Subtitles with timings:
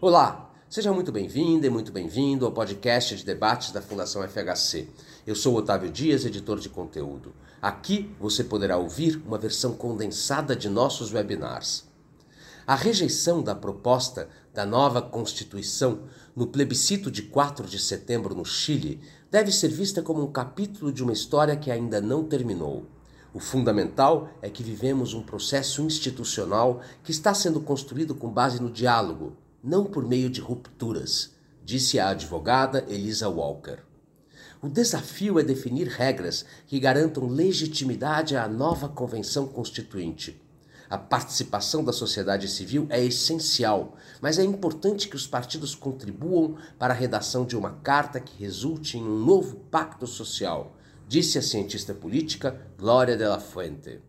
[0.00, 4.86] Olá, seja muito bem-vinda e muito bem-vindo ao podcast de debates da Fundação FHC.
[5.26, 7.34] Eu sou Otávio Dias, editor de conteúdo.
[7.60, 11.88] Aqui você poderá ouvir uma versão condensada de nossos webinars.
[12.64, 16.02] A rejeição da proposta da nova Constituição
[16.36, 19.00] no plebiscito de 4 de setembro no Chile
[19.32, 22.86] deve ser vista como um capítulo de uma história que ainda não terminou.
[23.34, 28.70] O fundamental é que vivemos um processo institucional que está sendo construído com base no
[28.70, 31.34] diálogo, não por meio de rupturas,
[31.64, 33.78] disse a advogada Elisa Walker.
[34.62, 40.40] O desafio é definir regras que garantam legitimidade à nova Convenção Constituinte.
[40.90, 46.94] A participação da sociedade civil é essencial, mas é importante que os partidos contribuam para
[46.94, 50.74] a redação de uma carta que resulte em um novo pacto social,
[51.06, 54.00] disse a cientista política Glória de la Fuente.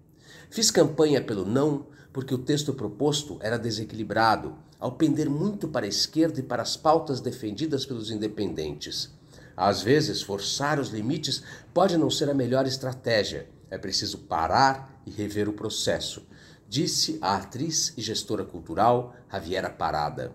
[0.50, 5.90] Fiz campanha pelo não porque o texto proposto era desequilibrado, ao pender muito para a
[5.90, 9.12] esquerda e para as pautas defendidas pelos independentes.
[9.56, 13.50] Às vezes, forçar os limites pode não ser a melhor estratégia.
[13.70, 16.26] É preciso parar e rever o processo
[16.70, 20.32] disse a atriz e gestora cultural Javiera Parada.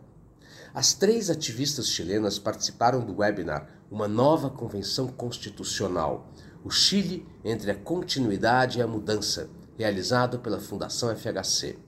[0.75, 6.29] As três ativistas chilenas participaram do webinar Uma Nova Convenção Constitucional:
[6.65, 11.79] O Chile entre a Continuidade e a Mudança, realizado pela Fundação FHC.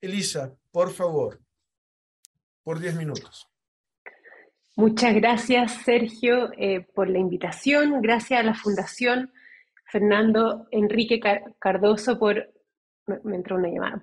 [0.00, 1.40] Elisa, por favor,
[2.64, 3.48] por 10 minutos.
[4.78, 8.00] Muchas gracias, Sergio, eh, por la invitación.
[8.00, 9.32] Gracias a la Fundación
[9.86, 11.18] Fernando Enrique
[11.58, 12.48] Cardoso por,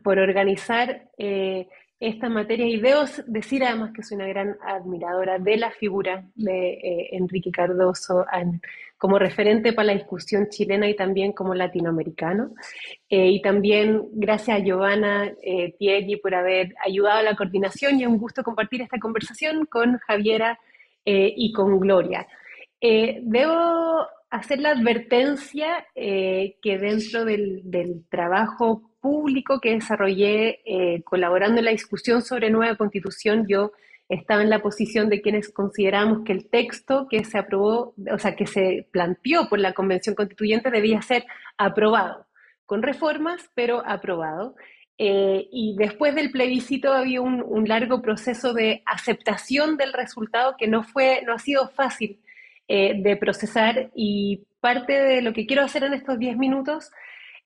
[0.03, 1.69] organizar eh,
[2.07, 6.73] esta materia y debo decir además que soy una gran admiradora de la figura de
[6.73, 8.25] eh, Enrique Cardoso
[8.97, 12.53] como referente para la discusión chilena y también como latinoamericano.
[13.09, 15.75] y también gracias a Giovanna eh,
[16.21, 20.59] por haber ayudado a la coordinación y un gusto compartir esta conversación con Javiera
[21.05, 22.27] eh, y con Gloria.
[22.81, 31.65] Eh, debo hacer la advertencia eh, que dentro del, trabajo público que desarrollé colaborando en
[31.65, 33.71] la discusión sobre nueva constitución, yo
[34.09, 38.35] estaba en la posición de quienes consideramos que el texto que se aprobó, o sea,
[38.35, 41.25] que se planteó por la Convención Constituyente debía ser
[41.57, 42.25] aprobado,
[42.65, 44.55] con reformas, pero aprobado.
[44.97, 50.83] Eh, y después del plebiscito había un, largo proceso de aceptación del resultado que no,
[50.83, 52.19] fue, no ha sido fácil
[52.67, 56.91] eh, de procesar y parte de lo que quiero hacer en estos 10 minutos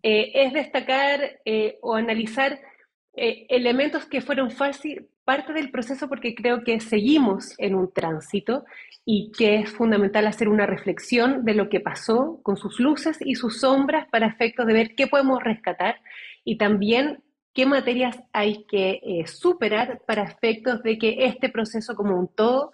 [0.03, 1.39] eh, es destacar
[1.81, 2.59] o analizar
[3.15, 8.65] elementos que fueron fácil, parte del proceso porque creo que seguimos en un tránsito
[9.05, 13.35] y que es fundamental hacer una reflexión de lo que pasó con sus luces y
[13.35, 16.01] sus sombras para efectos de ver qué podemos rescatar
[16.43, 17.21] y también
[17.53, 22.71] qué materias hay que eh, superar para efectos de que este proceso como un todo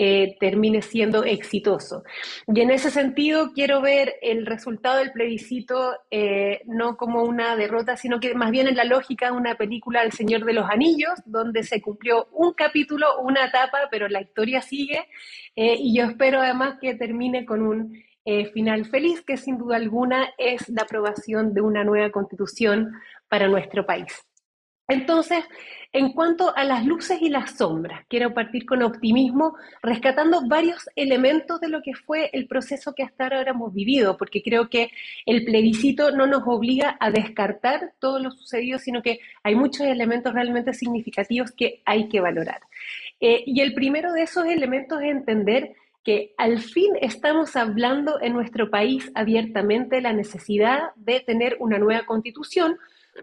[0.00, 2.04] eh, termine siendo exitoso.
[2.46, 7.96] Y en ese sentido quiero ver el resultado del plebiscito eh, no como una derrota,
[7.96, 11.18] sino que más bien en la lógica de una película El Señor de los Anillos,
[11.26, 15.08] donde se cumplió un capítulo, una etapa, pero la historia sigue.
[15.56, 18.00] y yo espero además que termine con un
[18.54, 22.92] final feliz, que sin duda alguna es la aprobación de una nueva constitución
[23.28, 24.28] para nuestro país.
[24.86, 25.44] Entonces,
[25.92, 31.60] en cuanto a las luces y las sombras, quiero partir con optimismo, rescatando varios elementos
[31.60, 34.90] de lo que fue el proceso que hasta ahora hemos vivido, porque creo que
[35.24, 40.34] el plebiscito no nos obliga a descartar todo lo sucedido, sino que hay muchos elementos
[40.34, 42.60] realmente significativos que hay que valorar.
[43.20, 45.74] Eh, y el primero de esos elementos es entender
[46.04, 51.78] que al fin estamos hablando en nuestro país abiertamente de la necesidad de tener una
[51.78, 52.76] nueva constitución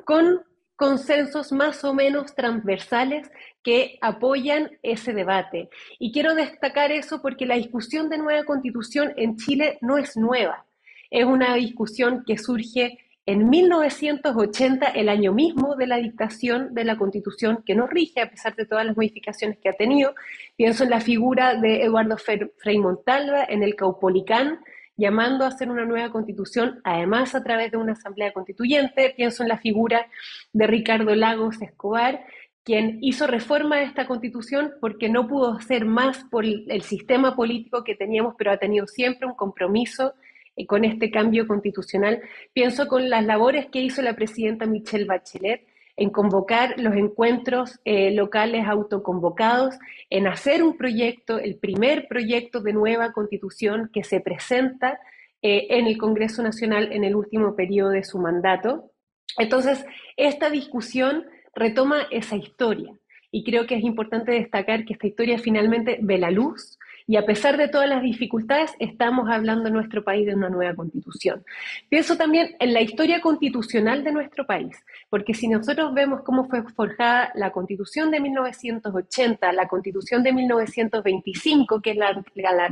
[0.03, 0.43] con
[0.75, 3.29] consensos más o menos transversales
[3.63, 5.69] que apoyan ese debate.
[5.99, 10.65] Y quiero destacar eso porque la discusión de nueva constitución en Chile no es nueva.
[11.09, 16.95] Es una discusión que surge en 1980, el año mismo de la dictación de la
[16.95, 20.13] constitución que nos rige, a pesar de todas las modificaciones que ha tenido.
[20.55, 24.59] Pienso en la figura de Eduardo Frei Montalva en el Caupolicán,
[24.97, 29.13] llamando a hacer una nueva constitución, además a través de una asamblea constituyente.
[29.15, 30.07] Pienso en la figura
[30.53, 32.25] de Ricardo Lagos Escobar,
[32.63, 37.83] quien hizo reforma a esta constitución porque no pudo hacer más por el sistema político
[37.83, 40.13] que teníamos, pero ha tenido siempre un compromiso
[40.55, 42.21] eh, con este cambio constitucional.
[42.53, 48.11] Pienso con las labores que hizo la presidenta Michelle Bachelet en convocar los encuentros eh,
[48.11, 49.75] locales autoconvocados,
[50.09, 54.99] en hacer un proyecto, el primer proyecto de nueva constitución que se presenta
[55.41, 58.91] eh, en el Congreso Nacional en el último periodo de su mandato.
[59.37, 59.85] Entonces,
[60.17, 62.93] esta discusión retoma esa historia
[63.31, 66.74] y creo que es importante destacar que esta historia finalmente ve la luz
[67.07, 70.75] y a pesar de todas las dificultades, estamos hablando en nuestro país de una nueva
[70.75, 71.45] constitución.
[71.87, 76.63] Pienso también en la historia constitucional de nuestro país, porque si nosotros vemos cómo fue
[76.63, 82.23] forjada la constitución de 1980, la constitución de 1925, que es la,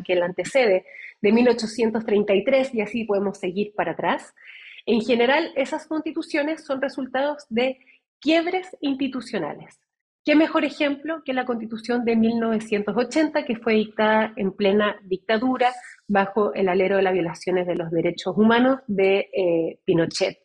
[0.03, 0.85] que la antecede,
[1.21, 4.33] de 1833, y así podemos seguir para atrás,
[4.87, 7.77] en general esas constituciones son resultados de
[8.19, 9.82] quiebres institucionales
[10.25, 15.73] ¿Qué mejor ejemplo que la constitución de 1980 que fue dictada en plena dictadura
[16.07, 20.39] bajo el alero de las violaciones de los derechos humanos de eh, Pinochet?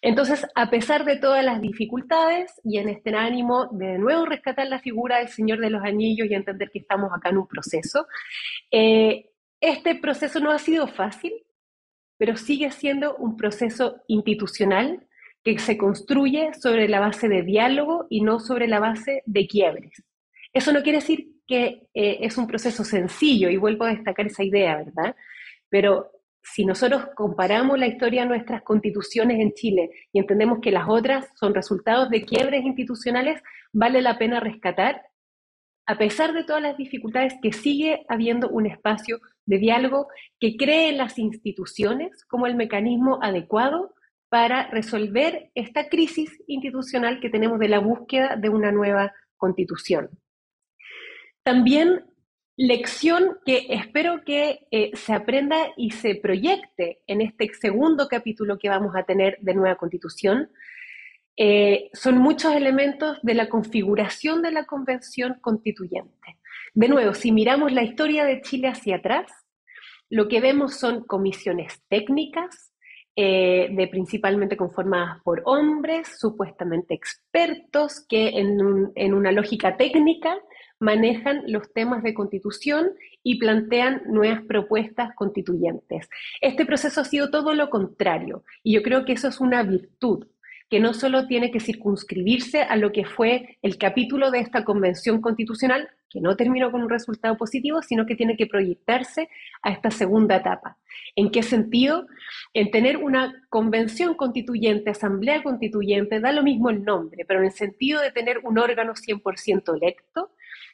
[0.00, 4.66] Entonces, a pesar de todas las dificultades y en este ánimo de, de nuevo rescatar
[4.66, 8.08] la figura del Señor de los Anillos y entender que estamos acá en un proceso,
[8.72, 9.30] eh,
[9.60, 11.32] este proceso no ha sido fácil,
[12.18, 15.06] pero sigue siendo un proceso institucional
[15.44, 20.02] que se construye sobre la base de diálogo y no sobre la base de quiebres.
[20.52, 24.44] Eso no quiere decir que eh, es un proceso sencillo, y vuelvo a destacar esa
[24.44, 25.16] idea, ¿verdad?
[25.68, 26.10] Pero
[26.42, 31.28] si nosotros comparamos la historia de nuestras constituciones en Chile y entendemos que las otras
[31.38, 33.42] son resultados de quiebres institucionales,
[33.72, 35.02] vale la pena rescatar,
[35.86, 40.90] a pesar de todas las dificultades, que sigue habiendo un espacio de diálogo que cree
[40.90, 43.94] en las instituciones como el mecanismo adecuado
[44.32, 50.08] para resolver esta crisis institucional que tenemos de la búsqueda de una nueva constitución.
[51.42, 52.06] También
[52.56, 58.70] lección que espero que eh, se aprenda y se proyecte en este segundo capítulo que
[58.70, 60.50] vamos a tener de nueva constitución,
[61.36, 66.38] eh, son muchos elementos de la configuración de la convención constituyente.
[66.72, 69.30] De nuevo, si miramos la historia de Chile hacia atrás,
[70.08, 72.71] lo que vemos son comisiones técnicas,
[73.14, 80.38] eh, de principalmente conformadas por hombres, supuestamente expertos, que en, una lógica técnica
[80.78, 82.92] manejan los temas de constitución
[83.22, 86.08] y plantean nuevas propuestas constituyentes.
[86.40, 90.26] Este proceso ha sido todo lo contrario y yo creo que eso es una virtud
[90.72, 95.20] que no solo tiene que circunscribirse a lo que fue el capítulo de esta convención
[95.20, 99.28] constitucional, que no terminó con un resultado positivo, sino que tiene que proyectarse
[99.60, 100.78] a esta segunda etapa.
[101.14, 102.06] ¿En qué sentido?
[102.54, 107.52] En tener una convención constituyente, asamblea constituyente, da lo mismo el nombre, pero en el
[107.52, 110.30] sentido de tener un órgano 100% electo,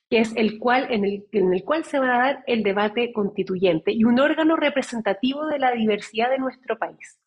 [0.08, 3.12] que es el cual, en, el, en el cual se va a dar el debate
[3.12, 7.18] constituyente, y un órgano representativo de la diversidad de nuestro país.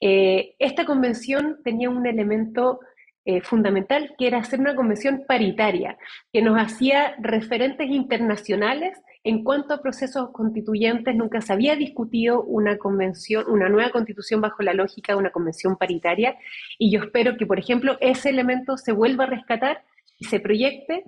[0.00, 2.80] Eh, esta convención tenía un elemento
[3.24, 5.98] eh, fundamental que era hacer una convención paritaria,
[6.32, 11.14] que nos hacía referentes internacionales en cuanto a procesos constituyentes.
[11.14, 15.76] Nunca se había discutido una convención, una nueva constitución bajo la lógica de una convención
[15.76, 16.38] paritaria,
[16.78, 19.84] y yo espero que, por ejemplo, ese elemento se vuelva a rescatar
[20.18, 21.04] y se proyecte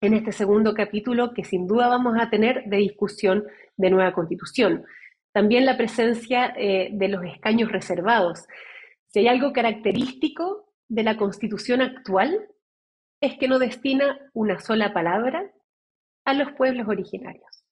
[0.00, 3.44] en este segundo capítulo que sin duda vamos a tener de discusión
[3.76, 4.84] de nueva constitución.
[5.32, 8.46] También la presencia eh, de los escaños reservados.
[9.08, 12.48] Si hay algo característico de la constitución actual,
[13.20, 15.50] es que no destina una sola palabra
[16.24, 17.64] a los pueblos originarios.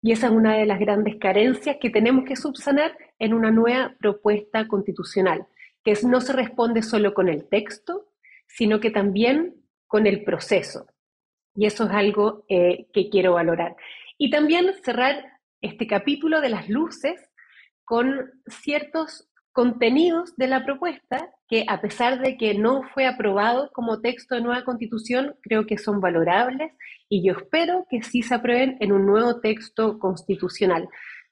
[0.00, 3.94] Y esa es una de las grandes carencias que tenemos que subsanar en una nueva
[4.00, 5.46] propuesta constitucional,
[5.84, 8.08] que es, no se responde solo con el texto,
[8.46, 9.54] sino que también
[9.86, 10.86] con el proceso.
[11.54, 13.76] Y eso es algo eh, que quiero valorar.
[14.18, 15.31] Y también cerrar
[15.62, 17.20] este capítulo de las luces
[17.84, 24.00] con ciertos contenidos de la propuesta que a pesar de que no fue aprobado como
[24.00, 26.72] texto de nueva constitución, creo que son valorables
[27.08, 30.88] y yo espero que sí se aprueben en un nuevo texto constitucional,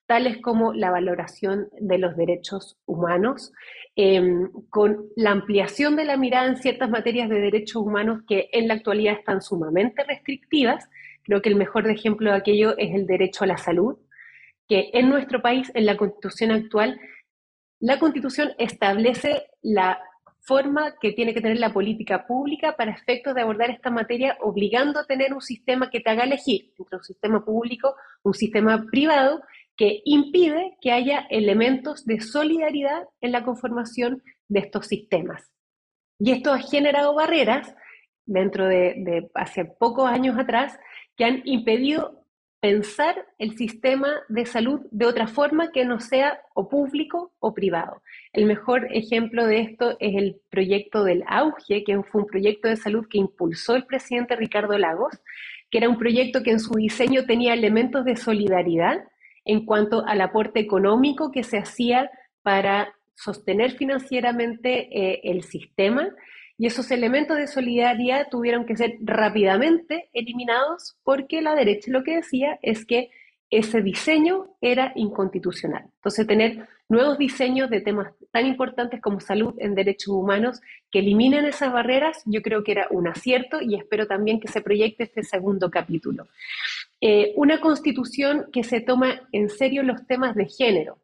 [0.07, 3.53] tales como la valoración de los derechos humanos,
[3.97, 8.69] em, con la ampliación de la mirada en ciertas materias de derechos humanos que en
[8.69, 10.89] la actualidad están sumamente restrictivas.
[11.23, 13.97] Creo que el mejor ejemplo de aquello es el derecho a la salud,
[14.71, 17.01] que en nuestro país, en la constitución actual,
[17.81, 20.01] la constitución establece la
[20.43, 25.01] forma que tiene que tener la política pública para efectos de abordar esta materia, obligando
[25.01, 29.43] a tener un sistema que te haga elegir entre un sistema público, un sistema privado,
[29.77, 35.51] que impide que haya elementos de solidaridad en la conformación de estos sistemas.
[36.21, 37.75] Y esto ha generado barreras
[38.25, 40.79] dentro de, de hace pocos años atrás
[41.17, 42.20] que han impedido
[42.61, 48.03] pensar el sistema de salud de otra forma que no sea o público o privado.
[48.33, 52.77] El mejor ejemplo de esto es el proyecto del Auge, que fue un proyecto de
[52.77, 55.19] salud que impulsó el presidente Ricardo Lagos,
[55.71, 59.05] que era un proyecto que en su diseño tenía elementos de solidaridad
[59.45, 62.11] en cuanto al aporte económico que se hacía
[62.43, 66.09] para sostener financieramente eh, el sistema
[66.61, 72.17] y esos elementos de solidaridad tuvieron que ser rápidamente eliminados porque la derecha lo que
[72.17, 73.09] decía es que
[73.49, 75.85] ese diseño era inconstitucional.
[75.95, 81.47] Entonces, tener nuevos diseños de temas tan importantes como salud en derechos humanos que eliminen
[81.47, 85.23] esas barreras, yo creo que era un acierto y espero también que se proyecte este
[85.23, 86.29] segundo capítulo.
[87.01, 90.99] Eh, una constitución que se toma en serio los temas de género,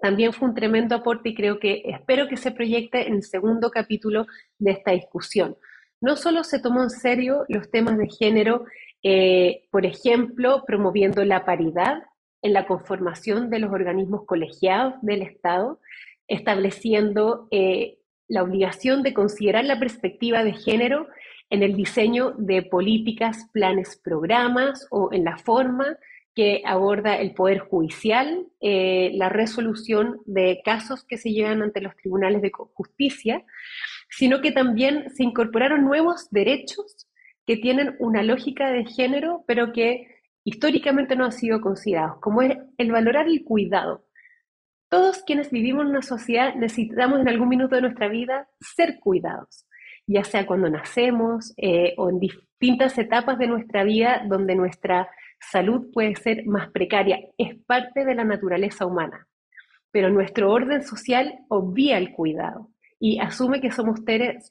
[0.00, 3.70] también fue un tremendo aporte y creo que espero que se proyecte en el segundo
[3.70, 4.26] capítulo
[4.58, 5.56] de esta discusión.
[6.00, 8.64] No solo se tomó en serio los temas de género,
[9.02, 12.02] eh, por ejemplo, promoviendo la paridad
[12.42, 15.78] en la conformación de los organismos colegiados del Estado,
[16.26, 21.08] estableciendo eh, la obligación de considerar la perspectiva de género
[21.50, 25.98] en el diseño de políticas, planes, programas o en la forma
[26.34, 31.96] que aborda el Poder Judicial, eh, la resolución de casos que se llevan ante los
[31.96, 33.44] tribunales de justicia,
[34.08, 37.08] sino que también se incorporaron nuevos derechos
[37.46, 42.56] que tienen una lógica de género, pero que históricamente no han sido considerados, como es
[42.78, 44.06] el valorar el cuidado.
[44.88, 49.66] Todos quienes vivimos en una sociedad necesitamos en algún minuto de nuestra vida ser cuidados,
[50.06, 55.08] ya sea cuando nacemos eh, o en distintas etapas de nuestra vida donde nuestra
[55.40, 59.26] salud puede ser más precaria, es parte de la naturaleza humana,
[59.90, 62.70] pero nuestro orden social obvia el cuidado
[63.02, 64.00] y asume que somos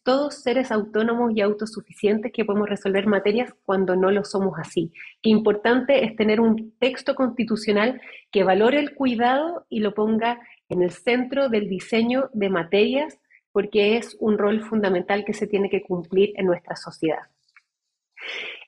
[0.03, 4.91] todos seres autónomos y autosuficientes que podemos resolver materias cuando no lo somos así.
[5.21, 10.81] Qué importante es tener un texto constitucional que valore el cuidado y lo ponga en
[10.81, 13.19] el centro del diseño de materias
[13.51, 17.21] porque es un rol fundamental que se tiene que cumplir en nuestra sociedad.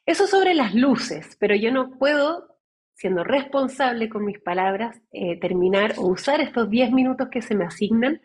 [0.06, 2.58] Eso sobre las luces, pero yo no puedo,
[2.96, 7.66] siendo responsable con mis palabras, eh, terminar o usar estos 10 minutos que se me
[7.66, 8.22] asignan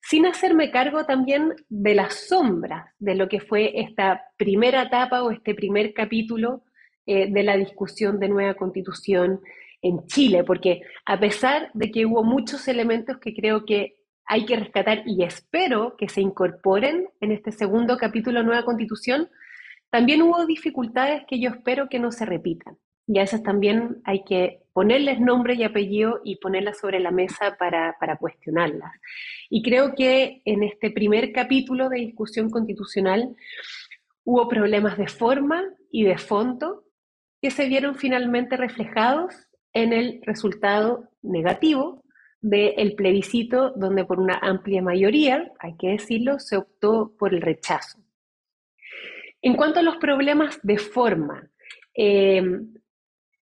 [0.00, 5.30] sin hacerme cargo también de las sombras de lo que fue esta primera etapa o
[5.30, 6.62] este primer capítulo
[7.06, 9.40] eh, de la discusión de nueva constitución
[9.82, 14.56] en Chile, porque a pesar de que hubo muchos elementos que creo que hay que
[14.56, 19.30] rescatar y espero que se incorporen en este segundo capítulo nueva constitución,
[19.90, 22.76] también hubo dificultades que yo espero que no se repitan.
[23.06, 27.56] Y a esas también hay que ponerles nombre y apellido y ponerlas sobre la mesa
[27.58, 28.92] para, cuestionarlas.
[29.48, 33.34] Y creo que en este primer capítulo de discusión constitucional
[34.24, 36.84] hubo problemas de forma y de fondo
[37.40, 39.34] que se vieron finalmente reflejados
[39.72, 42.04] en el resultado negativo
[42.42, 47.98] del plebiscito, donde por una amplia mayoría, hay que decirlo, se optó por el rechazo.
[49.42, 51.50] En cuanto a los problemas de forma,
[51.94, 52.42] eh,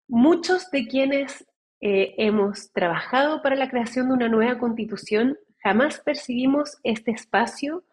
[0.07, 1.45] muchos de quienes
[1.79, 7.83] eh, hemos trabajado para la creación de una nueva constitución jamás percibimos este espacio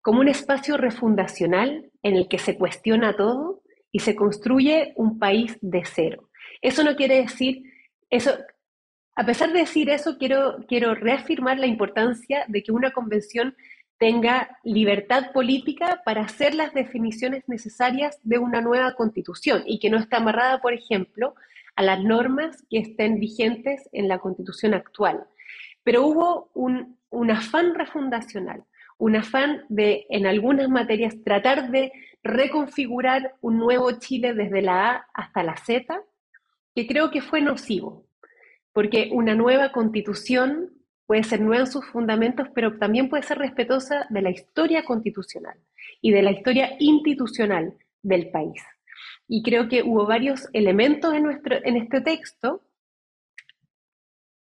[0.00, 5.56] como un espacio refundacional en el que se cuestiona todo y se construye un país
[5.60, 6.30] de cero.
[6.60, 7.62] Eso no quiere decir,
[8.10, 8.36] eso,
[9.14, 13.56] a pesar de decir eso, quiero, quiero reafirmar la importancia de que una convención
[13.98, 19.98] tenga libertad política para hacer las definiciones necesarias de una nueva constitución y que no
[19.98, 21.34] está amarrada, por ejemplo,
[21.76, 25.24] a las normas que estén vigentes en la constitución actual.
[25.82, 26.96] Pero hubo un,
[27.30, 28.64] afán refundacional,
[28.98, 35.06] un afán de, en algunas materias, tratar de reconfigurar un nuevo Chile desde la A
[35.12, 36.00] hasta la Z,
[36.74, 38.06] que creo que fue nocivo,
[38.72, 40.70] porque una nueva constitución
[41.06, 45.58] puede ser nueva en sus fundamentos, pero también puede ser respetuosa de la historia constitucional
[46.00, 48.62] y de la historia institucional del país.
[49.28, 52.62] Y creo que hubo varios elementos en, nuestro, en este texto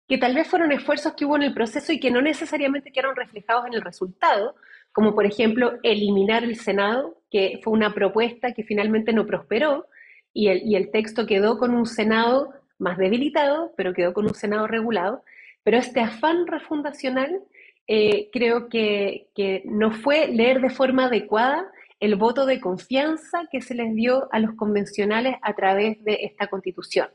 [0.07, 3.15] que tal vez fueron esfuerzos que hubo en el proceso y que no necesariamente quedaron
[3.15, 4.55] reflejados en el resultado,
[4.91, 9.87] como por ejemplo eliminar el Senado, que fue una propuesta que finalmente no prosperó,
[10.33, 14.33] y el, y el texto quedó con un Senado más debilitado, pero quedó con un
[14.33, 15.23] Senado regulado,
[15.63, 17.41] pero este afán refundacional
[17.87, 19.27] eh, creo que,
[19.65, 24.39] no fue leer de forma adecuada el voto de confianza que se les dio a
[24.39, 27.09] los convencionales a través de esta constitución.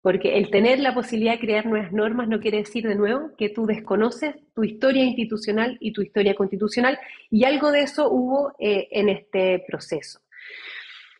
[0.00, 3.48] Porque el tener la posibilidad de crear nuevas normas no quiere decir de nuevo que
[3.48, 6.98] tú desconoces tu historia institucional y tu historia constitucional,
[7.30, 10.20] y algo de eso hubo eh, en este proceso.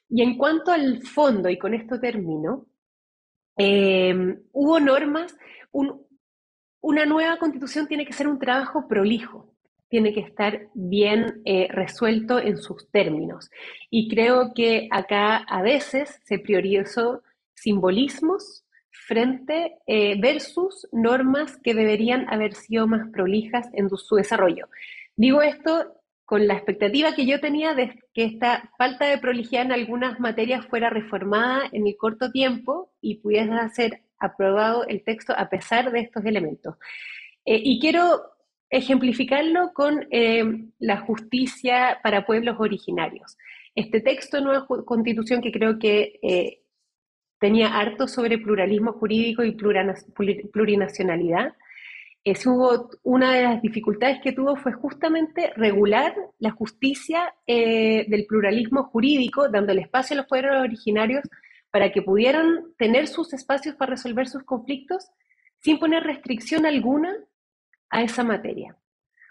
[0.09, 2.67] Y en cuanto al fondo, y con esto termino,
[3.59, 4.15] eh,
[4.53, 5.37] hubo normas,
[6.81, 9.53] una nueva constitución tiene que ser un trabajo prolijo,
[9.89, 13.51] tiene que estar bien eh, resuelto en sus términos.
[13.91, 17.23] Y creo que acá a veces se priorizó
[17.55, 24.69] simbolismos frente eh, versus normas que deberían haber sido más prolijas en su desarrollo.
[25.17, 25.93] Digo esto
[26.25, 30.67] con la expectativa que yo tenía de que esta falta de prolijidad en algunas materias
[30.67, 36.01] fuera reformada en el corto tiempo y pudiera ser aprobado el texto a pesar de
[36.01, 36.77] estos elementos.
[37.45, 38.23] Eh, y quiero
[38.71, 40.45] ejemplificarlo con eh,
[40.79, 43.37] la justicia para pueblos originarios.
[43.75, 46.63] Este texto nueva constitución que creo que eh,
[47.39, 51.55] tenía harto sobre pluralismo jurídico y plurinacionalidad,
[52.47, 58.85] hubo, una de las dificultades que tuvo fue justamente regular la justicia eh, del pluralismo
[58.85, 61.23] jurídico, dando el espacio a los pueblos originarios
[61.77, 65.11] para que pudieran tener sus espacios para resolver sus conflictos
[65.59, 67.15] sin poner restricción alguna
[67.91, 68.79] a esa materia.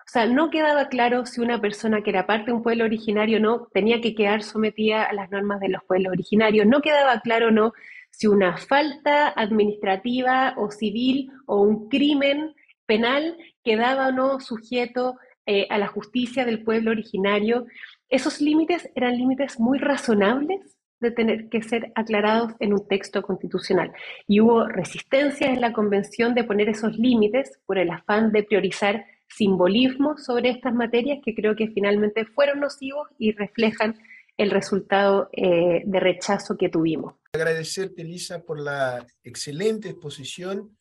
[0.02, 3.40] O sea, no quedaba claro si una persona que era parte de un pueblo originario
[3.40, 7.50] no tenía que quedar sometida a las normas de los pueblos originarios, no quedaba claro
[7.50, 7.74] no
[8.12, 12.54] si una falta administrativa o civil o un crimen
[12.86, 15.16] penal quedaba o no sujeto
[15.48, 17.66] eh, a la justicia del pueblo originario.
[18.08, 23.92] Esos límites eran límites muy razonables de tener que ser aclarados en un texto constitucional.
[24.28, 29.06] Y hubo resistencia en la convención de poner esos límites por el afán de priorizar
[29.28, 33.98] simbolismo sobre estas materias que creo que finalmente fueron nocivos y reflejan
[34.38, 37.16] el resultado eh, de rechazo que tuvimos.
[37.34, 40.78] Agradecerte, Elisa, por la excelente exposición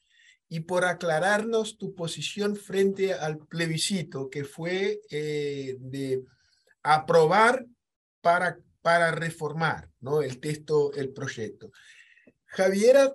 [0.48, 6.22] y por aclararnos tu posición frente al plebiscito, que fue eh, de
[6.82, 7.64] aprobar
[8.20, 10.20] para, para reformar ¿no?
[10.20, 11.72] el texto, el proyecto.
[12.44, 13.14] Javiera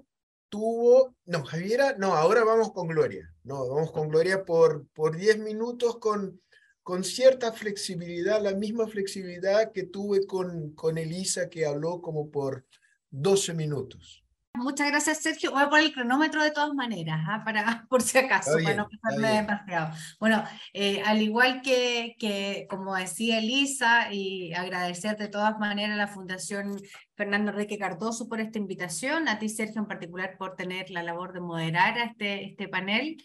[0.49, 5.37] tuvo, no, Javiera, no, ahora vamos con Gloria, no, vamos con Gloria por, por 10
[5.37, 6.41] minutos con,
[6.81, 12.65] con cierta flexibilidad, la misma flexibilidad que tuve con, con Elisa, que habló como por
[13.11, 14.25] 12 minutos.
[14.59, 15.51] Muchas gracias, Sergio.
[15.51, 17.43] Voy a poner el cronómetro de todas maneras, ¿ah?
[17.43, 19.95] para, por si acaso, para no pasarme demasiado.
[20.19, 20.43] Bueno,
[20.73, 26.07] eh, al igual que, que, como decía Elisa, y agradecer de todas maneras a la
[26.07, 26.77] Fundación
[27.15, 31.33] Fernando Enrique Cardoso por esta invitación, a ti, Sergio, en particular, por tener la labor
[31.33, 33.17] de moderar a este, este panel.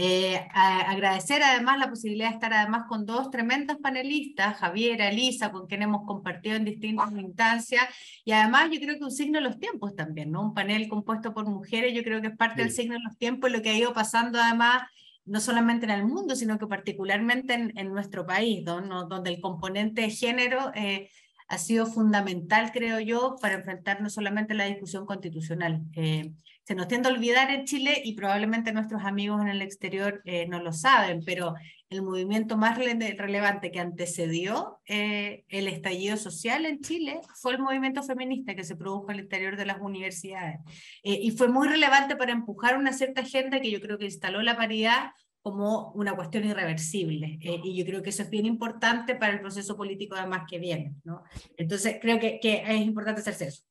[0.00, 5.66] Eh, agradecer además la posibilidad de estar además con dos tremendas panelistas, Javiera, Elisa, con
[5.66, 7.82] quien hemos compartido en distintas instancias,
[8.24, 10.42] y además yo creo que un signo de los tiempos también, ¿no?
[10.42, 13.50] Un panel compuesto por mujeres, yo creo que es parte del signo de los tiempos,
[13.50, 14.82] lo que ha ido pasando además
[15.24, 20.02] no solamente en el mundo, sino que particularmente en, en nuestro país, donde el componente
[20.02, 21.10] de género eh,
[21.48, 25.82] ha sido fundamental, creo yo, para enfrentar no solamente la discusión constitucional.
[25.96, 26.34] Eh,
[26.68, 30.46] se nos tiende a olvidar en Chile y probablemente nuestros amigos en el exterior eh,
[30.48, 31.54] no lo saben, pero
[31.88, 38.02] el movimiento más relevante que antecedió eh, el estallido social en Chile fue el movimiento
[38.02, 40.58] feminista que se produjo al interior de las universidades.
[41.02, 44.42] Eh, y fue muy relevante para empujar una cierta agenda que yo creo que instaló
[44.42, 47.38] la paridad como una cuestión irreversible.
[47.40, 50.96] y yo creo que eso es bien importante para el proceso político además que viene.
[51.04, 51.22] ¿no?
[51.56, 53.62] Entonces creo que, que es importante hacerse eso,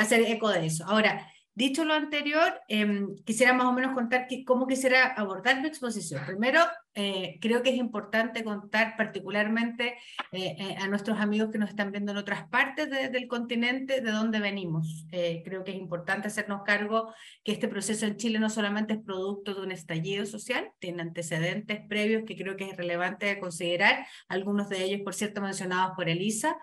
[0.00, 0.84] hacer eco de eso.
[0.88, 6.24] Ahora, Dicho lo anterior, em, quisiera más o menos contar cómo quisiera abordar mi exposición.
[6.24, 6.60] Primero,
[6.94, 9.94] eh, creo que es importante contar particularmente
[10.32, 14.10] eh, eh, a nuestros amigos que nos están viendo en otras partes del continente de
[14.10, 15.06] dónde venimos.
[15.10, 17.12] creo que es importante hacernos cargo
[17.44, 21.80] que este proceso en Chile no solamente es producto de un estallido social, tiene antecedentes
[21.88, 26.56] previos que creo que es relevante considerar, algunos de ellos, por cierto, mencionados por Elisa.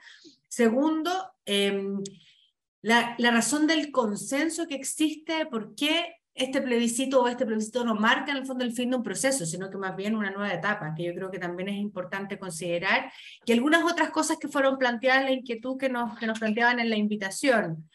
[0.48, 1.12] Segundo,
[1.46, 2.02] em,
[2.82, 8.32] la, razón del consenso que existe, por qué este plebiscito o este plebiscito no marca
[8.32, 10.94] en el fondo el fin de un proceso, sino que más bien una nueva etapa,
[10.96, 13.12] que yo creo que también es importante considerar,
[13.46, 16.90] y algunas otras cosas que fueron planteadas, la inquietud que nos, que nos planteaban en
[16.90, 17.90] la invitación.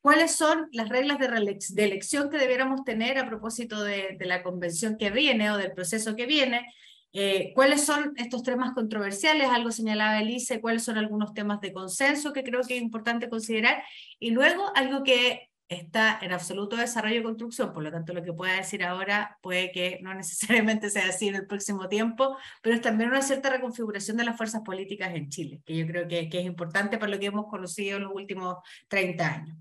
[0.00, 4.96] ¿Cuáles son las reglas de, de elección que debiéramos tener a propósito de la convención
[4.96, 6.66] que viene o del proceso que viene?
[7.12, 9.48] Eh, ¿Cuáles son estos temas controversiales?
[9.48, 13.82] Algo señalaba Elise, cuáles son algunos temas de consenso que creo que es importante considerar.
[14.18, 18.32] Y luego algo que está en absoluto desarrollo y construcción, por lo tanto lo que
[18.32, 22.82] pueda decir ahora puede que no necesariamente sea así en el próximo tiempo, pero es
[22.82, 26.44] también una cierta reconfiguración de las fuerzas políticas en Chile, que yo creo que, es
[26.44, 28.56] importante para lo que hemos conocido en los últimos
[28.88, 29.56] 30 años.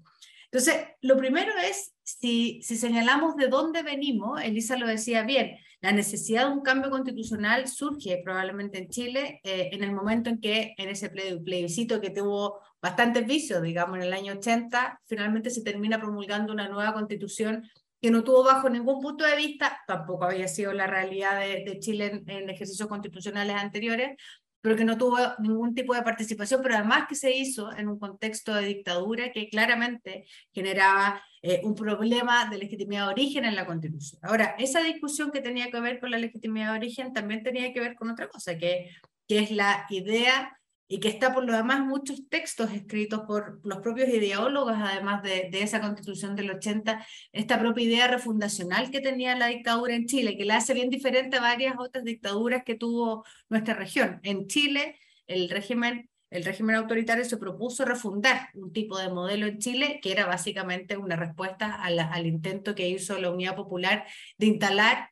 [0.46, 5.92] Entonces, lo primero es, si, si señalamos de dónde venimos, Elisa lo decía bien, la
[5.92, 10.76] necesidad de un cambio constitucional surge probablemente en Chile eh, en el momento en que
[10.78, 16.00] en ese plebiscito que tuvo bastantes vicios, digamos, en el año 80, finalmente se termina
[16.00, 17.64] promulgando una nueva constitución
[18.00, 22.24] que no tuvo bajo ningún punto de vista, tampoco había sido la realidad de, Chile
[22.26, 24.18] en, ejercicios constitucionales anteriores,
[24.62, 28.00] pero que no tuvo ningún tipo de participación, pero además que se hizo en un
[28.00, 33.66] contexto de dictadura que claramente generaba eh, un problema de legitimidad de origen en la
[33.66, 34.20] Constitución.
[34.24, 37.80] Ahora, esa discusión que tenía que ver con la legitimidad de origen también tenía que
[37.80, 38.92] ver con otra cosa, que,
[39.28, 40.58] que es la idea
[40.92, 45.48] y que está por lo demás muchos textos escritos por los propios ideólogos, además de,
[45.50, 50.36] de, esa constitución del 80, esta propia idea refundacional que tenía la dictadura en Chile,
[50.36, 54.20] que la hace bien diferente a varias otras dictaduras que tuvo nuestra región.
[54.24, 59.60] En Chile, el régimen, el régimen autoritario se propuso refundar un tipo de modelo en
[59.60, 64.06] Chile que era básicamente una respuesta al intento que hizo la Unidad Popular
[64.38, 65.11] de instalar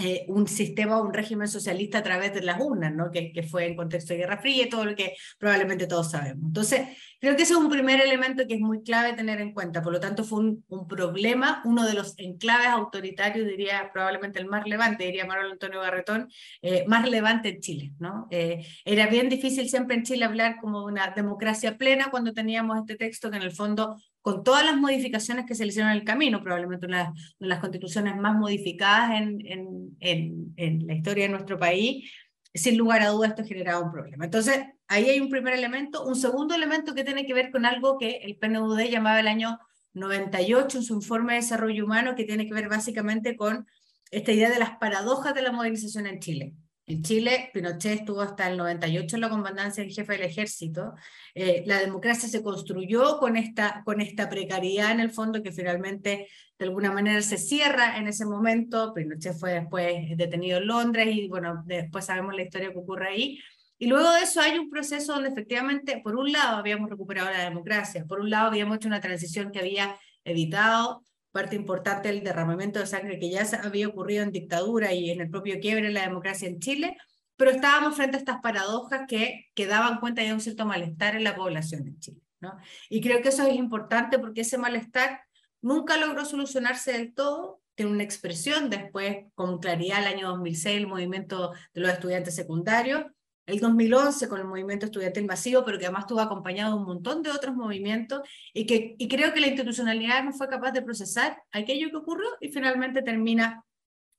[0.00, 3.10] eh, un sistema, un régimen socialista a través de las urnas, ¿no?
[3.10, 6.44] que, fue en contexto de Guerra Fría y todo lo que probablemente todos sabemos.
[6.46, 6.82] Entonces,
[7.20, 9.82] creo que ese es un primer elemento que es muy clave tener en cuenta.
[9.82, 14.62] Por lo tanto, fue un, problema, uno de los enclaves autoritarios, diría probablemente el más
[14.62, 16.28] relevante, diría Manuel Antonio Garretón,
[16.62, 17.92] eh, más relevante en Chile.
[18.30, 22.94] Eh, era bien difícil siempre en Chile hablar como una democracia plena cuando teníamos este
[22.94, 23.96] texto que en el fondo
[24.28, 27.60] con todas las modificaciones que se le hicieron en el camino, probablemente una de las
[27.60, 32.12] constituciones más modificadas en, la historia de nuestro país,
[32.52, 34.26] sin lugar a dudas esto generaba un problema.
[34.26, 36.04] Entonces, ahí hay un primer elemento.
[36.04, 39.58] Un segundo elemento que tiene que ver con algo que el PNUD llamaba el año
[39.94, 43.66] 98 en su informe de desarrollo humano, que tiene que ver básicamente con
[44.10, 46.54] esta idea de las paradojas de la modernización en Chile.
[46.88, 50.94] En Chile, Pinochet estuvo hasta el 98 en la comandancia del jefe del ejército.
[51.34, 56.28] Eh, la democracia se construyó con esta, con esta precariedad en el fondo que finalmente
[56.58, 58.94] de alguna manera se cierra en ese momento.
[58.94, 63.38] Pinochet fue después detenido en Londres y bueno, después sabemos la historia que ocurre ahí.
[63.76, 67.44] Y luego de eso hay un proceso donde efectivamente, por un lado, habíamos recuperado la
[67.44, 72.80] democracia, por un lado, habíamos hecho una transición que había evitado parte importante del derramamiento
[72.80, 76.02] de sangre que ya había ocurrido en dictadura y en el propio quiebre de la
[76.02, 76.96] democracia en Chile,
[77.36, 81.24] pero estábamos frente a estas paradojas que, que daban cuenta de un cierto malestar en
[81.24, 82.20] la población en Chile.
[82.40, 82.56] ¿no?
[82.88, 85.20] Y creo que eso es importante porque ese malestar
[85.60, 90.86] nunca logró solucionarse del todo, tiene una expresión después con claridad el año 2006, el
[90.86, 93.04] movimiento de los estudiantes secundarios,
[93.48, 97.22] el 2011 con el movimiento estudiantil masivo, pero que además estuvo acompañado de un montón
[97.22, 98.20] de otros movimientos
[98.52, 102.28] y que y creo que la institucionalidad no fue capaz de procesar aquello que ocurrió
[102.40, 103.64] y finalmente termina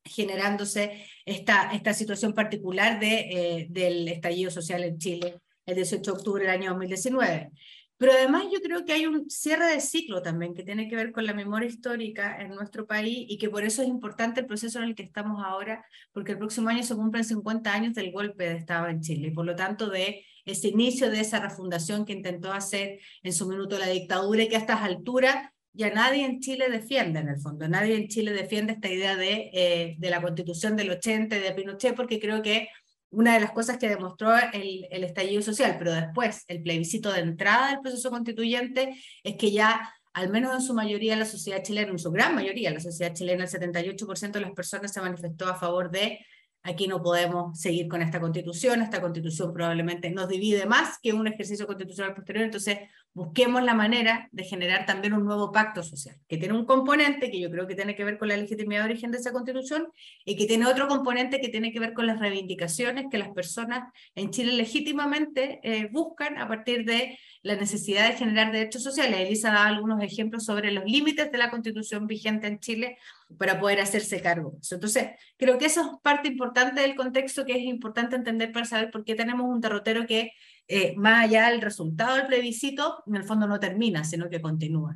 [0.04, 6.18] generándose esta, esta situación particular de, eh, del estallido social en Chile el 18 de
[6.18, 7.52] octubre del año 2019.
[8.00, 11.12] Pero además yo creo que hay un cierre de ciclo también que tiene que ver
[11.12, 14.80] con la memoria histórica en nuestro país y que por eso es importante el proceso
[14.80, 18.46] en el que estamos ahora, porque el próximo año se cumplen 50 años del golpe
[18.46, 22.14] de Estado en Chile y por lo tanto de ese inicio de esa refundación que
[22.14, 26.40] intentó hacer en su minuto la dictadura y que a estas alturas ya nadie en
[26.40, 30.22] Chile defiende en el fondo, nadie en Chile defiende esta idea de, eh, de la
[30.22, 32.70] constitución del 80 de Pinochet porque creo que
[33.12, 37.22] una de las cosas que demostró el, el, estallido social, pero después el plebiscito de
[37.22, 41.92] entrada del proceso constituyente es que ya, al menos en su mayoría, la sociedad chilena,
[41.92, 45.56] en su gran mayoría, la sociedad chilena, el 78% de las personas se manifestó a
[45.56, 46.20] favor de
[46.64, 51.28] aquí no podemos seguir con esta constitución, esta constitución probablemente nos divide más que un
[51.28, 52.80] ejercicio constitucional posterior, entonces
[53.14, 57.40] busquemos la manera de generar también un nuevo pacto social, que tiene un componente que
[57.40, 59.88] yo creo que tiene que ver con la legitimidad de origen de esa constitución
[60.26, 63.92] y que tiene otro componente que tiene que ver con las reivindicaciones que las personas
[64.16, 69.20] en Chile legítimamente eh, buscan a partir de la necesidad de generar derechos sociales.
[69.20, 72.98] Elisa da algunos ejemplos sobre los límites de la constitución vigente en Chile
[73.38, 74.58] para poder hacerse cargo.
[74.70, 78.92] Entonces, creo que eso es parte importante del contexto que es importante entender para saber
[78.92, 80.34] por qué tenemos un derrotero que
[80.68, 84.96] eh, más allá del resultado del plebiscito, en el fondo no termina, sino que continúa.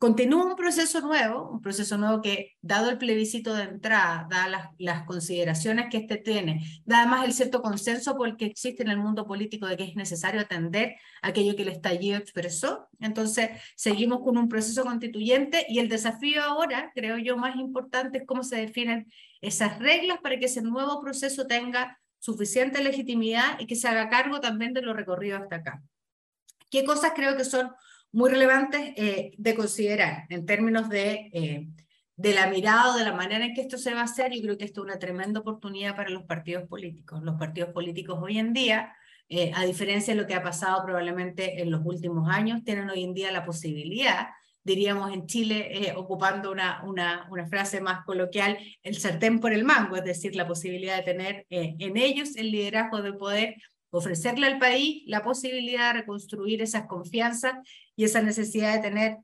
[0.00, 4.68] Continúa un proceso nuevo, un proceso nuevo que, dado el plebiscito de entrada, da las,
[4.78, 8.88] las consideraciones que este tiene, da además el cierto consenso por el que existe en
[8.88, 12.88] el mundo político de que es necesario atender aquello que el estallido expresó.
[12.98, 18.24] Entonces, seguimos con un proceso constituyente y el desafío ahora, creo yo, más importante es
[18.26, 23.76] cómo se definen esas reglas para que ese nuevo proceso tenga suficiente legitimidad y que
[23.76, 25.82] se haga cargo también de lo recorrido hasta acá.
[26.70, 27.70] ¿Qué cosas creo que son
[28.12, 31.68] muy relevantes eh, de considerar en términos de, eh,
[32.16, 34.32] de la mirada o de la manera en que esto se va a hacer?
[34.32, 37.22] Yo creo que esto es una tremenda oportunidad para los partidos políticos.
[37.22, 38.94] Los partidos políticos hoy en día,
[39.28, 43.04] eh, a diferencia de lo que ha pasado probablemente en los últimos años, tienen hoy
[43.04, 44.28] en día la posibilidad
[44.62, 49.64] diríamos en Chile, eh, ocupando una, una, una, frase más coloquial, el sartén por el
[49.64, 53.56] mango, es decir, la posibilidad de tener eh, en ellos el liderazgo de poder
[53.90, 57.54] ofrecerle al país la posibilidad de reconstruir esas confianzas
[57.96, 59.16] y esa necesidad de tener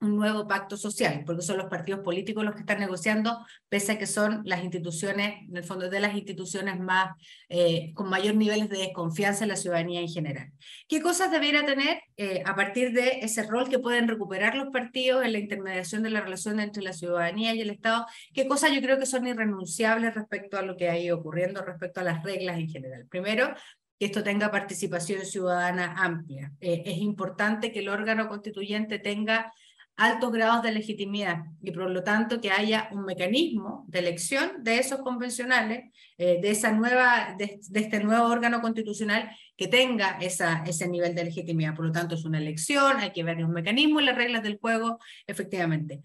[0.00, 3.98] un nuevo pacto social, porque son los partidos políticos los que están negociando, pese a
[3.98, 7.16] que son las instituciones, en el fondo de las instituciones más,
[7.48, 10.52] eh, con mayor niveles de desconfianza en la ciudadanía en general.
[10.86, 15.24] ¿Qué cosas debiera tener eh, a partir de ese rol que pueden recuperar los partidos
[15.24, 18.06] en la intermediación de la relación entre la ciudadanía y el Estado?
[18.34, 22.00] ¿Qué cosas yo creo que son irrenunciables respecto a lo que ha ido ocurriendo, respecto
[22.00, 23.06] a las reglas en general?
[23.08, 23.54] Primero,
[23.98, 26.52] que esto tenga participación ciudadana amplia.
[26.60, 29.52] Eh, es importante que el órgano constituyente tenga
[29.96, 34.78] altos grados de legitimidad y por lo tanto que haya un mecanismo de elección de
[34.78, 40.86] esos convencionales, eh, de, esa nueva, de, este nuevo órgano constitucional que tenga esa, ese
[40.88, 41.74] nivel de legitimidad.
[41.74, 44.58] Por lo tanto es una elección, hay que ver un mecanismo y las reglas del
[44.58, 46.02] juego, efectivamente.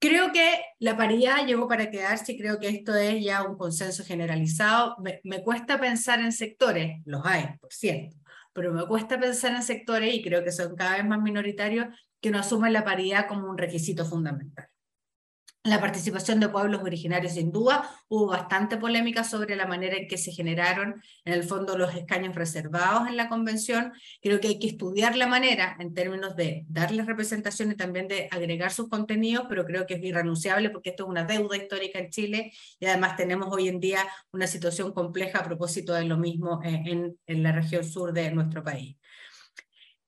[0.00, 4.04] Creo que la paridad llegó para quedarse y creo que esto es ya un consenso
[4.04, 4.96] generalizado.
[4.98, 8.16] Me, me cuesta pensar en sectores, los hay, por cierto,
[8.52, 11.86] pero me cuesta pensar en sectores, y creo que son cada vez más minoritarios,
[12.20, 14.68] que no asumen la paridad como un requisito fundamental.
[15.64, 20.32] La participación de pueblos originarios, duda, hubo bastante polémica sobre la manera en que se
[20.32, 23.92] generaron, en el fondo, los escaños reservados en la convención.
[24.22, 28.28] Creo que hay que estudiar la manera en términos de darles representación y también de
[28.30, 32.10] agregar sus contenidos, pero creo que es irrenunciable porque esto es una deuda histórica en
[32.10, 36.60] Chile y además tenemos hoy en día una situación compleja a propósito de lo mismo
[36.64, 38.97] eh, en la región sur de nuestro país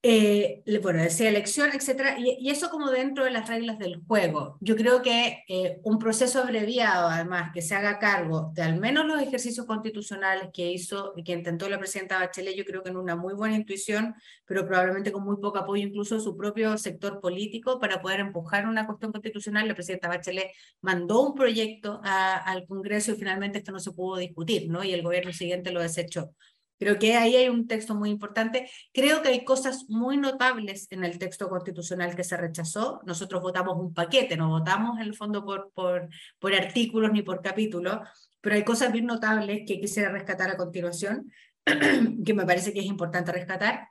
[0.03, 4.57] eh, bueno, decía elección, etcétera, y, eso como dentro de las reglas del juego.
[4.61, 9.05] Yo creo que eh, un proceso abreviado, además, que se haga cargo de al menos
[9.07, 12.97] los ejercicios constitucionales que hizo y que intentó la presidenta Bachelet, yo creo que en
[12.97, 14.15] una muy buena intuición,
[14.47, 18.67] pero probablemente con muy poco apoyo incluso de su propio sector político para poder empujar
[18.67, 19.69] una cuestión constitucional.
[19.69, 24.71] La presidenta Bachelet mandó un proyecto al Congreso y finalmente esto no se pudo discutir,
[24.71, 24.83] ¿no?
[24.83, 26.35] Y el gobierno siguiente lo desechó.
[26.81, 28.71] Creo que ahí hay un texto muy importante.
[28.95, 33.03] Creo que hay cosas muy notables en el texto constitucional que se rechazó.
[33.05, 37.43] Nosotros votamos un paquete, no votamos en el fondo por, por, por artículos ni por
[37.43, 37.99] capítulos,
[38.41, 41.31] pero hay cosas bien notables que quisiera rescatar a continuación,
[42.25, 43.89] que me parece que es importante rescatar.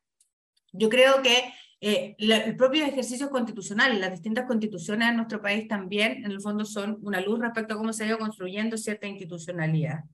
[0.72, 6.26] Yo creo que eh, el propio ejercicio constitucional, las distintas constituciones en nuestro país también,
[6.26, 10.06] en el fondo, son una luz respecto a cómo se ha ido construyendo cierta institucionalidad.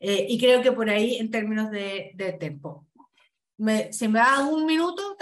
[0.00, 2.86] Eh, y creo que por ahí, en términos de, de tiempo.
[3.58, 5.16] Me, si me da un minuto,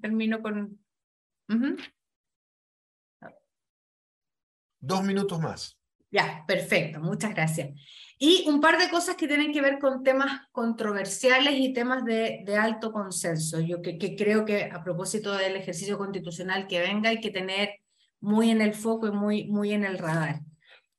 [0.00, 0.78] termino con...
[4.80, 5.78] Dos minutos más.
[6.10, 7.70] Ya, perfecto, muchas gracias.
[8.18, 12.42] Y un par de cosas que tienen que ver con temas controversiales y temas de,
[12.44, 13.60] de alto consenso.
[13.60, 17.80] Yo que, que, creo que a propósito del ejercicio constitucional que venga hay que tener
[18.20, 20.40] muy en el foco y muy, muy en el radar.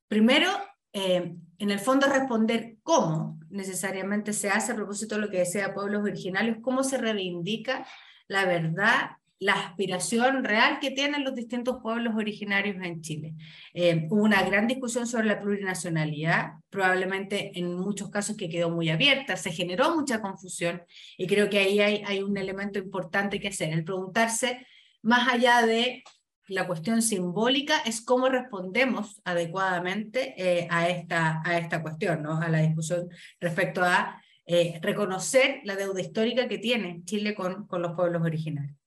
[0.08, 0.48] Primero,
[0.92, 5.74] eh, en el fondo responder cómo necesariamente se hace a propósito de lo que decía
[5.74, 7.86] pueblos originarios, cómo se reivindica
[8.28, 13.34] la verdad, la aspiración real que tienen los distintos pueblos originarios en Chile.
[13.74, 18.88] Eh, hubo una gran discusión sobre la plurinacionalidad, probablemente en muchos casos que quedó muy
[18.88, 20.82] abierta, se generó mucha confusión
[21.16, 24.66] y creo que ahí hay un elemento importante que hacer, el preguntarse
[25.02, 26.04] más allá de
[26.50, 32.40] la cuestión simbólica es cómo respondemos adecuadamente eh, a, esta, a esta cuestión, ¿no?
[32.40, 33.08] a la discusión
[33.38, 38.79] respecto a eh, reconocer la deuda histórica que tiene Chile con, con los pueblos originarios.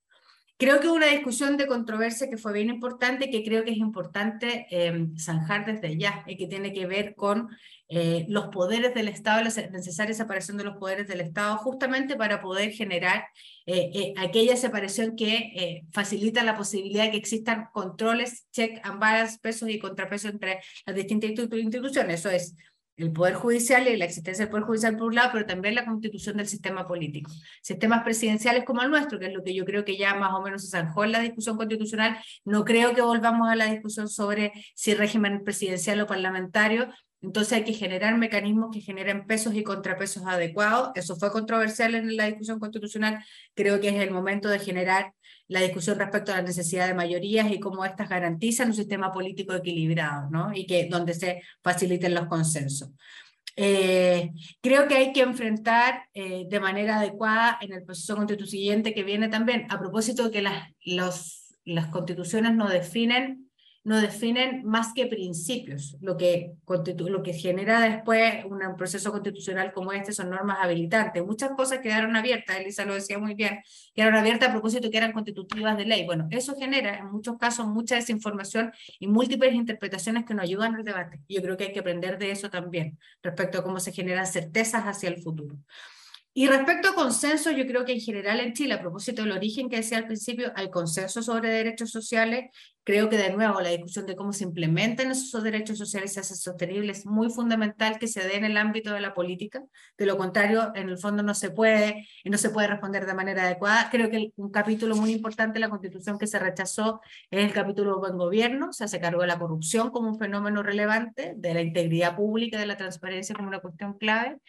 [0.63, 4.65] Creo que una discusión de controversia que fue bien importante, que creo que es importante
[4.71, 7.49] eh, zanjar desde ya, y que tiene que ver con
[7.89, 12.39] eh, los poderes del Estado, la necesaria separación de los poderes del Estado, justamente para
[12.39, 13.26] poder generar
[13.65, 19.39] eh, eh, aquella separación que facilita la posibilidad de que existan controles, check and balance,
[19.41, 22.21] pesos y contrapesos entre las distintas instituciones.
[22.21, 22.56] Eso es
[22.97, 25.86] el Poder Judicial y la existencia del Poder Judicial por un lado, pero también la
[25.86, 27.32] constitución del sistema político.
[27.62, 30.41] Sistemas presidenciales como el nuestro, que es lo que yo creo que ya más o
[30.41, 34.51] menos se zanjó en la discusión constitucional, no creo que volvamos a la discusión sobre
[34.75, 36.89] si régimen presidencial o parlamentario,
[37.23, 40.91] entonces hay que generar mecanismos que generen pesos y contrapesos adecuados.
[40.95, 43.23] Eso fue controversial en la discusión constitucional.
[43.56, 45.13] Creo que es el momento de generar
[45.54, 49.54] la discusión respecto a la necesidad de mayorías y cómo éstas garantizan un sistema político
[49.54, 50.52] equilibrado, ¿no?
[50.52, 52.89] Y que donde se faciliten los consensos.
[53.56, 59.04] Eh, creo que hay que enfrentar eh, de manera adecuada en el proceso constituyente que
[59.04, 63.42] viene también, a propósito de que las, las constituciones no definen
[63.84, 65.98] no definen más que principios.
[66.02, 71.24] Lo que, lo que genera después un proceso constitucional como este son normas habilitantes.
[71.26, 73.60] Muchas cosas quedaron abiertas, Elisa lo decía muy bien,
[73.93, 76.06] quedaron abiertas a propósito que eran constitutivas de ley.
[76.06, 80.84] Bueno, eso genera en muchos casos mucha desinformación y múltiples interpretaciones que no ayudan al
[80.84, 81.19] debate.
[81.28, 84.84] Yo creo que hay que aprender de eso también, respecto a cómo se generan certezas
[84.86, 85.58] hacia el futuro.
[86.36, 89.69] Y respecto a consenso, yo creo que en general en Chile, a propósito del origen
[89.69, 92.50] que decía al principio, hay consenso sobre derechos sociales.
[92.84, 96.19] Creo que de nuevo la discusión de cómo se implementan esos derechos sociales y se
[96.22, 99.63] hace sostenible es muy fundamental que se dé en el ámbito de la política.
[99.96, 103.13] De lo contrario, en el fondo no se puede y no se puede responder de
[103.13, 103.89] manera adecuada.
[103.91, 108.00] Creo que un capítulo muy importante de la Constitución que se rechazó es el capítulo
[108.00, 108.74] buen gobierno.
[108.74, 112.76] Se cargó de la corrupción como un fenómeno relevante, de la integridad pública, de la
[112.76, 114.39] transparencia como una cuestión clave.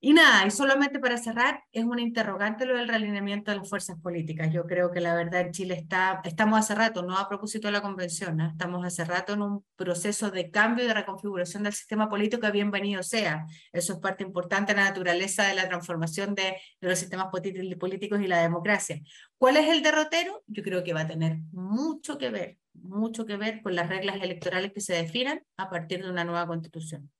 [0.00, 3.98] Y nada, y solamente para cerrar, es un interrogante lo del realineamiento de las fuerzas
[4.00, 4.52] políticas.
[4.52, 7.72] Yo creo que la verdad en Chile está, estamos hace rato, no a propósito de
[7.72, 12.08] la convención, estamos hace rato en un proceso de cambio y de reconfiguración del sistema
[12.08, 13.44] político bienvenido sea.
[13.72, 18.20] Eso es parte importante de la naturaleza de la transformación de, de los sistemas políticos
[18.20, 19.00] y la democracia.
[19.36, 20.44] ¿Cuál es el derrotero?
[20.46, 24.22] Yo creo que va a tener mucho que ver, mucho que ver con las reglas
[24.22, 27.10] electorales que se definan a partir de una nueva constitución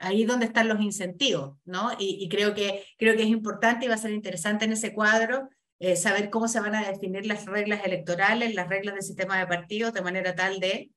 [0.00, 1.90] ahí donde están los incentivos, ¿no?
[1.98, 5.48] Y, creo, que, creo que es importante y va a ser interesante en ese cuadro
[5.78, 9.46] eh, saber cómo se van a definir las reglas electorales, las reglas del sistema de
[9.46, 10.90] partidos, de manera tal de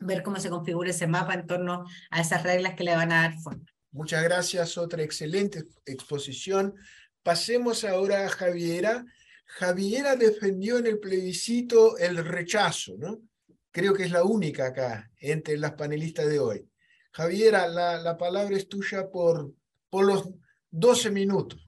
[0.00, 3.22] ver cómo se configura ese mapa en torno a esas reglas que le van a
[3.22, 3.64] dar forma.
[3.92, 6.74] Muchas gracias, otra excelente exposición.
[7.22, 9.04] Pasemos ahora a Javiera.
[9.44, 13.20] Javiera defendió en el plebiscito el rechazo, ¿no?
[13.70, 16.71] Creo que es la única acá entre las panelistas de hoy.
[17.12, 19.54] Javiera, la, la palabra es tuya por,
[19.90, 20.30] por los
[20.70, 21.60] 12 minutos.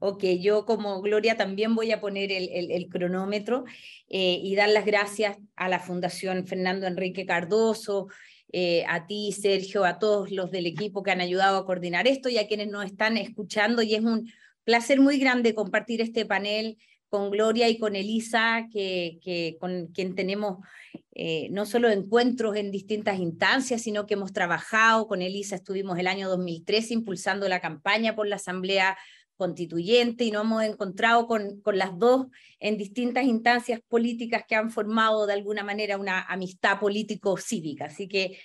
[0.00, 3.64] Ok, yo como Gloria también voy a poner el, el, cronómetro
[4.08, 8.06] eh, y dar las gracias a la Fundación Fernando Enrique Cardoso,
[8.52, 12.28] eh, a ti, Sergio, a todos los del equipo que han ayudado a coordinar esto
[12.28, 13.82] y a quienes nos están escuchando.
[13.82, 14.30] Y es un
[14.62, 20.58] placer muy grande compartir este panel con Gloria y con Elisa, que, con quien tenemos
[21.14, 26.06] eh, no solo encuentros en distintas instancias, sino que hemos trabajado con Elisa, estuvimos el
[26.06, 28.96] año 2013 impulsando la campaña por la Asamblea
[29.36, 32.26] Constituyente y nos hemos encontrado con, con las dos
[32.58, 37.86] en distintas instancias políticas que han formado de alguna manera una amistad político-cívica.
[37.86, 38.38] Así que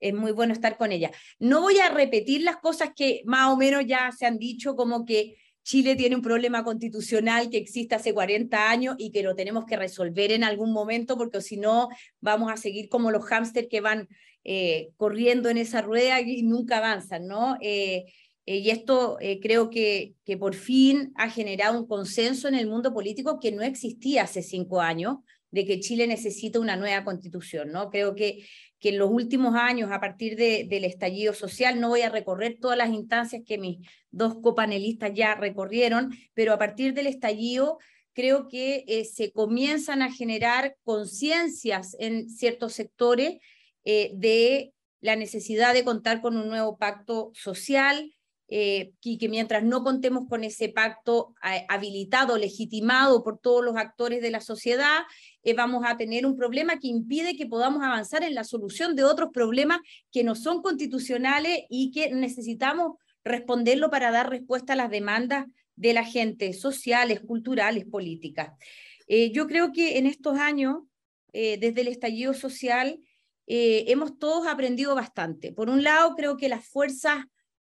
[0.00, 1.10] es muy bueno estar con ella.
[1.38, 5.04] No voy a repetir las cosas que más o menos ya se han dicho, como
[5.04, 9.64] que Chile tiene un problema constitucional que existe hace 40 años y que lo tenemos
[9.64, 11.88] que resolver en algún momento porque si no
[12.20, 14.08] vamos a seguir como los hámsters que van
[14.44, 17.56] eh, corriendo en esa rueda y nunca avanzan, ¿no?
[17.60, 18.04] Eh,
[18.46, 22.94] eh, y esto creo que, que por fin ha generado un consenso en el mundo
[22.94, 25.16] político que no existía hace cinco años,
[25.50, 27.90] de que Chile necesita una nueva constitución, ¿no?
[27.90, 28.44] Creo que
[28.78, 32.76] que en los últimos años, a partir del estallido social, no voy a recorrer todas
[32.76, 33.78] las instancias que mis
[34.10, 37.78] dos copanelistas ya recorrieron, pero a partir del estallido
[38.12, 43.38] creo que eh, se comienzan a generar conciencias en ciertos sectores
[43.84, 48.14] eh, de la necesidad de contar con un nuevo pacto social,
[48.48, 51.34] eh, y que mientras no contemos con ese pacto
[51.68, 55.00] habilitado, legitimado por todos los actores de la sociedad,
[55.42, 59.02] eh, vamos a tener un problema que impide que podamos avanzar en la solución de
[59.02, 59.80] otros problemas
[60.12, 62.92] que no son constitucionales y que necesitamos
[63.24, 68.52] responderlo para dar respuesta a las demandas de la gente, sociales, culturales, políticas.
[69.08, 70.78] Eh, yo creo que en estos años,
[71.32, 72.98] desde el estallido social,
[73.46, 75.52] hemos todos aprendido bastante.
[75.52, 77.26] Por un lado, creo que las fuerzas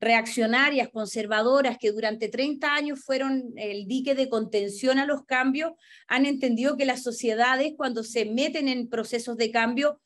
[0.05, 5.73] reaccionarias, conservadoras, que durante 30 años fueron el dique de contención a los cambios,
[6.07, 10.01] han entendido que las sociedades cuando se meten en procesos de cambio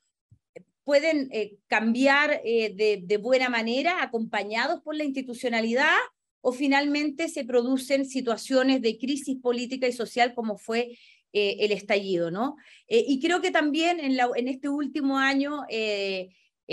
[0.89, 5.99] pueden eh, cambiar eh, de, buena manera, acompañados por la institucionalidad,
[6.41, 10.97] o finalmente se producen situaciones de crisis política y social como fue
[11.35, 12.57] eh, el estallido, ¿no?
[12.89, 15.65] y creo que también en, este último año,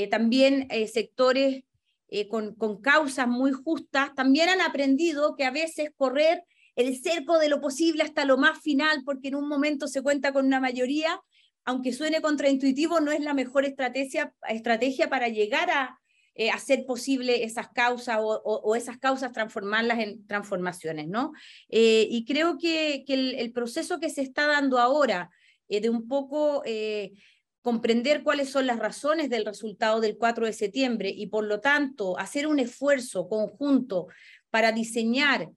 [0.09, 1.64] también sectores
[2.07, 6.43] eh, con, causas muy justas, también han aprendido que a veces correr
[6.75, 10.31] el cerco de lo posible hasta lo más final, porque en un momento se cuenta
[10.31, 11.19] con una mayoría,
[11.63, 15.99] aunque suene contraintuitivo, no es la mejor estrategia, estrategia para llegar a
[16.35, 21.31] eh, hacer posible esas causas o, esas causas transformarlas en transformaciones, ¿no?
[21.69, 25.31] Eh, y creo que, el, proceso que se está dando ahora,
[25.67, 26.61] de un poco
[27.65, 32.15] comprender cuáles son las razones del resultado del 4 de septiembre y por lo tanto
[32.19, 34.05] hacer un esfuerzo conjunto
[34.51, 35.49] para diseñar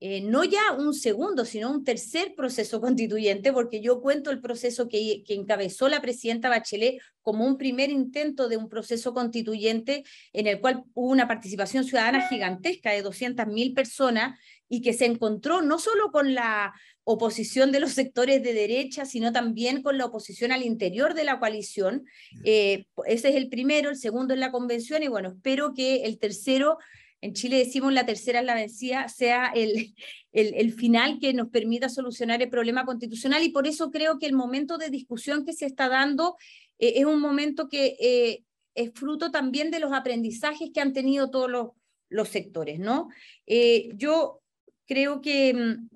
[0.00, 4.88] eh, no ya un segundo, sino un tercer proceso constituyente, porque yo cuento el proceso
[4.88, 10.46] que, que, encabezó la presidenta Bachelet como un primer intento de un proceso constituyente en
[10.46, 14.38] el cual hubo una participación ciudadana gigantesca de 200.000 personas
[14.68, 16.74] y que se encontró no solo con la
[17.04, 21.38] oposición de los sectores de derecha, sino también con la oposición al interior de la
[21.38, 22.04] coalición.
[22.44, 26.18] Eh, ese es el primero, el segundo en la convención y bueno, espero que el
[26.18, 26.78] tercero
[27.26, 29.94] en Chile decimos la tercera es la vencida, sea el,
[30.32, 34.32] el, final que nos permita solucionar el problema constitucional y por eso creo que el
[34.32, 36.36] momento de discusión que se está dando
[36.78, 41.30] eh, es un momento que eh, es fruto también de los aprendizajes que han tenido
[41.30, 41.68] todos los,
[42.08, 43.08] los sectores, ¿no?
[43.46, 44.40] Eh, yo
[44.86, 45.88] creo que mm,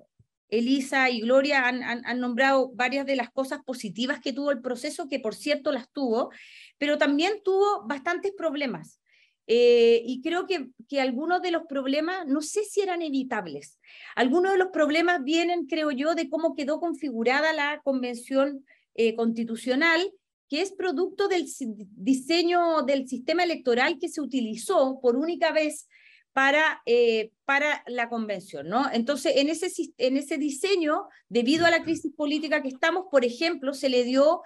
[0.49, 4.61] Elisa y Gloria han, han, han, nombrado varias de las cosas positivas que tuvo el
[4.61, 6.29] proceso, que por cierto las tuvo,
[6.77, 9.00] pero también tuvo bastantes problemas.
[9.47, 13.79] Eh, y creo que, que, algunos de los problemas, no sé si eran evitables.
[14.15, 20.11] Algunos de los problemas vienen, creo yo, de cómo quedó configurada la convención eh, constitucional,
[20.47, 21.47] que es producto del
[21.95, 25.87] diseño del sistema electoral que se utilizó por única vez
[26.33, 28.89] para, eh, para la convención, ¿no?
[28.91, 33.73] Entonces, en ese, en ese diseño, debido a la crisis política que estamos, por ejemplo,
[33.73, 34.41] se le dio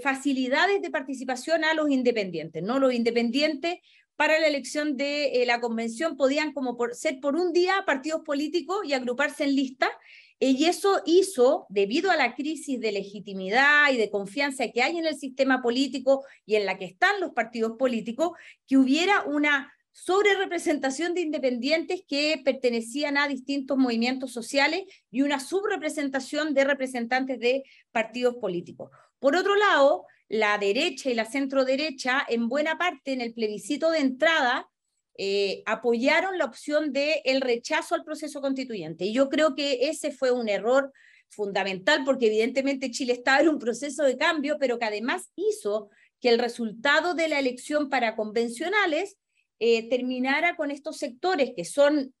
[0.00, 2.78] facilidades de participación a los independientes, ¿no?
[2.78, 3.80] Los independientes
[4.16, 8.22] para la elección de eh, la convención podían como por, ser por un día partidos
[8.22, 9.90] políticos y agruparse en lista.
[10.40, 14.98] Eh, y eso hizo, debido a la crisis de legitimidad y de confianza que hay
[14.98, 18.32] en el sistema político y en la que están los partidos políticos,
[18.66, 25.38] que hubiera una sobre representación de independientes que pertenecían a distintos movimientos sociales y una
[25.38, 28.90] subrepresentación de representantes de partidos políticos.
[29.18, 33.90] Por otro lado, la derecha y la centro derecha, en buena parte en el plebiscito
[33.90, 34.66] de entrada,
[35.18, 39.04] eh, apoyaron la opción de el rechazo al proceso constituyente.
[39.04, 40.90] Y yo creo que ese fue un error
[41.28, 46.30] fundamental porque evidentemente Chile estaba en un proceso de cambio, pero que además hizo que
[46.30, 49.18] el resultado de la elección para convencionales
[49.58, 52.14] eh, terminara con estos sectores que son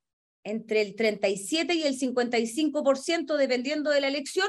[0.44, 4.48] entre el 37 y el 55% dependiendo de la elección,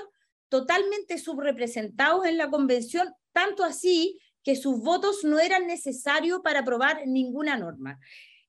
[0.49, 7.08] totalmente subrepresentados en la convención, tanto así que sus votos no eran necesarios para aprobar
[7.08, 8.00] ninguna norma.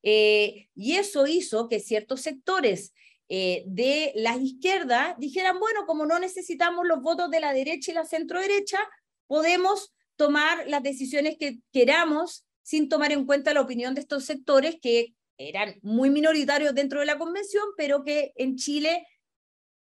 [0.03, 2.93] Eh, y eso hizo que ciertos sectores
[3.29, 7.95] eh, de la izquierda dijeran, bueno, como no necesitamos los votos de la derecha y
[7.95, 8.79] la centro derecha,
[9.27, 14.77] podemos tomar las decisiones que queramos sin tomar en cuenta la opinión de estos sectores
[14.81, 19.07] que eran muy minoritarios dentro de la convención, pero que en Chile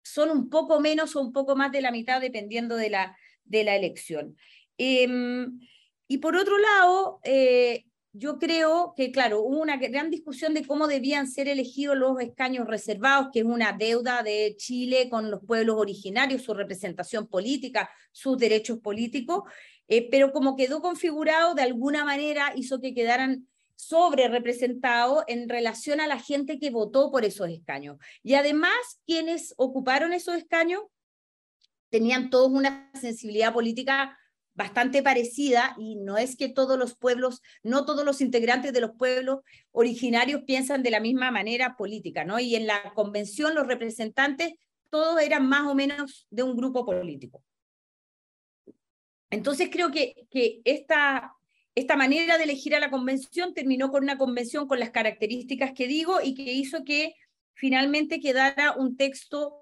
[0.03, 3.63] son un poco menos o un poco más de la mitad dependiendo de la, de
[3.63, 4.35] la elección.
[4.77, 5.59] Em,
[6.07, 10.87] y por otro lado, eh, yo creo que, claro, hubo una gran discusión de cómo
[10.87, 15.75] debían ser elegidos los escaños reservados, que es una deuda de Chile con los pueblos
[15.77, 19.43] originarios, su representación política, sus derechos políticos,
[19.87, 26.01] eh, pero como quedó configurado, de alguna manera hizo que quedaran sobre representado en relación
[26.01, 27.97] a la gente que votó por esos escaños.
[28.23, 28.73] Y además,
[29.05, 30.81] quienes ocuparon esos escaños
[31.89, 34.17] tenían todos una sensibilidad política
[34.57, 38.91] bastante parecida y no es que todos los pueblos, no todos los integrantes de los
[38.97, 39.41] pueblos
[39.71, 42.39] originarios piensan de la misma manera política, ¿no?
[42.39, 44.55] Y en la convención los representantes
[44.89, 47.43] todos eran más o menos de un grupo político.
[49.29, 51.33] Entonces creo que, que esta
[51.75, 55.87] esta manera de elegir a la convención terminó con una convención con las características que
[55.87, 57.13] digo y que hizo que
[57.53, 59.59] finalmente quedara un texto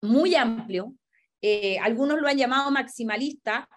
[0.00, 0.94] muy amplio.
[1.42, 3.68] Eh, algunos lo han llamado maximalista,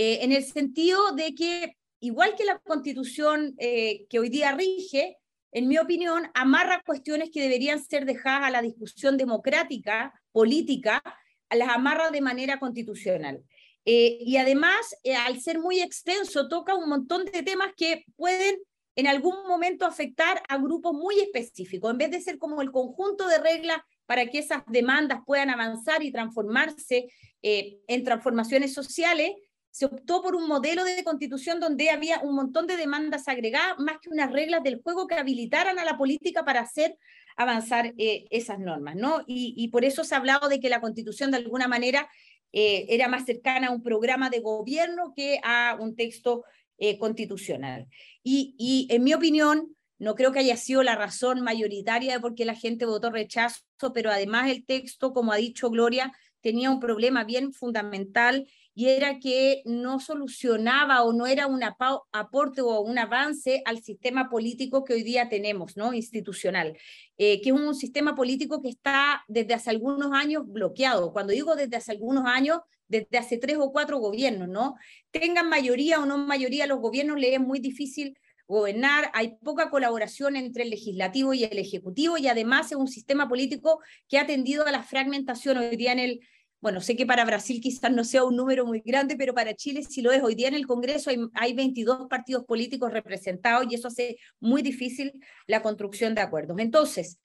[0.00, 5.18] eh, en el sentido de que, igual que la constitución eh, que hoy día rige,
[5.50, 11.02] en mi opinión, amarra cuestiones que deberían ser dejadas a la discusión democrática, política,
[11.50, 13.42] las amarra de manera constitucional.
[13.84, 18.56] Eh, y además, eh, al ser muy extenso, toca un montón de temas que pueden
[18.94, 21.90] en algún momento afectar a grupos muy específicos.
[21.90, 26.04] En vez de ser como el conjunto de reglas para que esas demandas puedan avanzar
[26.04, 27.08] y transformarse
[27.42, 29.32] eh, en transformaciones sociales,
[29.70, 33.98] se optó por un modelo de constitución donde había un montón de demandas agregadas, más
[34.00, 36.96] que unas reglas del juego que habilitaran a la política para hacer
[37.36, 39.22] avanzar esas normas, ¿no?
[39.26, 42.08] Y, y, por eso se ha hablado de que la constitución de alguna manera
[42.52, 46.44] eh, era más cercana a un programa de gobierno que a un texto
[46.78, 47.86] eh, constitucional.
[48.22, 52.34] Y, y, en mi opinión, no creo que haya sido la razón mayoritaria de por
[52.34, 53.62] qué la gente votó rechazo,
[53.92, 58.46] pero además el texto, como ha dicho Gloria, tenía un problema bien fundamental
[58.78, 64.30] y era que no solucionaba o no era un aporte o un avance al sistema
[64.30, 65.92] político que hoy día tenemos, ¿no?
[65.92, 66.78] Institucional,
[67.16, 71.12] eh, que es un sistema político que está desde hace algunos años bloqueado.
[71.12, 74.76] Cuando digo desde hace algunos años, desde hace tres o cuatro gobiernos, ¿no?
[75.10, 78.16] Tengan mayoría o no mayoría, los gobiernos les es muy difícil
[78.46, 83.28] gobernar, hay poca colaboración entre el legislativo y el ejecutivo y además es un sistema
[83.28, 86.20] político que ha tendido a la fragmentación hoy día en el
[86.60, 89.82] bueno, sé que para Brasil quizás no sea un número muy grande, pero para Chile
[89.88, 90.22] sí lo es.
[90.22, 95.12] Hoy día en el Congreso hay, 22 partidos políticos representados y eso hace muy difícil
[95.46, 96.58] la construcción de acuerdos.
[96.58, 97.20] Entonces,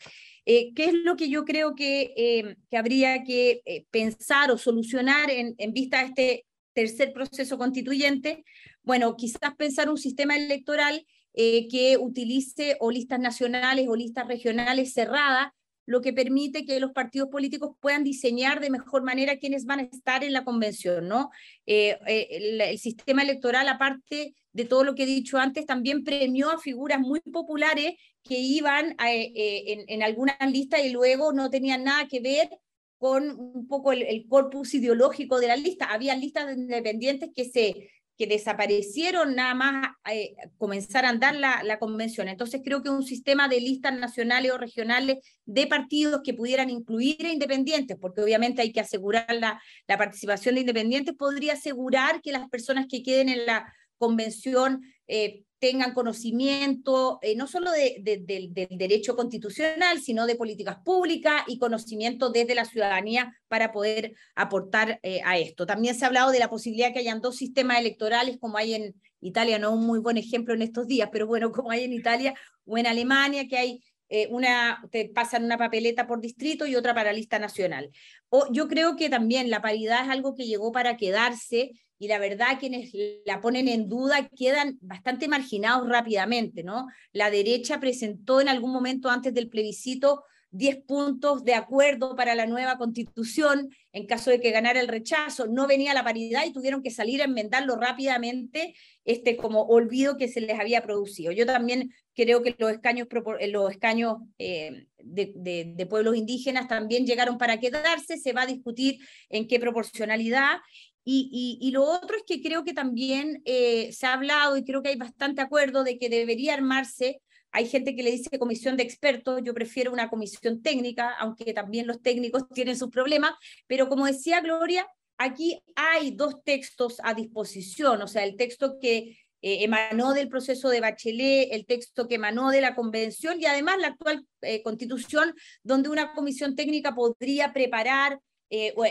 [0.46, 4.58] eh, ¿qué es lo que yo creo que, eh, que habría que eh, pensar o
[4.58, 8.44] solucionar en, en vista de este tercer proceso constituyente?
[8.84, 11.06] Bueno, quizás pensar un sistema electoral
[11.36, 15.52] que utilice o listas nacionales o listas regionales cerradas
[15.86, 19.84] lo que permite que los partidos políticos puedan diseñar de mejor manera quiénes van a
[19.84, 21.30] estar en la convención, ¿no?
[21.66, 22.28] Eh, eh,
[22.70, 27.00] el, sistema electoral, aparte de todo lo que he dicho antes, también premió a figuras
[27.00, 32.22] muy populares que iban eh, en, en algunas listas y luego no tenían nada que
[32.22, 32.50] ver
[32.98, 35.86] con un poco el, el corpus ideológico de la lista.
[35.86, 41.80] Había listas independientes que se que desaparecieron nada más eh, comenzar a andar la, la,
[41.80, 42.28] convención.
[42.28, 47.26] Entonces creo que un sistema de listas nacionales o regionales de partidos que pudieran incluir
[47.26, 52.32] a independientes, porque obviamente hay que asegurar la, la participación de independientes, podría asegurar que
[52.32, 58.54] las personas que queden en la convención eh, tengan conocimiento eh, no solo de, del
[58.54, 65.22] derecho constitucional, sino de políticas públicas y conocimiento desde la ciudadanía para poder aportar eh,
[65.24, 65.66] a esto.
[65.66, 68.95] También se ha hablado de la posibilidad que hayan dos sistemas electorales, como hay en
[69.22, 72.34] Italia, no un muy buen ejemplo en estos días, pero bueno, como hay en Italia
[72.66, 73.84] o en Alemania, que hay
[74.30, 77.89] una, te pasan una papeleta por distrito y otra para lista nacional.
[78.30, 81.72] O, yo creo que también la paridad es algo que llegó para quedarse
[82.04, 82.91] y la verdad quienes
[83.26, 86.88] la ponen en duda quedan bastante marginados rápidamente, ¿no?
[87.14, 92.45] La derecha presentó en algún momento antes del plebiscito 10 puntos de acuerdo para la
[92.45, 96.84] nueva constitución en caso de que ganara el rechazo, no venía la paridad y tuvieron
[96.84, 98.76] que salir a enmendarlo rápidamente,
[99.06, 101.32] este como olvido que se les había producido.
[101.32, 103.08] Yo también creo que los escaños,
[103.47, 108.99] los escaños eh, de, de, pueblos indígenas también llegaron para quedarse, se va a discutir
[109.30, 110.58] en qué proporcionalidad
[111.06, 114.89] y, lo otro es que creo que también eh, se ha hablado y creo que
[114.89, 117.22] hay bastante acuerdo de que debería armarse.
[117.51, 121.88] Hay gente que le dice comisión de expertos, yo prefiero una comisión técnica, aunque también
[121.88, 123.34] los técnicos tienen sus problemas,
[123.68, 124.88] pero como decía Gloria,
[125.18, 130.70] aquí hay dos textos a disposición, o sea, el texto que eh, emanó del proceso
[130.70, 135.36] de Bachelet, el texto que emanó de la convención y además la actual eh, constitución,
[135.64, 138.20] donde una comisión técnica podría preparar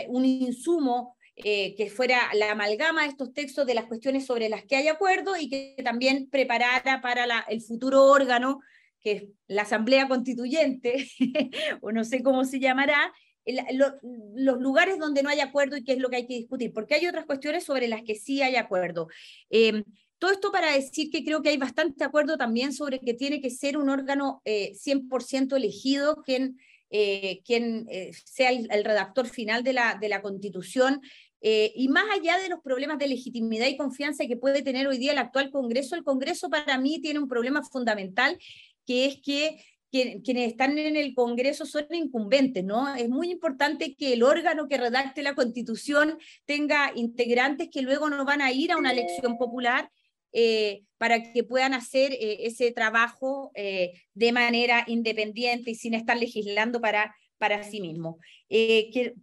[0.07, 4.65] un insumo eh, que fuera la amalgama de estos textos de las cuestiones sobre las
[4.65, 8.59] que hay acuerdo y que también preparara para el futuro órgano,
[8.99, 11.07] que es la Asamblea Constituyente,
[11.81, 13.11] o no sé cómo se llamará,
[13.45, 16.93] los lugares donde no hay acuerdo y qué es lo que hay que discutir, porque
[16.93, 19.07] hay otras cuestiones sobre las que sí hay acuerdo.
[19.49, 19.83] Em,
[20.19, 23.49] todo esto para decir que creo que hay bastante acuerdo también sobre que tiene que
[23.49, 26.57] ser un órgano 100% eh, elegido quien
[26.95, 31.01] eh, quien eh, sea el, redactor final de la, de la Constitución.
[31.45, 34.97] Eh, y más allá de los problemas de legitimidad y confianza que puede tener hoy
[34.97, 38.39] día el actual Congreso, el Congreso para mí tiene un problema fundamental,
[38.85, 42.95] que es que quienes están en el Congreso son incumbentes, ¿no?
[42.95, 48.25] Es muy importante que el órgano que redacte la Constitución tenga integrantes que luego no
[48.25, 49.91] van a ir a una elección popular
[50.31, 56.17] eh, para que puedan hacer eh, ese trabajo eh, de manera independiente y sin estar
[56.17, 58.17] legislando para, para sí mismo.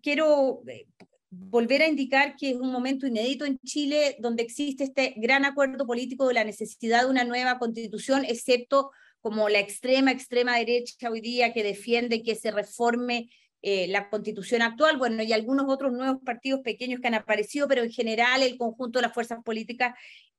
[0.02, 0.62] quiero
[1.30, 5.86] volver a indicar que es un momento inédito en Chile donde existe este gran acuerdo
[5.86, 11.20] político de la necesidad de una nueva constitución, excepto como la extrema, extrema derecha hoy
[11.20, 13.28] día que defiende que se reforme
[13.62, 17.90] la constitución actual, bueno, y algunos otros nuevos partidos pequeños que han aparecido, pero en
[17.90, 19.94] general el conjunto de las fuerzas políticas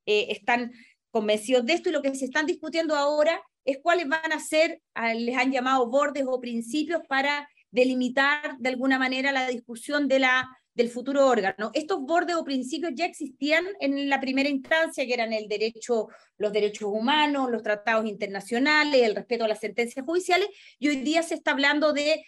[0.06, 0.72] eh, están
[1.10, 1.88] convencidos de esto.
[1.88, 4.80] Y lo que se están discutiendo ahora es cuáles van a ser,
[5.16, 10.50] les han llamado bordes o principios para delimitar de alguna manera la discusión de la,
[10.74, 11.70] del futuro órgano.
[11.74, 16.08] Estos bordes o principios ya existían en la primera instancia, que eran el derecho,
[16.38, 20.48] los derechos humanos, los tratados internacionales, el respeto a las sentencias judiciales,
[20.78, 22.24] y hoy día se está hablando de,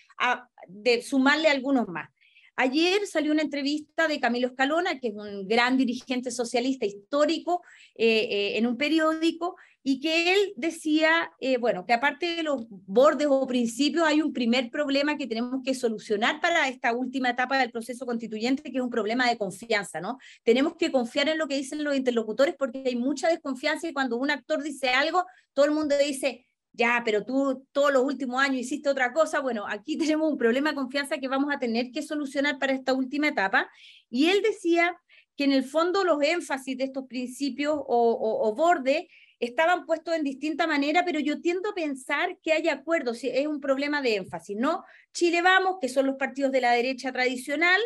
[0.69, 2.11] de sumarle algunos más.
[2.57, 7.63] Ayer salió una entrevista de Camilo Escalona, que es un gran dirigente socialista histórico
[7.97, 9.57] eh, eh, en un periódico,
[9.87, 14.33] y que él decía, eh, bueno, que aparte de los bordes o principios, hay un
[14.33, 18.83] primer problema que tenemos que solucionar para esta última etapa del proceso constituyente, que es
[18.83, 20.17] un problema de confianza, ¿no?
[20.43, 24.17] Tenemos que confiar en lo que dicen los interlocutores porque hay mucha desconfianza y cuando
[24.17, 28.61] un actor dice algo, todo el mundo dice, ya, pero tú todos los últimos años
[28.61, 29.41] hiciste otra cosa.
[29.41, 32.95] Bueno, aquí tenemos un problema de confianza que vamos a tener que solucionar para esta
[32.95, 33.69] última etapa.
[34.09, 34.97] Y él decía
[35.37, 39.07] que en el fondo los énfasis de estos principios o, o, bordes
[39.45, 43.61] estaban puestos en distinta manera, pero yo tiendo a pensar que hay acuerdos, es un
[43.61, 44.85] problema de énfasis, ¿no?
[45.13, 47.81] Chile Vamos, que son los partidos de la derecha tradicional,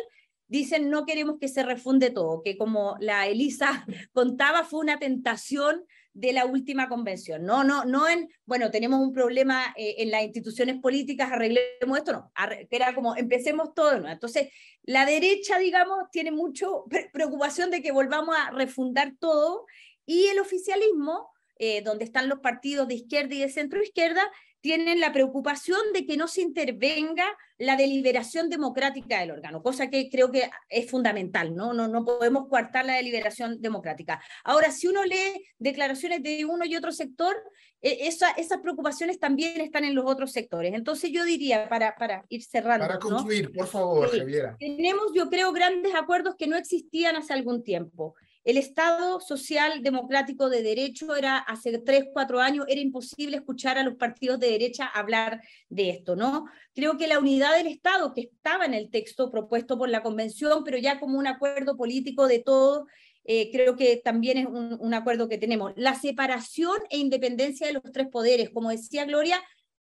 [0.47, 5.85] dicen no queremos que se refunde todo, que como la Elisa contaba fue una tentación
[6.13, 7.45] de la última convención.
[7.45, 12.11] No, no, no en, bueno, tenemos un problema eh, en las instituciones políticas, arreglemos esto,
[12.11, 12.31] no,
[12.69, 14.09] era como empecemos todo, ¿no?
[14.09, 14.49] Entonces,
[14.83, 19.65] la derecha, digamos, tiene mucho preocupación de que volvamos a refundar todo
[20.05, 21.29] y el oficialismo,
[21.59, 24.23] eh, donde están los partidos de izquierda y de centro izquierda,
[24.61, 27.25] tienen la preocupación de que no se intervenga
[27.57, 31.73] la deliberación democrática del órgano, cosa que creo que es fundamental, ¿no?
[31.73, 34.21] No, no podemos coartar la deliberación democrática.
[34.43, 37.35] Ahora, si uno lee declaraciones de uno y otro sector,
[37.81, 40.73] e, esa, esas preocupaciones también están en los otros sectores.
[40.73, 42.85] Entonces yo diría, para, para ir cerrando.
[42.85, 44.55] Para concluir, por favor, Javiera.
[44.59, 48.15] Tenemos, yo creo, grandes acuerdos que no existían hace algún tiempo.
[48.49, 53.83] El Estado social democrático de derecho era hace tres, cuatro años, era imposible escuchar a
[53.83, 55.39] los partidos de derecha hablar
[55.69, 56.45] de esto, ¿no?
[56.73, 60.63] Creo que la unidad del Estado, que estaba en el texto propuesto por la Convención,
[60.63, 62.87] pero ya como un acuerdo político de todo,
[63.23, 65.73] eh, creo que también es un, acuerdo que tenemos.
[65.75, 69.39] La separación e independencia de los tres poderes, como decía Gloria,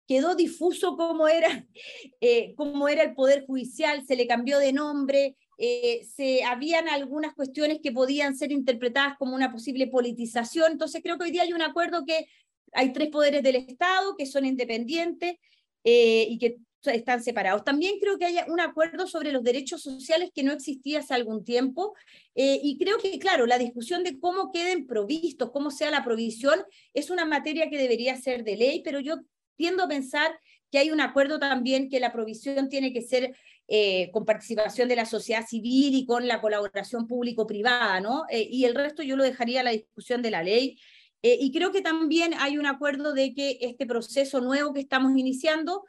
[0.05, 1.65] quedó difuso cómo era,
[2.19, 7.33] eh, cómo era el Poder Judicial, se le cambió de nombre, eh, se, habían algunas
[7.33, 10.71] cuestiones que podían ser interpretadas como una posible politización.
[10.71, 12.27] Entonces creo que hoy día hay un acuerdo que
[12.71, 15.35] hay tres poderes del Estado que son independientes
[15.83, 17.65] eh, y que están separados.
[17.65, 21.43] También creo que hay un acuerdo sobre los derechos sociales que no existía hace algún
[21.43, 21.93] tiempo
[22.35, 26.63] eh, y creo que, claro, la discusión de cómo queden provistos, cómo sea la provisión,
[26.93, 29.17] es una materia que debería ser de ley, pero yo
[29.57, 30.39] tiendo a pensar
[30.71, 33.35] que hay un acuerdo también que la provisión tiene que ser
[33.71, 38.23] eh, con participación de la sociedad civil y con la colaboración público-privada, ¿no?
[38.31, 40.79] Eh, y el resto yo lo dejaría a la discusión de la ley.
[41.21, 45.15] Eh, y creo que también hay un acuerdo de que este proceso nuevo que estamos
[45.15, 45.83] iniciando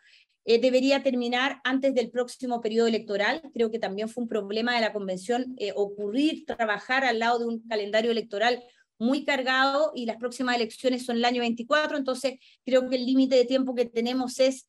[0.44, 3.40] debería terminar antes del próximo periodo electoral.
[3.54, 7.60] Creo que también fue un problema de la convención ocurrir, trabajar al lado de un
[7.68, 8.60] calendario electoral
[8.98, 13.36] muy cargado y las próximas elecciones son el año 24, entonces creo que el límite
[13.36, 14.66] de tiempo que tenemos es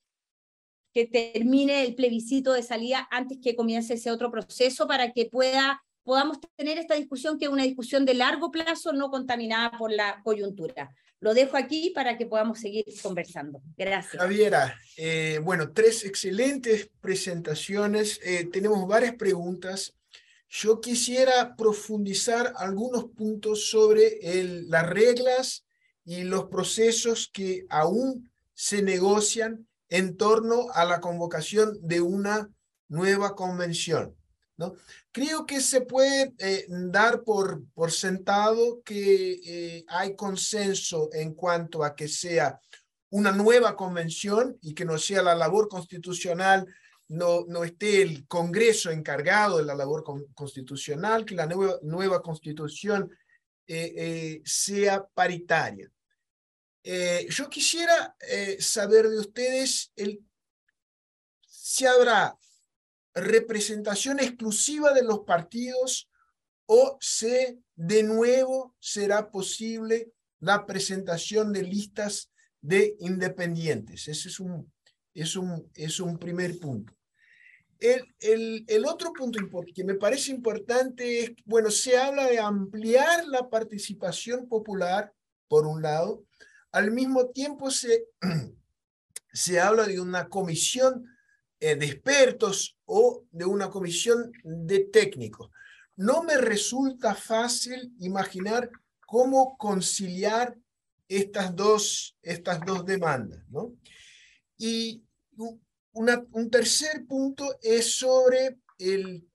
[0.93, 5.81] que termine el plebiscito de salida antes que comience ese otro proceso para que pueda,
[6.03, 10.21] podamos tener esta discusión que es una discusión de largo plazo no contaminada por la
[10.23, 10.93] coyuntura.
[11.21, 13.61] Lo dejo aquí para que podamos seguir conversando.
[13.77, 14.19] Gracias.
[14.19, 18.19] Javiera, eh, bueno, tres excelentes presentaciones.
[18.23, 19.93] Eh, tenemos varias preguntas.
[20.49, 25.63] Yo quisiera profundizar algunos puntos sobre el, las reglas
[26.03, 32.49] y los procesos que aún se negocian en torno a la convocación de una
[32.87, 34.15] nueva convención.
[34.57, 34.73] ¿no?
[35.11, 41.83] Creo que se puede eh, dar por, por sentado que eh, hay consenso en cuanto
[41.83, 42.59] a que sea
[43.09, 46.65] una nueva convención y que no sea la labor constitucional,
[47.09, 53.11] no, no esté el Congreso encargado de la labor constitucional, que la nueva, nueva constitución
[53.67, 55.91] eh, sea paritaria.
[56.83, 59.91] Eh, yo quisiera eh, saber de ustedes
[61.45, 62.35] si habrá
[63.13, 66.09] representación exclusiva de los partidos
[66.65, 74.07] o si de nuevo será posible la presentación de listas de independientes.
[74.07, 74.71] Ese es un,
[75.13, 76.93] es un, es un primer punto.
[77.79, 79.39] El, el, el, otro punto
[79.73, 85.11] que me parece importante es, bueno, se habla de ampliar la participación popular,
[85.47, 86.23] por un lado,
[86.71, 88.05] al mismo tiempo se,
[89.33, 91.05] se habla de una comisión
[91.59, 95.51] eh, de expertos o de una comisión de técnicos.
[95.95, 98.71] No me resulta fácil imaginar
[99.05, 100.57] cómo conciliar
[101.07, 103.43] estas dos, estas dos demandas.
[103.49, 103.73] ¿no?
[104.57, 105.03] Y
[105.91, 109.27] un tercer punto es sobre el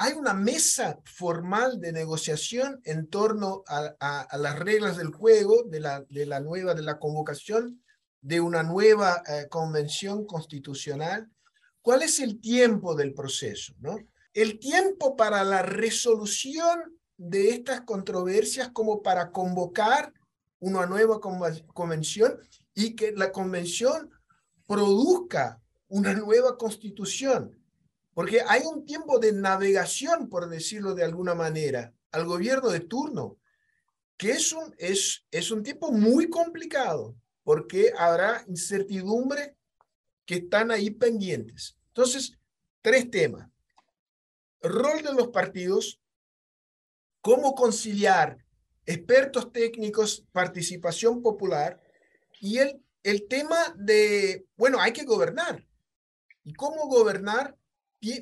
[0.00, 6.40] hay una mesa formal de negociación en torno a, las reglas del juego de la,
[6.40, 7.82] nueva, de la convocación
[8.20, 11.28] de una nueva eh, convención constitucional,
[11.82, 13.74] ¿cuál es el tiempo del proceso?
[13.80, 13.98] ¿no?
[14.32, 20.12] El tiempo para la resolución de estas controversias como para convocar
[20.60, 22.38] una nueva convención
[22.72, 24.10] y que la convención
[24.64, 27.58] produzca una nueva constitución.
[28.18, 33.38] Porque hay un tiempo de navegación, por decirlo de alguna manera, al gobierno de turno,
[34.16, 37.14] que es un, es, es un tiempo muy complicado,
[37.44, 39.54] porque habrá incertidumbre
[40.26, 41.78] que están ahí pendientes.
[41.90, 42.36] Entonces,
[42.82, 43.48] tres temas.
[44.62, 46.00] Rol de los partidos,
[47.20, 48.44] cómo conciliar
[48.84, 51.80] expertos técnicos, participación popular
[52.40, 55.64] y el, el tema de, bueno, hay que gobernar.
[56.42, 57.56] ¿Y cómo gobernar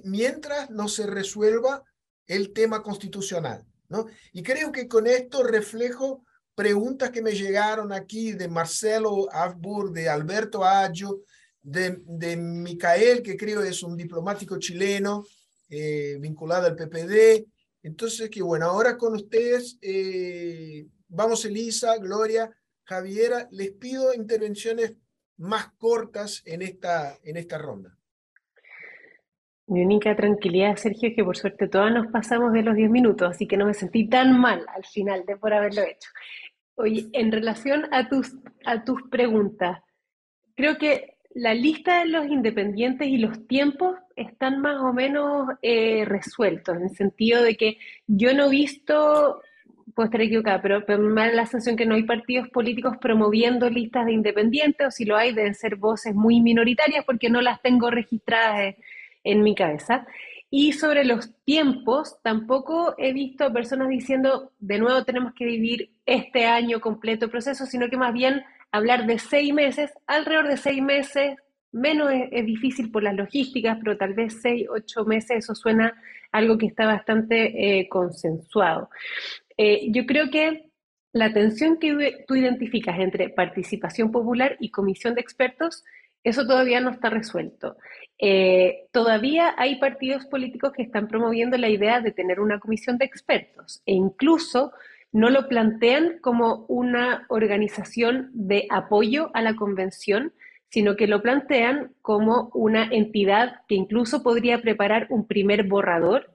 [0.05, 1.83] mientras no se resuelva
[2.27, 3.65] el tema constitucional?
[3.89, 4.07] ¿no?
[4.33, 6.25] Y creo que con esto reflejo
[6.55, 11.21] preguntas que me llegaron aquí de Marcelo Afbur, de Alberto Ayo,
[11.63, 15.25] de, Micael, que creo es un diplomático chileno
[15.69, 17.45] eh, vinculado al PPD,
[17.87, 22.51] entonces, que bueno, ahora con ustedes, eh, vamos Elisa, Gloria,
[22.83, 24.97] Javiera, les pido intervenciones
[25.37, 27.96] más cortas en esta, en esta ronda.
[29.69, 33.29] Mi única tranquilidad, Sergio, es que por suerte todas nos pasamos de los 10 minutos,
[33.29, 36.09] así que no me sentí tan mal al final de por haberlo hecho.
[36.77, 39.81] Oye, en relación a tus, a tus preguntas,
[40.55, 46.05] creo que la lista de los independientes y los tiempos están más o menos eh,
[46.07, 49.43] resueltos, en el sentido de que yo no he visto,
[49.95, 54.07] puedo estar equivocada, pero, me da la sensación que no hay partidos políticos promoviendo listas
[54.07, 57.91] de independientes, o si lo hay, deben ser voces muy minoritarias porque no las tengo
[57.91, 58.77] registradas
[59.27, 60.07] en, mi cabeza.
[60.51, 66.47] Y sobre los tiempos, tampoco he visto personas diciendo, de nuevo tenemos que vivir este
[66.47, 71.37] año completo proceso, sino que más bien hablar de seis meses, alrededor de seis meses,
[71.73, 75.95] menos es, difícil por las logísticas, pero tal vez seis, ocho meses, eso suena
[76.33, 78.89] algo que está bastante eh, consensuado.
[79.57, 80.71] Eh, yo creo que
[81.13, 85.83] la tensión que tú identificas entre participación popular y comisión de expertos,
[86.29, 87.77] eso todavía no está resuelto.
[88.19, 93.05] Eh, todavía hay partidos políticos que están promoviendo la idea de tener una comisión de
[93.05, 94.73] expertos e incluso
[95.13, 100.33] no lo plantean como una organización de apoyo a la convención,
[100.69, 106.35] sino que lo plantean como una entidad que incluso podría preparar un primer borrador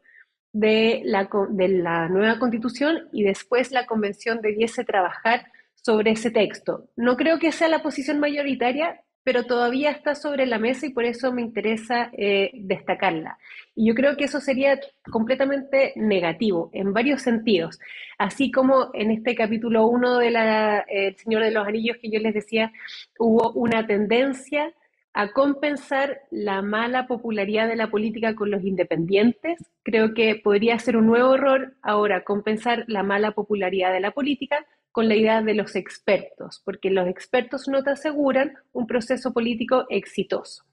[0.53, 6.89] de la, de la nueva constitución y después la convención debiese trabajar sobre ese texto.
[6.95, 11.05] No creo que sea la posición mayoritaria, pero todavía está sobre la mesa y por
[11.05, 13.37] eso me interesa eh, destacarla.
[13.75, 14.79] Y yo creo que eso sería
[15.11, 17.79] completamente negativo en varios sentidos.
[18.17, 22.19] Así como en este capítulo 1 de la, El Señor de los Anillos que yo
[22.19, 22.71] les decía,
[23.19, 24.73] hubo una tendencia
[25.13, 29.59] a compensar la mala popularidad de la política con los independientes.
[29.83, 34.65] Creo que podría ser un nuevo error ahora compensar la mala popularidad de la política
[34.91, 39.85] con la idea de los expertos, porque los expertos no te aseguran un proceso político
[39.89, 40.63] exitoso.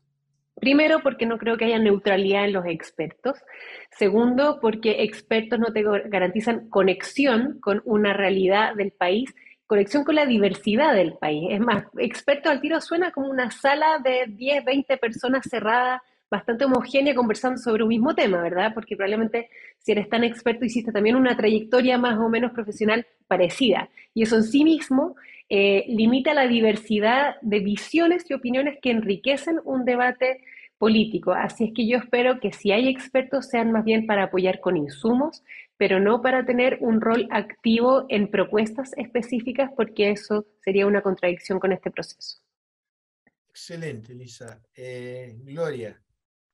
[0.61, 3.39] Primero, porque no creo que haya neutralidad en los expertos.
[3.97, 9.33] Segundo, porque expertos no te garantizan conexión con una realidad del país,
[9.69, 11.47] conexión con la diversidad del país.
[11.51, 16.01] Es más, experto al tiro suena como una sala de 10, 20 personas cerradas
[16.31, 18.73] bastante homogénea conversando sobre un mismo tema, ¿verdad?
[18.75, 19.49] Porque probablemente
[19.79, 23.89] si eres tan experto hiciste también una trayectoria más o menos profesional parecida.
[24.15, 25.17] Y eso en sí mismo
[25.49, 30.41] eh, limita la diversidad de visiones y opiniones que enriquecen un debate
[30.79, 31.33] político.
[31.33, 34.77] Así es que yo espero que si hay expertos sean más bien para apoyar con
[34.77, 35.43] insumos,
[35.79, 41.59] pero no para tener un rol activo en propuestas específicas, porque eso sería una contradicción
[41.59, 42.41] con este proceso.
[43.49, 44.61] Excelente, Lisa.
[44.75, 45.99] Eh, Gloria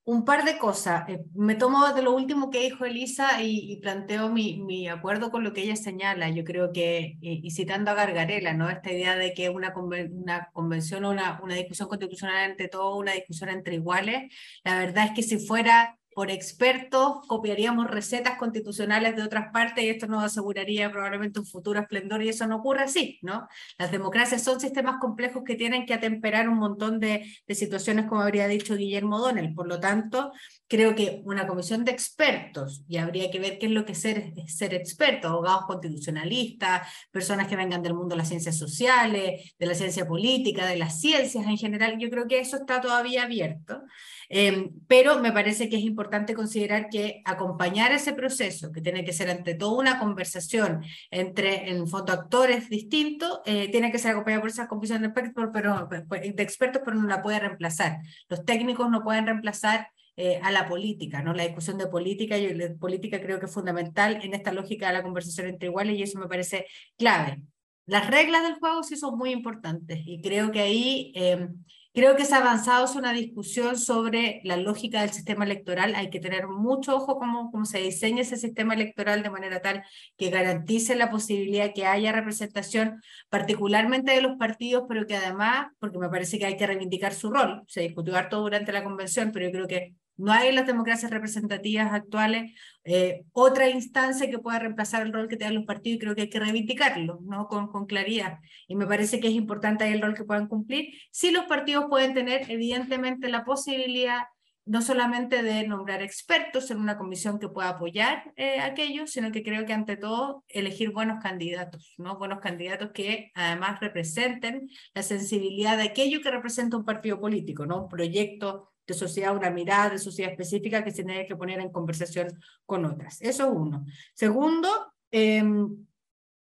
[0.06, 1.08] un par de cosas.
[1.08, 5.44] Eh, me tomo de lo último que dijo Elisa y, planteo mi, mi, acuerdo con
[5.44, 6.28] lo que ella señala.
[6.30, 8.68] Yo creo que, y, citando a Gargarela, ¿no?
[8.68, 13.12] esta idea de que una, una convención o una, una discusión constitucional ante todo, una
[13.12, 19.22] discusión entre iguales, la verdad es que si fuera por expertos, copiaríamos recetas constitucionales de
[19.22, 23.18] otras partes y esto nos aseguraría probablemente un futuro esplendor y eso no ocurre así,
[23.22, 23.48] ¿no?
[23.78, 28.48] Las democracias son sistemas complejos que tienen que atemperar un montón de, situaciones, como habría
[28.48, 29.54] dicho Guillermo Donnell.
[29.54, 30.32] Por lo tanto,
[30.68, 34.00] creo que una comisión de expertos, y habría que ver qué es lo que es
[34.00, 39.66] ser, ser experto, abogados constitucionalistas, personas que vengan del mundo de las ciencias sociales, de
[39.66, 43.82] la ciencia política, de las ciencias en general, yo creo que eso está todavía abierto.
[44.28, 49.12] Em, pero me parece que es importante considerar que acompañar ese proceso, que tiene que
[49.12, 54.40] ser ante todo una conversación entre, en fondo, actores distintos, eh, tiene que ser acompañado
[54.42, 57.98] por esas comisiones de expertos, pero, de expertos, pero no la puede reemplazar.
[58.28, 61.34] Los técnicos no pueden reemplazar eh, a la política, ¿no?
[61.34, 64.92] La discusión de política, y la política creo que es fundamental en esta lógica de
[64.92, 67.42] la conversación entre iguales y eso me parece clave.
[67.86, 72.24] Las reglas del juego sí son muy importantes y creo que ahí, em, creo que
[72.24, 75.94] se ha avanzado una discusión sobre la lógica del sistema electoral.
[75.96, 79.82] Hay que tener mucho ojo cómo, cómo se diseña ese sistema electoral de manera tal
[80.16, 85.98] que garantice la posibilidad que haya representación, particularmente de los partidos, pero que además, porque
[85.98, 89.46] me parece que hay que reivindicar su rol, se discutió harto durante la convención, pero
[89.46, 92.52] yo creo que no hay en las democracias representativas actuales
[92.84, 96.22] eh, otra instancia que pueda reemplazar el rol que tienen los partidos y creo que
[96.22, 97.48] hay que reivindicarlo ¿no?
[97.48, 98.38] con, con claridad.
[98.68, 100.94] Y me parece que es importante el rol que puedan cumplir.
[101.10, 104.22] Sí los partidos pueden tener evidentemente la posibilidad
[104.66, 109.42] no solamente de nombrar expertos en una comisión que pueda apoyar eh, aquello, sino que
[109.42, 112.16] creo que ante todo elegir buenos candidatos, ¿no?
[112.16, 117.82] Buenos candidatos que además representen la sensibilidad de aquello que representa un partido político, ¿no?
[117.82, 121.72] Un proyecto de sociedad, una mirada de sociedad específica que se tiene que poner en
[121.72, 122.28] conversación
[122.66, 123.20] con otras.
[123.22, 123.84] Eso es uno.
[124.14, 125.86] Segundo, em,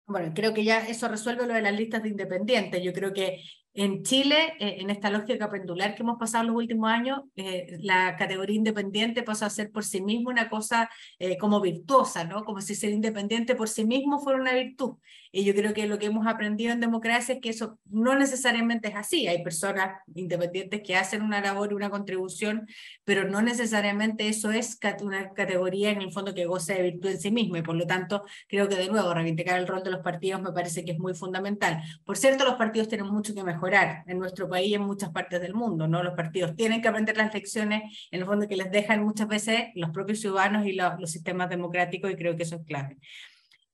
[0.05, 2.83] bueno, creo que ya eso resuelve lo de las listas de independientes.
[2.83, 3.41] Yo creo que
[3.73, 8.17] en Chile, eh, en esta lógica pendular que hemos pasado los últimos años, eh, la
[8.17, 12.43] categoría independiente pasa a ser por sí mismo una cosa eh, como virtuosa, ¿no?
[12.43, 14.97] Como si ser independiente por sí mismo fuera una virtud.
[15.31, 18.89] Y yo creo que lo que hemos aprendido en democracia es que eso no necesariamente
[18.89, 19.27] es así.
[19.27, 22.67] Hay personas independientes que hacen una labor, una contribución,
[23.05, 27.21] pero no necesariamente eso es una categoría en el fondo que goce de virtud en
[27.21, 27.59] sí misma.
[27.59, 30.51] Y por lo tanto, creo que de nuevo, reivindicar el rol de los partidos me
[30.51, 31.81] parece que es muy fundamental.
[32.03, 33.60] Por cierto, los partidos tienen mucho que mejorar
[34.07, 35.87] en nuestro país y en muchas partes del mundo.
[35.87, 36.03] ¿no?
[36.03, 39.69] Los partidos tienen que aprender las lecciones, en el fondo, que les dejan muchas veces
[39.75, 42.97] los propios ciudadanos y los sistemas democráticos, y creo que eso es clave.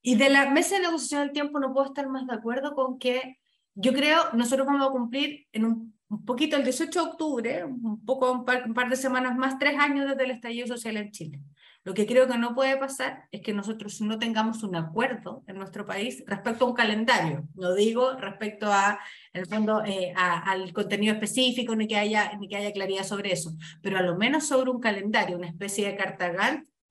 [0.01, 2.97] Y de la mesa de negociación del tiempo no puedo estar más de acuerdo con
[2.97, 3.38] que
[3.75, 8.31] yo creo nosotros vamos a cumplir en un, poquito el 18 de octubre, un poco
[8.31, 11.41] un par, un par, de semanas más, tres años desde el estallido social en Chile.
[11.88, 15.57] Lo que creo que no puede pasar es que nosotros no tengamos un acuerdo en
[15.57, 17.47] nuestro país respecto a un calendario.
[17.55, 18.99] Lo digo respecto a,
[19.31, 23.53] el fondo, eh, al contenido específico, ni que, haya, ni que haya claridad sobre eso,
[23.81, 26.27] pero a lo menos sobre un calendario, una especie de carta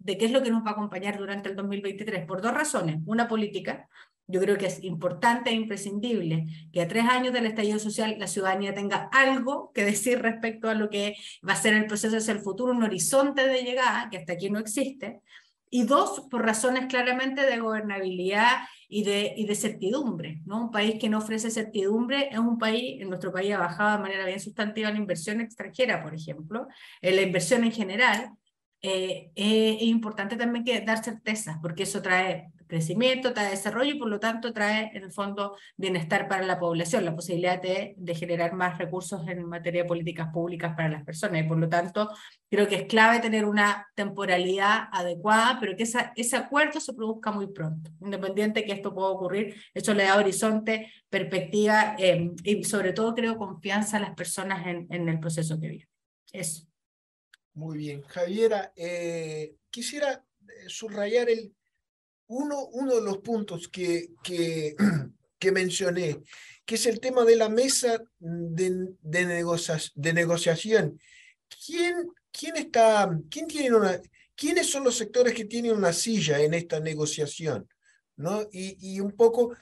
[0.07, 3.00] de qué es lo que nos va a acompañar durante el 2023, por dos razones.
[3.07, 3.88] Una política,
[4.28, 8.28] yo creo que es importante e imprescindible que a tres años del estallido social la
[8.28, 12.32] ciudadanía tenga algo que decir respecto a lo que va a ser el proceso hacia
[12.32, 15.20] el futuro, un horizonte de llegada que hasta aquí no existe.
[15.70, 20.40] Y dos, por razones claramente de gobernabilidad y de, y de certidumbre.
[20.44, 20.66] ¿no?
[20.66, 24.02] Un país que no ofrece certidumbre es un país, en nuestro país ha bajado de
[24.04, 26.68] manera bien sustantiva la inversión extranjera, por ejemplo,
[27.02, 28.30] en la inversión en general,
[28.89, 34.09] eh, es importante también que dar certezas, porque eso trae crecimiento, trae desarrollo y por
[34.09, 38.55] lo tanto trae en el fondo bienestar para la población, la posibilidad de, de, generar
[38.55, 41.45] más recursos en materia de políticas públicas para las personas.
[41.45, 42.11] Y por lo tanto,
[42.51, 47.30] creo que es clave tener una temporalidad adecuada, pero que esa, ese acuerdo se produzca
[47.30, 49.55] muy pronto, independiente que esto pueda ocurrir.
[49.74, 54.87] Eso le da horizonte, perspectiva eh, y sobre todo creo confianza a las personas en,
[54.91, 55.89] en el proceso que viven.
[56.32, 56.66] Eso.
[57.57, 58.02] Muy bien.
[58.02, 61.54] Javiera, eh, quisiera eh, subrayar el,
[62.26, 64.76] uno, uno de los puntos que, que,
[65.52, 66.20] mencioné,
[66.66, 69.44] que es el tema de la mesa de, de,
[69.94, 71.00] de negociación.
[71.64, 74.02] ¿Quién, quién está, quién tiene una,
[74.34, 77.66] ¿Quiénes son los sectores que tienen una silla en esta negociación?
[78.16, 78.42] ¿No?
[78.52, 79.57] Y, y un poco,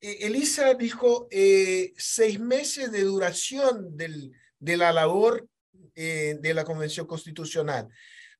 [0.00, 5.48] eh, Elisa dijo seis meses de duración del, de la labor
[5.96, 7.88] eh, de la Convención Constitucional.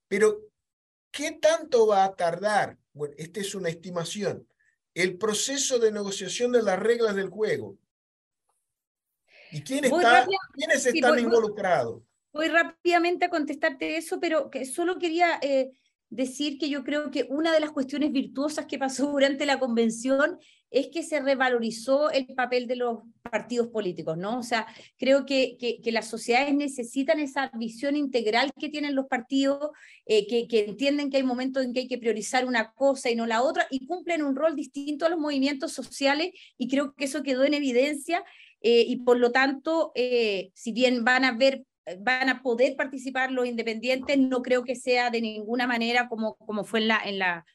[0.07, 0.43] Pero,
[1.11, 2.77] ¿qué tanto va a tardar?
[2.93, 4.47] Bueno, esta es una estimación.
[4.95, 7.79] El proceso de negociación de las reglas del juego.
[9.53, 12.03] ¿Y quién está, quiénes están involucrados?
[12.33, 15.71] Voy rápidamente a contestarte eso, pero que solo quería eh,
[16.11, 20.39] decir que yo creo que una de las cuestiones virtuosas que pasó durante la convención
[20.71, 24.39] es que se revalorizó el papel de los partidos políticos, ¿no?
[24.39, 24.67] O sea,
[24.99, 29.71] creo que, que, las sociedades necesitan esa visión integral que tienen los partidos,
[30.07, 33.15] eh, que, que, entienden que hay momentos en que hay que priorizar una cosa y
[33.15, 37.05] no la otra, y cumplen un rol distinto a los movimientos sociales, y creo que
[37.05, 38.25] eso quedó en evidencia,
[38.61, 41.65] eh, y por lo tanto, eh, si bien van a ver
[42.01, 46.65] van a poder participar los independientes, no creo que sea de ninguna manera como, como
[46.65, 47.47] fue en la, en la,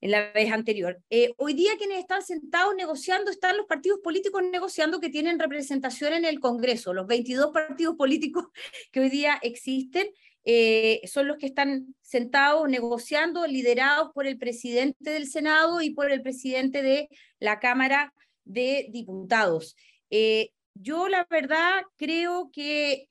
[0.00, 1.00] en la vez anterior.
[1.10, 6.14] Eh, hoy día quienes están sentados negociando están los partidos políticos negociando que tienen representación
[6.14, 8.46] en el Congreso, los 22 partidos políticos
[8.92, 10.08] que hoy día existen.
[10.44, 16.10] eh, son los que están sentados negociando, liderados por el presidente del Senado y por
[16.10, 17.08] el presidente de
[17.38, 18.14] la Cámara
[18.44, 19.76] de Diputados.
[20.08, 23.06] Eh, yo la verdad creo que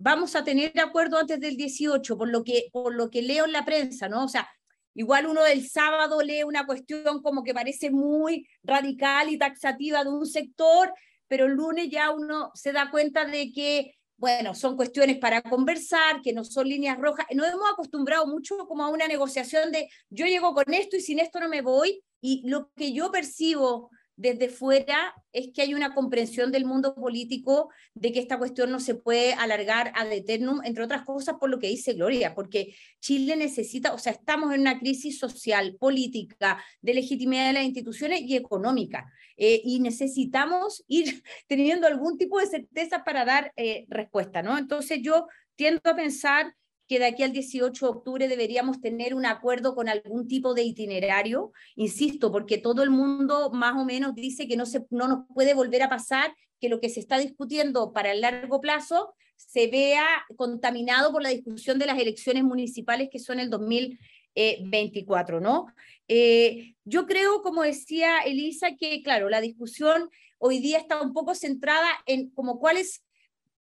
[0.00, 3.52] vamos a tener acuerdo antes del 18, por lo, que, por lo que leo en
[3.52, 4.24] la prensa, ¿no?
[4.24, 4.48] O sea,
[4.94, 10.10] igual uno el sábado lee una cuestión como que parece muy radical y taxativa de
[10.10, 10.92] un sector,
[11.28, 16.20] pero el lunes ya uno se da cuenta de que bueno, son cuestiones para conversar,
[16.20, 17.24] que no son líneas rojas.
[17.34, 21.18] Nos hemos acostumbrado mucho como a una negociación de yo llego con esto y sin
[21.18, 22.02] esto no me voy.
[22.20, 23.90] Y lo que yo percibo
[24.20, 28.78] desde fuera es que hay una comprensión del mundo político de que esta cuestión no
[28.78, 33.34] se puede alargar ad eternum, entre otras cosas por lo que dice Gloria, porque Chile
[33.34, 38.36] necesita, o sea, estamos en una crisis social, política, de legitimidad de las instituciones y
[38.36, 44.58] económica, eh, y necesitamos ir teniendo algún tipo de certeza para dar eh, respuesta, ¿no?
[44.58, 46.54] Entonces yo tiendo a pensar
[46.90, 50.64] que de aquí al 18 de octubre deberíamos tener un acuerdo con algún tipo de
[50.64, 55.24] itinerario, insisto, porque todo el mundo más o menos dice que no, se, no nos
[55.32, 59.68] puede volver a pasar que lo que se está discutiendo para el largo plazo se
[59.68, 60.04] vea
[60.36, 65.66] contaminado por la discusión de las elecciones municipales que son el 2024, ¿no?
[66.08, 71.36] Eh, yo creo, como decía Elisa, que claro, la discusión hoy día está un poco
[71.36, 73.04] centrada en como cuáles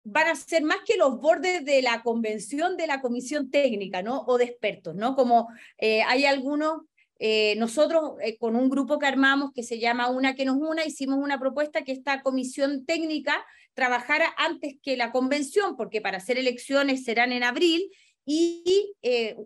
[0.04, 4.24] van a ser más que los bordes de la convención de la comisión técnica, ¿no?
[4.28, 5.16] O de expertos, ¿no?
[5.16, 5.48] Como
[5.78, 6.82] eh, hay algunos,
[7.20, 10.86] eh, nosotros eh, con un grupo que armamos que se llama Una que nos una,
[10.86, 16.38] hicimos una propuesta que esta comisión técnica trabajara antes que la convención, porque para hacer
[16.38, 17.90] elecciones serán en abril,
[18.26, 18.94] y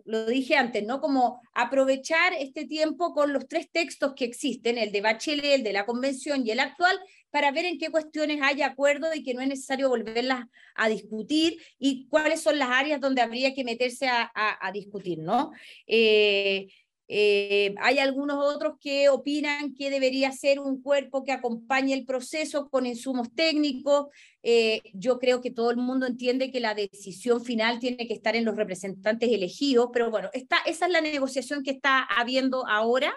[0.04, 1.00] lo dije antes, ¿no?
[1.00, 5.72] Como aprovechar este tiempo con los tres textos que existen, el de Bachelet, el de
[5.72, 6.96] la convención y el actual,
[7.30, 11.58] para ver en qué cuestiones hay acuerdo y que no es necesario volverlas a discutir
[11.78, 15.50] y cuáles son las áreas donde habría que meterse a, discutir, ¿no?
[15.86, 16.68] Eh,
[17.10, 22.68] eh, hay algunos otros que opinan que debería ser un cuerpo que acompañe el proceso
[22.68, 24.08] con insumos técnicos.
[24.42, 28.36] Eh, yo creo que todo el mundo entiende que la decisión final tiene que estar
[28.36, 33.14] en los representantes elegidos, pero bueno, esa es la negociación que está habiendo ahora.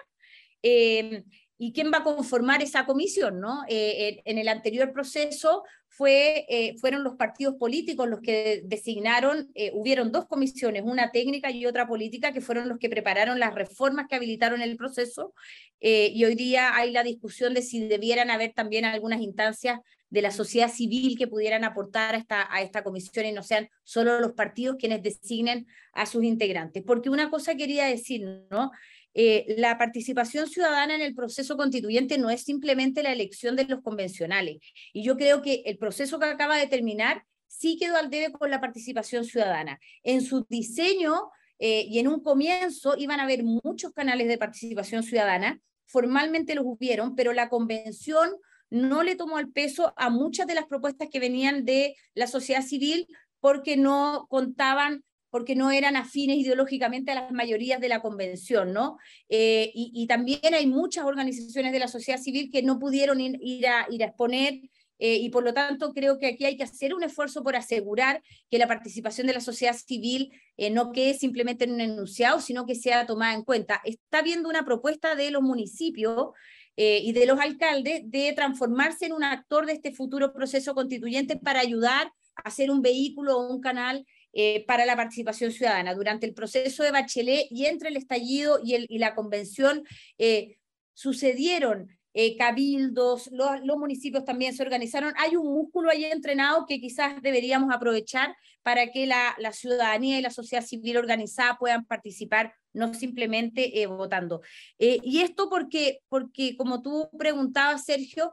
[1.64, 3.38] ¿Y quién va a conformar esa comisión?
[3.38, 3.62] ¿no?
[3.68, 9.70] Eh, en el anterior proceso fue, eh, fueron los partidos políticos los que designaron, eh,
[9.72, 14.06] hubieron dos comisiones, una técnica y otra política, que fueron los que prepararon las reformas
[14.08, 15.34] que habilitaron el proceso.
[15.80, 19.78] y hoy día hay la discusión de si debieran haber también algunas instancias
[20.10, 23.68] de la sociedad civil que pudieran aportar a esta, a esta comisión y no sean
[23.84, 26.82] solo los partidos quienes designen a sus integrantes.
[26.84, 28.72] Porque una cosa quería decir, ¿no?
[29.14, 33.82] Eh, la participación ciudadana en el proceso constituyente no es simplemente la elección de los
[33.82, 34.58] convencionales.
[34.92, 38.50] Y yo creo que el proceso que acaba de terminar sí quedó al debe con
[38.50, 39.78] la participación ciudadana.
[40.02, 45.02] En su diseño eh, y en un comienzo iban a haber muchos canales de participación
[45.02, 48.30] ciudadana, formalmente los hubieron, pero la convención
[48.70, 52.62] no le tomó el peso a muchas de las propuestas que venían de la sociedad
[52.62, 53.06] civil
[53.38, 58.98] porque no contaban porque no eran afines ideológicamente a las mayorías de la convención, ¿no?
[59.30, 63.86] Eh, y, también hay muchas organizaciones de la sociedad civil que no pudieron ir, a,
[63.88, 64.60] exponer
[64.98, 68.22] eh, y por lo tanto creo que aquí hay que hacer un esfuerzo por asegurar
[68.50, 72.66] que la participación de la sociedad civil eh, no quede simplemente en un enunciado, sino
[72.66, 73.80] que sea tomada en cuenta.
[73.84, 76.32] Está viendo una propuesta de los municipios
[76.76, 81.60] y de los alcaldes de transformarse en un actor de este futuro proceso constituyente para
[81.60, 85.94] ayudar a hacer un vehículo o un canal eh, para la participación ciudadana.
[85.94, 89.84] Durante el proceso de Bachelet y entre el estallido y, el, y la convención
[90.16, 90.56] eh,
[90.94, 95.12] sucedieron eh, cabildos, los, los, municipios también se organizaron.
[95.18, 100.22] Hay un músculo ahí entrenado que quizás deberíamos aprovechar para que la, la ciudadanía y
[100.22, 104.40] la sociedad civil organizada puedan participar, no simplemente votando.
[104.78, 108.32] y esto porque, porque, como tú preguntabas, Sergio,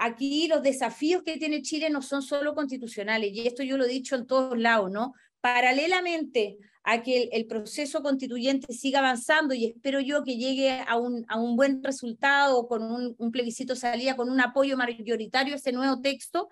[0.00, 3.88] aquí los desafíos que tiene Chile no son solo constitucionales, y esto yo lo he
[3.88, 5.14] dicho en todos lados, ¿no?
[5.40, 11.24] Paralelamente a que el, proceso constituyente siga avanzando y espero yo que llegue a un,
[11.28, 15.72] a un buen resultado con un, un plebiscito salida, con un apoyo mayoritario a ese
[15.72, 16.48] nuevo texto,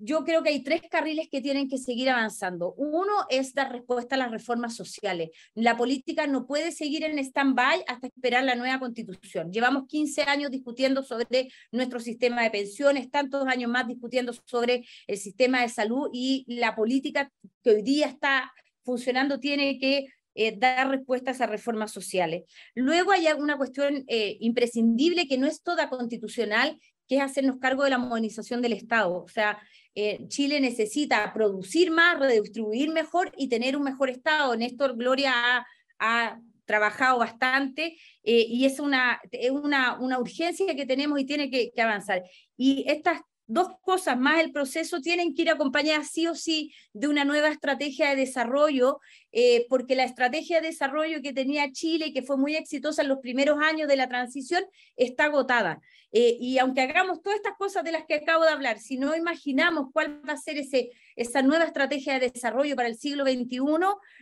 [0.00, 2.72] yo creo que hay tres carriles que tienen que seguir avanzando.
[2.78, 5.30] Uno es dar respuesta a las reformas sociales.
[5.54, 9.52] La política no puede seguir en stand-by hasta esperar la nueva constitución.
[9.52, 15.18] Llevamos 15 años discutiendo sobre nuestro sistema de pensiones, tantos años más discutiendo sobre el
[15.18, 17.30] sistema de salud y la política
[17.62, 22.44] que hoy día está funcionando tiene que eh, dar respuesta a reformas sociales.
[22.74, 26.78] Luego hay una cuestión eh, imprescindible que no es toda constitucional,
[27.08, 29.24] que es hacernos cargo de la modernización del Estado.
[29.24, 29.60] O sea,
[29.94, 34.56] eh, Chile necesita producir más, redistribuir mejor y tener un mejor Estado.
[34.56, 35.66] Néstor Gloria
[35.98, 39.20] ha, trabajado bastante eh, y es una,
[39.50, 42.22] una, una, urgencia que tenemos y tiene que, que avanzar.
[42.56, 47.08] Y estas dos cosas más el proceso tienen que ir acompañadas sí o sí de
[47.08, 49.00] una nueva estrategia de desarrollo,
[49.32, 53.18] eh, porque la estrategia de desarrollo que tenía Chile, que fue muy exitosa en los
[53.18, 54.64] primeros años de la transición,
[54.96, 55.80] está agotada.
[56.12, 59.14] Eh, y aunque hagamos todas estas cosas de las que acabo de hablar, si no
[59.14, 63.58] imaginamos cuál va a ser ese, esa nueva estrategia de desarrollo para el siglo XXI,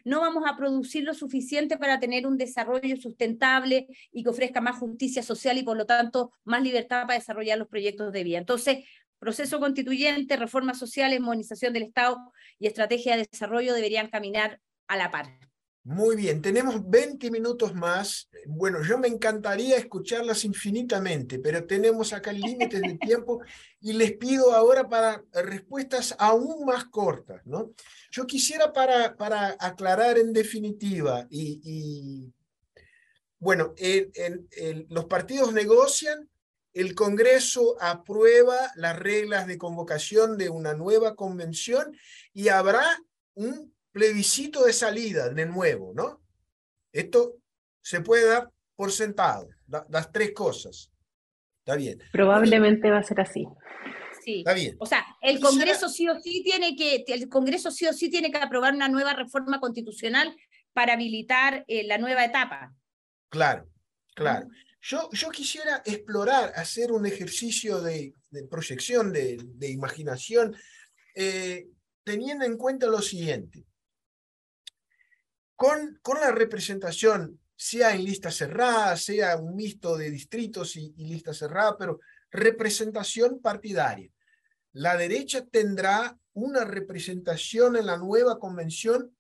[0.05, 4.77] no vamos a producir lo suficiente para tener un desarrollo sustentable y que ofrezca más
[4.79, 8.39] justicia social y por lo tanto más libertad para desarrollar los proyectos de vida.
[8.39, 8.85] Entonces,
[9.19, 15.11] Proceso constituyente, reformas sociales, modernización del Estado y estrategia de desarrollo deberían caminar a la
[15.11, 15.39] par.
[15.85, 18.29] Muy bien, tenemos 20 minutos más.
[18.47, 23.41] Bueno, yo me encantaría escucharlas infinitamente, pero tenemos acá límites de tiempo
[23.81, 27.73] y les pido ahora para respuestas aún más cortas, ¿no?
[28.11, 32.31] Yo quisiera para, para aclarar en definitiva y,
[33.39, 33.75] bueno,
[34.91, 36.29] los partidos negocian
[36.75, 41.97] el Congreso aprueba las reglas de convocación de una nueva convención
[42.35, 42.85] y habrá
[43.35, 46.23] un plebiscito de salida de nuevo, ¿no?
[46.93, 47.35] Esto
[47.83, 49.49] se puede dar por sentado,
[49.89, 50.93] las tres cosas.
[51.59, 51.99] Está bien.
[52.13, 53.45] Probablemente va a ser así.
[54.25, 54.39] Sí.
[54.39, 54.77] Está bien.
[54.79, 58.31] O sea, el Congreso sí o sí tiene que, el Congreso sí o sí tiene
[58.31, 60.35] que aprobar una nueva reforma constitucional
[60.73, 62.73] para habilitar eh, la nueva etapa.
[63.31, 63.69] Claro,
[64.15, 64.47] claro.
[64.81, 68.15] Yo, quisiera explorar, hacer un ejercicio de,
[68.49, 70.55] proyección, de, imaginación,
[71.17, 71.67] eh,
[72.05, 73.68] teniendo en cuenta lo siguiente.
[75.59, 81.07] Con, con, la representación, sea en lista cerrada, sea un mixto de distritos y, y
[81.07, 81.99] lista cerrada, pero
[82.31, 84.09] representación partidaria.
[84.73, 89.17] La derecha tendrá una representación en la nueva convención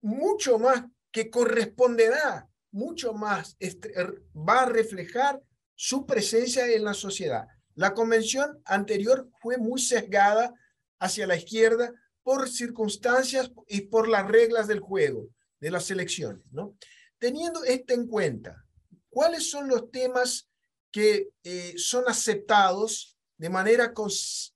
[0.00, 5.40] mucho más que corresponderá mucho más, er, va a reflejar
[5.74, 7.46] su presencia en la sociedad.
[7.74, 10.52] La convención anterior fue muy sesgada
[10.98, 15.28] hacia la izquierda por circunstancias y por las reglas del juego,
[15.62, 16.44] de las elecciones.
[16.50, 16.76] ¿no?
[17.18, 18.66] Teniendo esto en cuenta,
[19.08, 20.50] ¿cuáles son los temas
[20.90, 23.94] que eh, son aceptados de manera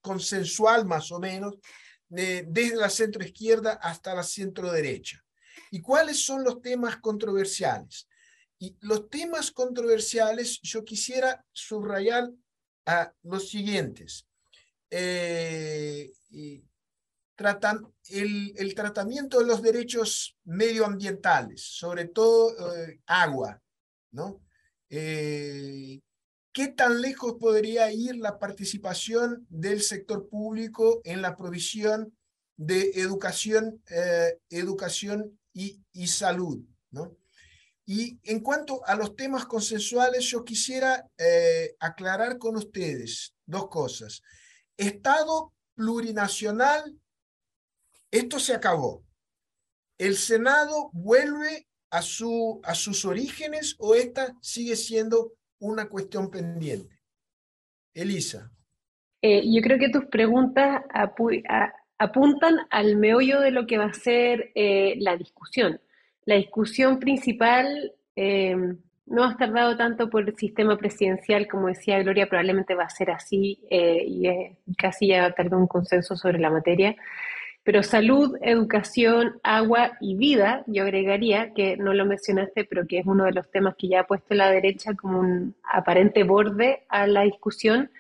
[0.01, 1.55] consensual más o menos
[2.09, 5.25] desde la centro izquierda hasta la centro derecha?
[5.71, 8.09] ¿Y cuáles son los temas controversiales?
[8.59, 12.31] Y los temas controversiales, yo quisiera subrayar
[12.85, 14.27] a los siguientes.
[14.91, 16.11] Eh,
[17.37, 23.63] tratan, el, tratamiento de los derechos medioambientales, sobre todo eh, agua,
[24.11, 24.43] ¿no?
[24.89, 26.01] Eh,
[26.53, 32.17] ¿Qué tan lejos podría ir la participación del sector público en la provisión
[32.57, 33.83] de educación,
[34.49, 36.65] educación y, y salud?
[36.91, 37.15] ¿no?
[37.89, 44.23] Y en cuanto a los temas consensuales, yo quisiera eh, aclarar con ustedes dos cosas.
[44.77, 46.99] Estado plurinacional,
[48.17, 49.05] esto se acabó.
[49.99, 57.01] ¿El Senado vuelve a, su, a sus orígenes o esta sigue siendo una cuestión pendiente?
[57.95, 58.51] Elisa.
[59.23, 60.83] Eh, yo creo que tus preguntas
[61.99, 65.81] apuntan al meollo de lo que va a ser eh, la discusión.
[66.27, 72.29] La discusión principal eh, no ha tardado tanto por el sistema presidencial, como decía Gloria,
[72.29, 76.97] probablemente va a ser así eh, y casi ya tardó un consenso sobre la materia.
[77.67, 83.07] Pero salud, educación, agua y vida, yo agregaría, que no lo mencionaste, pero que es
[83.07, 87.09] uno de los temas que ya ha puesto la derecha como un aparente borde a
[87.09, 87.91] la discusión,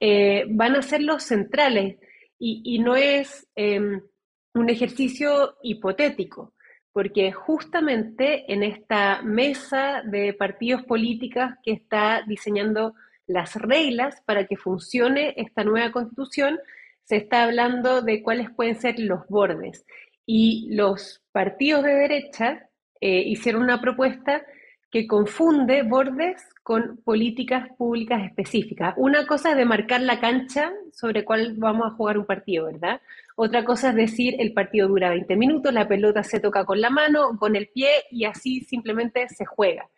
[0.00, 1.96] eh, van a ser los centrales.
[2.40, 6.52] Y, y no es un ejercicio hipotético
[6.92, 12.94] porque justamente en esta mesa de partidos políticos que está diseñando
[13.26, 16.58] las reglas para que funcione esta nueva constitución,
[17.04, 19.84] se está hablando de cuáles pueden ser los bordes.
[20.26, 22.68] Y los partidos de derecha
[23.00, 24.42] eh, hicieron una propuesta
[24.90, 28.94] que confunde bordes con políticas públicas específicas.
[28.96, 33.00] Una cosa es demarcar la cancha sobre cuál vamos a jugar un partido, ¿verdad?
[33.34, 36.90] Otra cosa es decir, el partido dura 20 minutos, la pelota se toca con la
[36.90, 39.90] mano, con el pie y así simplemente se juega.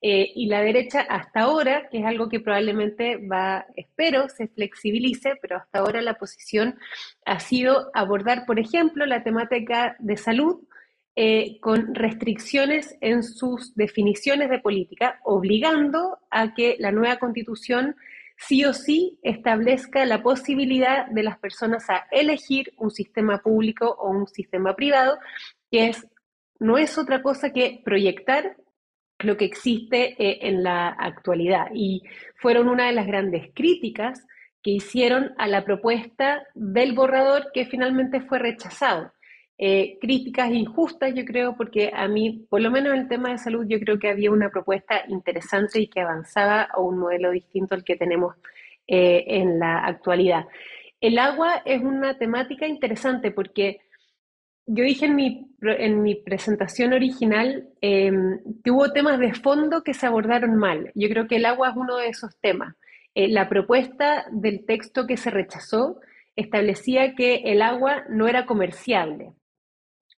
[0.00, 5.32] Eh, y la derecha hasta ahora, que es algo que probablemente va, espero, se flexibilice,
[5.40, 6.78] pero hasta ahora la posición
[7.24, 10.60] ha sido abordar, por ejemplo, la temática de salud
[11.16, 17.94] eh, con restricciones en sus definiciones de política, obligando a que la nueva constitución
[18.36, 24.10] sí o sí establezca la posibilidad de las personas a elegir un sistema público o
[24.10, 25.18] un sistema privado,
[25.70, 26.06] que es,
[26.58, 28.56] no es otra cosa que proyectar
[29.24, 31.68] lo que existe eh, en la actualidad.
[31.74, 32.02] Y
[32.36, 34.26] fueron una de las grandes críticas
[34.62, 39.12] que hicieron a la propuesta del borrador que finalmente fue rechazado.
[39.56, 43.38] Eh, críticas injustas, yo creo, porque a mí, por lo menos en el tema de
[43.38, 47.74] salud, yo creo que había una propuesta interesante y que avanzaba a un modelo distinto
[47.74, 48.34] al que tenemos
[48.88, 50.46] eh, en la actualidad.
[51.00, 53.80] El agua es una temática interesante porque
[54.66, 59.94] yo dije en mi, en mi presentación original em, que hubo temas de fondo que
[59.94, 60.90] se abordaron mal.
[60.94, 62.74] Yo creo que el agua es uno de esos temas.
[63.14, 66.00] Eh, la propuesta del texto que se rechazó
[66.36, 69.32] establecía que el agua no era comerciable.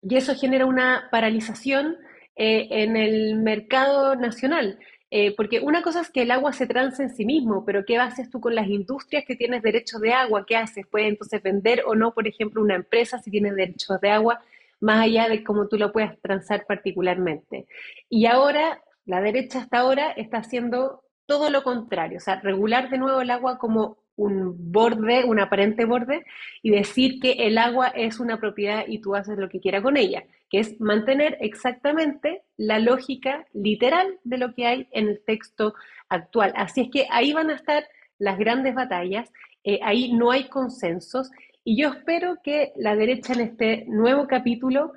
[0.03, 1.97] Y eso genera una paralización
[2.37, 4.79] eh, en el mercado nacional.
[5.17, 7.99] Eh, porque una cosa es que el agua se transa en sí mismo, pero ¿qué
[7.99, 10.45] haces tú con las industrias que tienes derechos de agua?
[10.45, 10.89] ¿Qué haces?
[10.89, 14.43] ¿Puedes entonces vender o no, por ejemplo, una empresa si tiene derechos de agua,
[14.81, 17.69] más allá de cómo tú lo puedas transar particularmente?
[18.11, 22.99] Y ahora, la derecha hasta ahora está haciendo todo lo contrario, o sea, regular de
[22.99, 26.25] nuevo el agua como un borde, un aparente borde,
[26.61, 29.97] y decir que el agua es una propiedad y tú haces lo que quieras con
[29.97, 30.25] ella,
[30.55, 35.75] que es mantener exactamente la lógica literal de lo que hay en el texto
[36.09, 36.53] actual.
[36.55, 37.85] Así es que ahí van a estar
[38.19, 39.33] las grandes batallas,
[39.65, 41.29] eh, ahí no hay consensos,
[41.65, 44.93] y yo espero que la derecha en este nuevo capítulo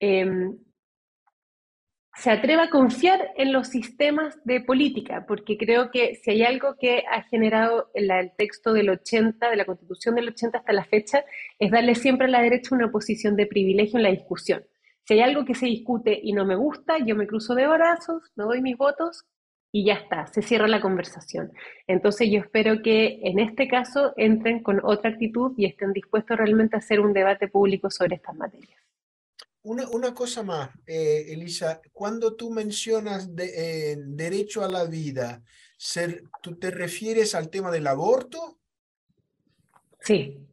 [0.00, 0.58] em,
[2.16, 6.74] se atreva a confiar en los sistemas de política, porque creo que si hay algo
[6.80, 11.24] que ha generado el, texto del 80, de la constitución del 80 hasta la fecha,
[11.60, 14.64] es darle siempre a la derecha una posición de privilegio en la discusión.
[15.10, 18.22] Si hay algo que se discute y no me gusta, yo me cruzo de brazos,
[18.36, 19.24] no doy mis votos
[19.72, 21.50] y ya está, se cierra la conversación.
[21.88, 26.76] Entonces yo espero que en este caso entren con otra actitud y estén dispuestos realmente
[26.76, 28.78] a hacer un debate público sobre estas materias.
[29.62, 35.42] Una, una cosa más, eh, Elisa, cuando tú mencionas de, eh, derecho a la vida,
[35.76, 38.60] ser, ¿tú te refieres al tema del aborto?
[40.02, 40.46] Sí,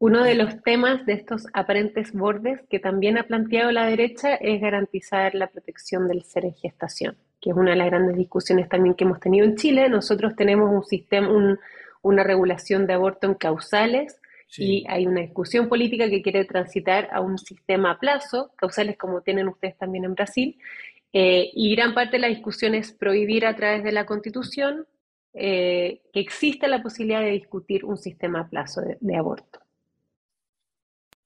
[0.00, 4.58] uno de los temas de estos aparentes bordes que también ha planteado la derecha es
[4.60, 8.94] garantizar la protección del ser en gestación, que es una de las grandes discusiones también
[8.94, 9.90] que hemos tenido en Chile.
[9.90, 11.58] Nosotros tenemos un sistema, un,
[12.00, 14.18] una regulación de aborto en causales
[14.56, 19.20] y hay una discusión política que quiere transitar a un sistema a plazo, causales como
[19.20, 20.58] tienen ustedes también en Brasil,
[21.12, 24.86] eh, y gran parte de la discusión es prohibir a través de la Constitución
[25.34, 29.59] eh, que exista la posibilidad de discutir un sistema a plazo de, aborto.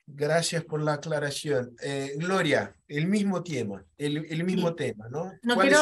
[0.06, 1.74] Gracias por la aclaración.
[1.82, 5.32] Eh, Gloria, el mismo tema, el, mismo tema, ¿no?
[5.42, 5.78] No quiero,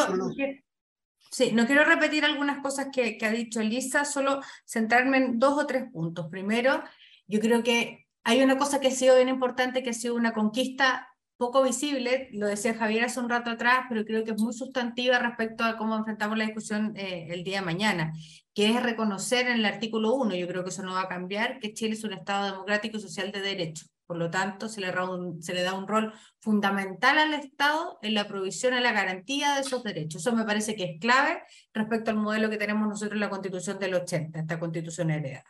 [1.31, 5.59] Sí, no quiero repetir algunas cosas que, que, ha dicho Elisa, solo centrarme en dos
[5.59, 6.29] o tres puntos.
[6.29, 6.83] Primero,
[7.27, 10.33] yo creo que hay una cosa que ha sido bien importante, que ha sido una
[10.33, 11.09] conquista
[11.43, 15.19] poco visible, lo decía Javier hace un rato atrás, pero creo que es muy sustantiva
[15.19, 18.13] respecto a cómo enfrentamos la discusión eh, el día de mañana,
[18.55, 21.59] que es reconocer en el artículo 1, yo creo que eso no va a cambiar,
[21.59, 23.87] que Chile es un Estado democrático y social de derecho.
[24.13, 24.93] Por lo tanto, se le,
[25.63, 30.21] da un rol fundamental al Estado en la provisión y la garantía de esos derechos.
[30.21, 33.79] Eso me parece que es clave respecto al modelo que tenemos nosotros en la Constitución
[33.79, 35.47] del 80, esta Constitución heredada.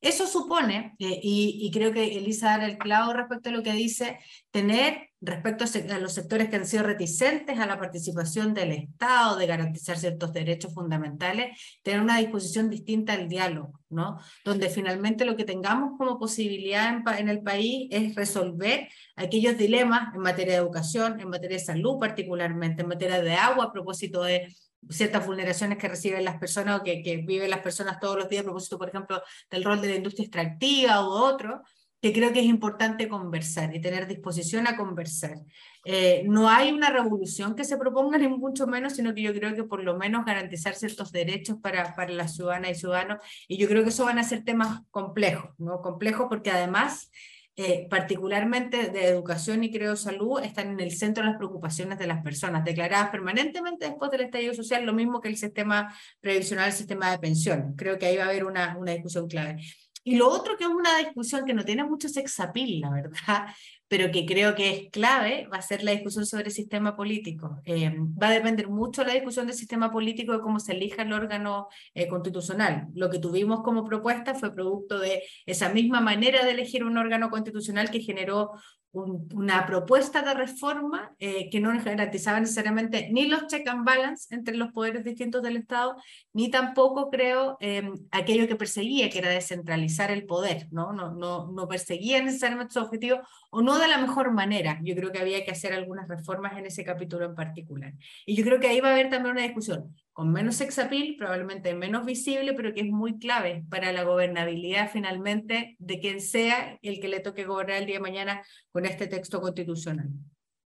[0.00, 4.18] Eso supone, eh, y, creo que Elisa da el clavo respecto a lo que dice,
[4.50, 9.46] tener respecto a, los sectores que han sido reticentes a la participación del Estado, de
[9.46, 14.18] garantizar ciertos derechos fundamentales, tener una disposición distinta al diálogo, ¿no?
[14.44, 20.14] Donde finalmente lo que tengamos como posibilidad en, en el país es resolver aquellos dilemas
[20.14, 24.22] en materia de educación, en materia de salud particularmente, en materia de agua a propósito
[24.22, 24.54] de
[24.90, 28.42] ciertas vulneraciones que reciben las personas o que, que, viven las personas todos los días,
[28.42, 31.62] a propósito, por ejemplo, del rol de la industria extractiva u otro,
[32.00, 35.38] que creo que es importante conversar y tener disposición a conversar.
[35.84, 39.54] Eh, no hay una revolución que se proponga, ni mucho menos, sino que yo creo
[39.54, 43.18] que por lo menos garantizar ciertos derechos para, para las ciudadanas y ciudadanos,
[43.48, 45.80] y yo creo que eso van a ser temas complejos, ¿no?
[45.80, 47.10] Complejos porque además
[47.58, 52.06] eh, particularmente de educación y creo salud, están en el centro de las preocupaciones de
[52.06, 56.74] las personas, declaradas permanentemente después del estallido social, lo mismo que el sistema previsional, el
[56.74, 57.74] sistema de pensión.
[57.74, 59.62] Creo que ahí va a haber una, una discusión clave.
[60.04, 63.46] Y lo otro que es una discusión que no tiene mucho sex appeal, la verdad,
[63.88, 67.60] pero que creo que es clave, va a ser la discusión sobre el sistema político.
[67.64, 71.12] Eh, va a depender mucho la discusión del sistema político de cómo se elija el
[71.12, 72.88] órgano eh, constitucional.
[72.94, 77.30] Lo que tuvimos como propuesta fue producto de esa misma manera de elegir un órgano
[77.30, 78.52] constitucional que generó
[78.96, 84.56] una propuesta de reforma eh, que no garantizaba necesariamente ni los check and balance entre
[84.56, 85.96] los poderes distintos del Estado,
[86.32, 90.92] ni tampoco creo em, aquello que perseguía, que era descentralizar el poder, ¿no?
[90.92, 94.80] No, no, no perseguía necesariamente su objetivo o no de la mejor manera.
[94.82, 97.94] Yo creo que había que hacer algunas reformas en ese capítulo en particular.
[98.24, 101.74] Y yo creo que ahí va a haber también una discusión con menos sexapil, probablemente
[101.74, 107.00] menos visible, pero que es muy clave para la gobernabilidad finalmente de quien sea el
[107.00, 108.42] que le toque gobernar el día de mañana
[108.72, 110.08] con este texto constitucional.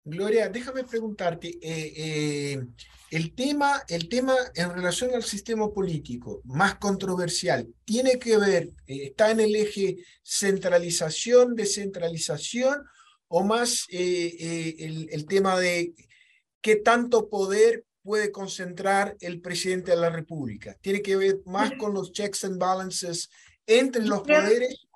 [0.05, 2.67] Gloria, déjame preguntarte, eh, eh,
[3.11, 9.05] el, tema, el tema en relación al sistema político más controversial, ¿tiene que ver, eh,
[9.05, 12.85] está en el eje centralización, descentralización,
[13.29, 15.95] o más el, el tema de
[16.61, 20.77] qué tanto poder puede concentrar el presidente de la República?
[20.81, 23.31] ¿Tiene que ver más con los checks and balances
[23.67, 24.87] entre los poderes?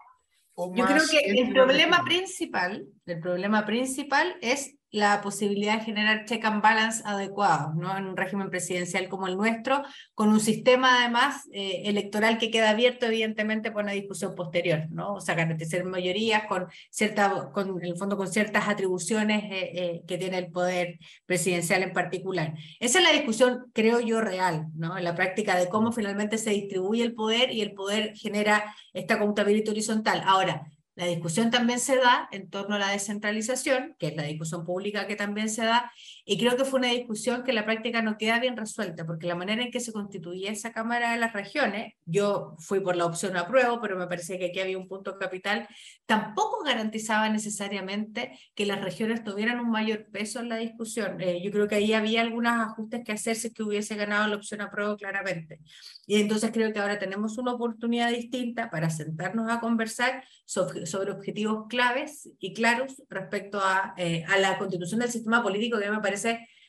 [0.55, 6.27] O Yo creo que el problema principal, el problema principal es la posibilidad de generar
[6.27, 7.97] check and balance adecuados, ¿no?
[7.97, 9.83] En un régimen presidencial como el nuestro,
[10.15, 15.15] con un sistema además eh, electoral que queda abierto evidentemente por una discusión posterior, ¿no?
[15.15, 20.19] O sea, garantizar mayorías con cierta, con, el fondo con ciertas atribuciones eh, eh, que
[20.19, 22.55] tiene el poder presidencial en particular.
[22.79, 24.99] Esa es la discusión, creo yo, real, ¿no?
[24.99, 29.19] En la práctica de cómo finalmente se distribuye el poder y el poder genera esta
[29.19, 30.23] contabilidad horizontal.
[30.27, 34.65] Ahora, la discusión también se da en torno a la descentralización, que es la discusión
[34.65, 35.91] pública que también se da,
[36.25, 39.27] y creo que fue una discusión que en la práctica no queda bien resuelta, porque
[39.27, 43.07] la manera en que se constituía esa Cámara de las Regiones, yo fui por la
[43.07, 45.67] opción apruebo, pero me parece que aquí había un punto capital,
[46.07, 51.21] tampoco garantizaba necesariamente que las regiones tuvieran un mayor peso en la discusión.
[51.21, 54.61] Eh, yo creo que ahí había algunos ajustes que hacerse que hubiese ganado la opción
[54.61, 55.61] apruebo claramente.
[56.07, 61.13] Y entonces creo que ahora tenemos una oportunidad distinta para sentarnos a conversar sobre, sobre
[61.13, 66.01] objetivos claves y claros respecto a, eh, a la constitución del sistema político que me
[66.01, 66.12] parece,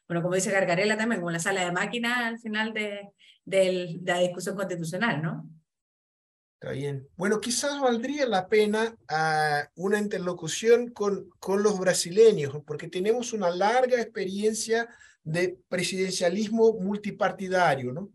[0.07, 3.09] bueno, como dice Gargarela también, como la sala de máquina al final de,
[3.45, 5.49] de, la discusión constitucional, ¿no?
[6.59, 7.07] Está bien.
[7.15, 13.49] Bueno, quizás valdría la pena uh, una interlocución con, con los brasileños, porque tenemos una
[13.49, 14.87] larga experiencia
[15.23, 18.11] de presidencialismo multipartidario, ¿no?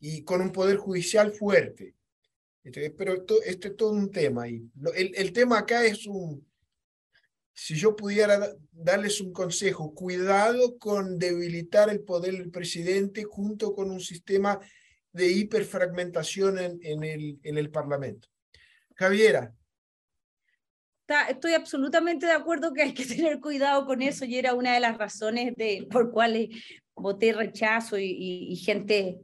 [0.00, 1.94] Y con un poder judicial fuerte.
[2.62, 4.48] Este, pero esto, es todo un tema.
[4.48, 6.47] Y el, el tema acá es un,
[7.60, 13.90] si yo pudiera darles un consejo, cuidado con debilitar el poder del presidente junto con
[13.90, 14.60] un sistema
[15.12, 18.28] de hiperfragmentación en, el, en el Parlamento.
[18.94, 19.52] Javiera.
[21.28, 24.80] Estoy absolutamente de acuerdo que hay que tener cuidado con eso y era una de
[24.80, 26.50] las razones de, por cuales
[26.94, 29.18] voté rechazo y gente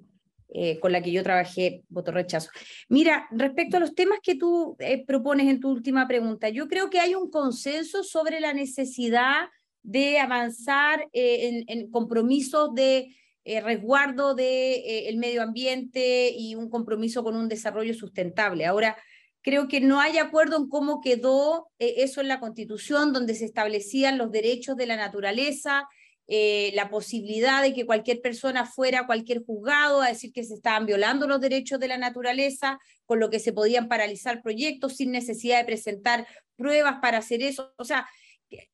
[0.48, 2.50] eh, con la que yo trabajé, voto rechazo.
[2.88, 6.90] Mira, respecto a los temas que tú eh, propones en tu última pregunta, yo creo
[6.90, 9.48] que hay un consenso sobre la necesidad
[9.82, 17.46] de avanzar eh, en, compromisos de resguardo del medio ambiente y un compromiso con un
[17.46, 18.64] desarrollo sustentable.
[18.64, 18.96] Ahora,
[19.42, 24.16] creo que no hay acuerdo en cómo quedó eso en la Constitución, donde se establecían
[24.16, 25.86] los derechos de la naturaleza,
[26.26, 30.54] eh, la posibilidad de que cualquier persona fuera a cualquier juzgado a decir que se
[30.54, 35.10] estaban violando los derechos de la naturaleza, con lo que se podían paralizar proyectos sin
[35.10, 36.26] necesidad de presentar
[36.56, 37.74] pruebas para hacer eso.
[37.76, 38.08] O sea,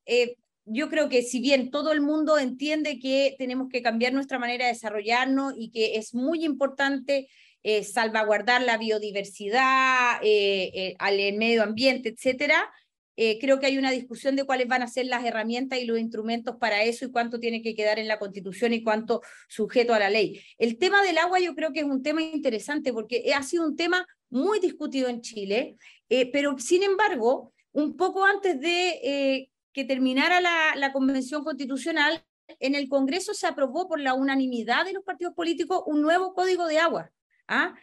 [0.06, 4.38] eh, yo creo que si bien todo el mundo entiende que tenemos que cambiar nuestra
[4.38, 7.28] manera de desarrollarnos y que es muy importante
[7.64, 10.20] eh, salvaguardar la biodiversidad,
[10.98, 12.70] al medio ambiente, etcétera,
[13.16, 15.98] eh, creo que hay una discusión de cuáles van a ser las herramientas y los
[15.98, 19.98] instrumentos para eso y cuánto tiene que quedar en la Constitución y cuánto sujeto a
[19.98, 20.40] la ley.
[20.58, 23.76] El tema del agua yo creo que es un tema interesante porque ha sido un
[23.76, 25.76] tema muy discutido en Chile,
[26.08, 32.24] eh, pero sin embargo, un poco antes de eh, que terminara la, la, Convención Constitucional,
[32.58, 36.66] en el Congreso se aprobó por la unanimidad de los partidos políticos un nuevo código
[36.66, 37.10] de agua.
[37.48, 37.74] ¿ah?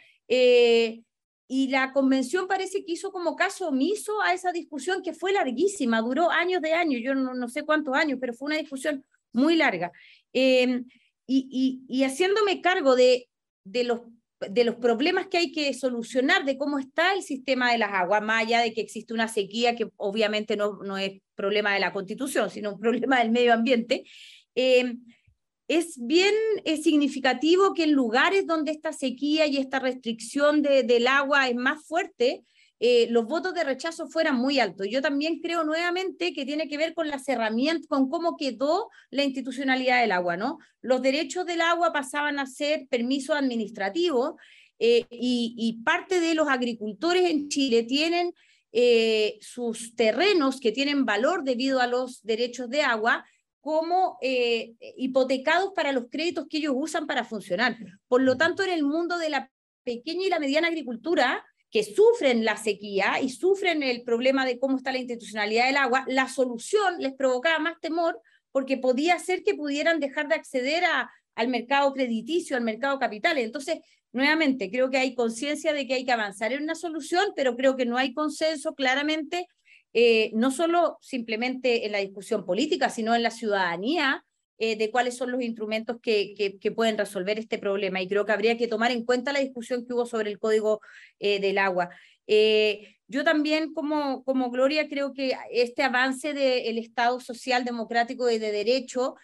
[1.47, 6.01] Y la convención parece que hizo como caso omiso a esa discusión que fue larguísima,
[6.01, 9.91] duró años de años, yo no, sé cuántos años, pero fue una discusión muy larga.
[10.33, 10.85] Em,
[11.25, 13.27] y, y, haciéndome cargo de,
[13.65, 14.01] de, los,
[14.39, 18.21] de los problemas que hay que solucionar, de cómo está el sistema de las aguas,
[18.21, 21.93] más allá de que existe una sequía que obviamente no, no es problema de la
[21.93, 24.03] constitución, sino un problema del medio ambiente.
[24.55, 24.95] Eh,
[25.67, 26.33] es bien
[26.81, 31.85] significativo que en lugares donde esta sequía y esta restricción de, del agua es más
[31.85, 32.43] fuerte,
[32.79, 34.87] eh, los votos de rechazo fueran muy altos.
[34.89, 39.23] Yo también creo nuevamente que tiene que ver con las herramientas, con cómo quedó la
[39.23, 40.59] institucionalidad del agua, ¿no?
[40.81, 44.35] Los derechos del agua pasaban a ser permisos administrativos
[44.79, 48.33] eh, y, parte de los agricultores en Chile tienen
[48.71, 53.25] eh, sus terrenos que tienen valor debido a los derechos de agua
[53.61, 57.77] como hipotecados para los créditos que ellos usan para funcionar.
[58.07, 59.51] Por lo tanto, en el mundo de la
[59.83, 64.77] pequeña y la mediana agricultura, que sufren la sequía y sufren el problema de cómo
[64.77, 68.21] está la institucionalidad del agua, la solución les provocaba más temor
[68.51, 73.37] porque podía ser que pudieran dejar de acceder a, al mercado crediticio, al mercado capital.
[73.37, 73.79] Entonces,
[74.11, 77.75] nuevamente, creo que hay conciencia de que hay que avanzar en una solución, pero creo
[77.75, 79.47] que no hay consenso claramente,
[79.93, 84.23] eh, no solo simplemente en la discusión política, sino en la ciudadanía
[84.59, 88.01] eh, de cuáles son los instrumentos que, que, pueden resolver este problema.
[88.01, 90.81] Y creo que habría que tomar en cuenta la discusión que hubo sobre el Código
[91.19, 91.89] eh, del Agua.
[93.09, 98.51] Yo también, como, como Gloria, creo que este avance del Estado social, democrático y de
[98.51, 99.15] derecho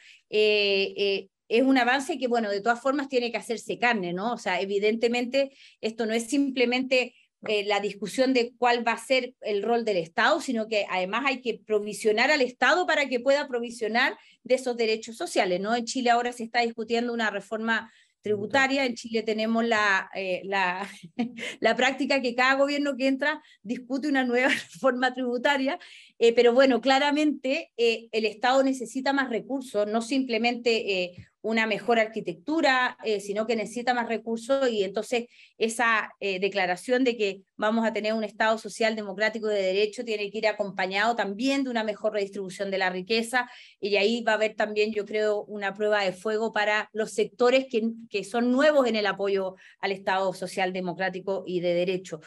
[1.53, 4.34] es un avance que, bueno, de todas formas tiene que hacerse carne, ¿no?
[4.34, 7.14] O sea, evidentemente esto no es simplemente
[7.47, 11.23] eh, la discusión de cuál va a ser el rol del Estado, sino que además
[11.25, 15.59] hay que provisionar al Estado para que pueda provisionar de esos derechos sociales.
[15.59, 15.75] ¿no?
[15.75, 17.91] En Chile ahora se está discutiendo una reforma
[18.21, 18.85] tributaria.
[18.85, 20.87] En Chile tenemos la, eh, la,
[21.75, 25.77] práctica que cada gobierno que entra discute una nueva reforma tributaria,
[26.19, 31.13] eh, pero bueno, claramente el Estado necesita más recursos, no simplemente
[31.43, 35.25] una mejor arquitectura, eh, sino que necesita más recursos y entonces
[35.57, 40.31] esa eh, declaración de que vamos a tener un Estado social, democrático de derecho tiene
[40.31, 43.49] que ir acompañado también de una mejor redistribución de la riqueza
[43.81, 47.65] y ahí va a haber también, yo creo, una prueba de fuego para los sectores
[47.69, 52.21] que, que son nuevos en el apoyo al Estado social, democrático y de derecho.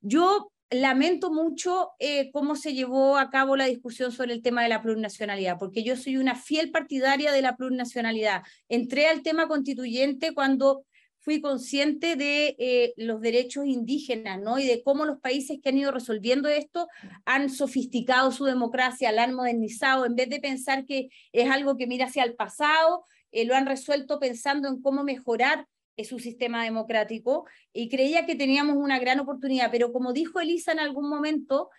[0.00, 4.68] Yo lamento mucho eh, cómo se llevó a cabo la discusión sobre el tema de
[4.68, 8.42] la plurinacionalidad, porque yo soy una fiel partidaria de la plurinacionalidad.
[8.68, 10.84] Entré al tema constituyente cuando
[11.22, 14.58] fui consciente de eh, los derechos indígenas, ¿no?
[14.58, 16.88] Y de cómo los países que han ido resolviendo esto
[17.24, 21.86] han sofisticado su democracia, la han modernizado, en vez de pensar que es algo que
[21.86, 25.66] mira hacia el pasado, eh, lo han resuelto pensando en cómo mejorar
[25.96, 30.72] es su sistema democrático y creía que teníamos una gran oportunidad, pero como dijo Elisa
[30.72, 31.70] en algún momento,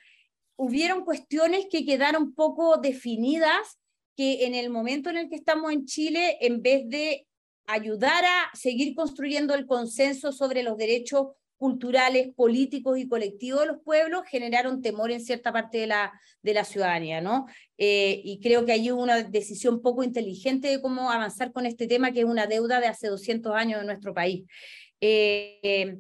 [0.56, 3.80] hubieron cuestiones que quedaron poco definidas,
[4.16, 7.28] que en el momento en el que estamos en Chile, en vez de
[7.66, 11.28] ayudar a seguir construyendo el consenso sobre los derechos
[11.64, 16.12] culturales, políticos y colectivos de los pueblos generaron temor en cierta parte de la,
[16.42, 17.46] de la ciudadanía, ¿no?
[17.78, 22.12] Eh, y creo que hay una decisión poco inteligente de cómo avanzar con este tema,
[22.12, 24.44] que es una deuda de hace 200 años de nuestro país.
[25.00, 26.00] Eh,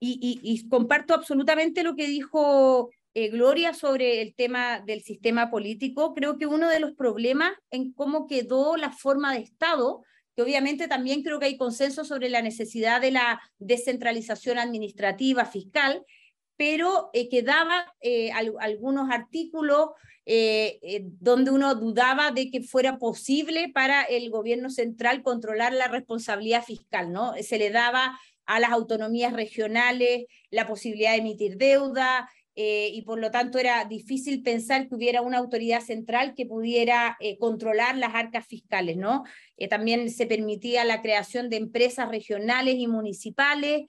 [0.00, 6.14] y, y, comparto absolutamente lo que dijo eh, Gloria sobre el tema del sistema político.
[6.14, 10.88] Creo que uno de los problemas en cómo quedó la forma de Estado que obviamente
[10.88, 16.04] también creo que hay consenso sobre la necesidad de la descentralización administrativa fiscal,
[16.56, 17.28] pero eh,
[18.00, 19.90] eh, algunos artículos
[20.24, 26.62] eh, donde uno dudaba de que fuera posible para el gobierno central controlar la responsabilidad
[26.62, 27.34] fiscal, ¿no?
[27.42, 33.18] Se le daba a las autonomías regionales la posibilidad de emitir deuda, eh, y por
[33.18, 38.14] lo tanto era difícil pensar que hubiera una autoridad central que pudiera eh, controlar las
[38.14, 39.24] arcas fiscales, ¿no?
[39.56, 43.82] Eh, también se permitía la creación de empresas regionales y municipales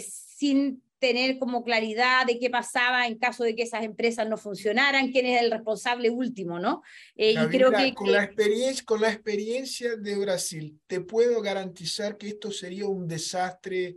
[0.00, 5.12] sin tener como claridad de qué pasaba en caso de que esas empresas no funcionaran,
[5.12, 6.82] quién es el responsable último, ¿no?
[7.14, 12.28] y creo que, con, La experiencia, con la experiencia de Brasil, te puedo garantizar que
[12.28, 13.96] esto sería un desastre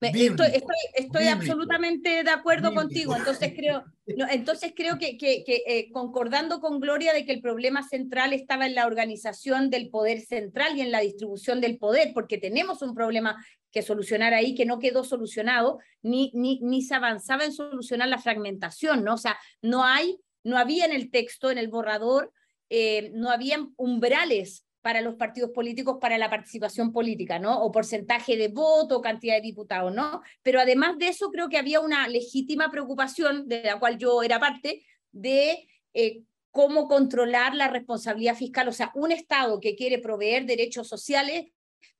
[0.00, 7.12] estoy, absolutamente de acuerdo contigo, entonces creo, entonces creo que, que, eh, concordando con Gloria
[7.12, 11.00] de que el problema central estaba en la organización del poder central y en la
[11.00, 16.30] distribución del poder, porque tenemos un problema que solucionar ahí que no quedó solucionado, ni,
[16.34, 19.14] ni, ni se avanzaba en solucionar la fragmentación, ¿no?
[19.14, 22.32] O sea, no hay, no había en el texto, en el borrador,
[22.70, 27.62] eh, no había umbrales para los partidos políticos para la participación política, ¿no?
[27.62, 30.22] O porcentaje de voto, cantidad de diputados, ¿no?
[30.42, 34.38] Pero además de eso, creo que había una legítima preocupación, de la cual yo era
[34.38, 38.68] parte, de eh, cómo controlar la responsabilidad fiscal.
[38.68, 41.46] O sea, un Estado que quiere proveer derechos sociales,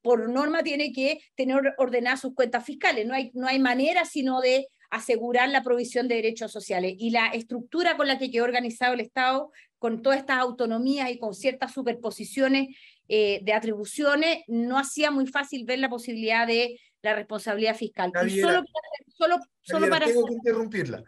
[0.01, 3.07] por norma tiene que tener ordenadas sus cuentas fiscales.
[3.07, 6.95] No hay, no hay manera sino de asegurar la provisión de derechos sociales.
[6.99, 11.19] Y la estructura con la que quedó organizado el Estado, con todas estas autonomías y
[11.19, 12.77] con ciertas superposiciones
[13.09, 18.13] eh, de atribuciones, no hacía muy fácil ver la posibilidad de la responsabilidad fiscal.
[18.27, 18.63] Y solo,
[19.09, 20.07] solo, solo para...
[20.07, 21.05] Tengo que interrumpirla.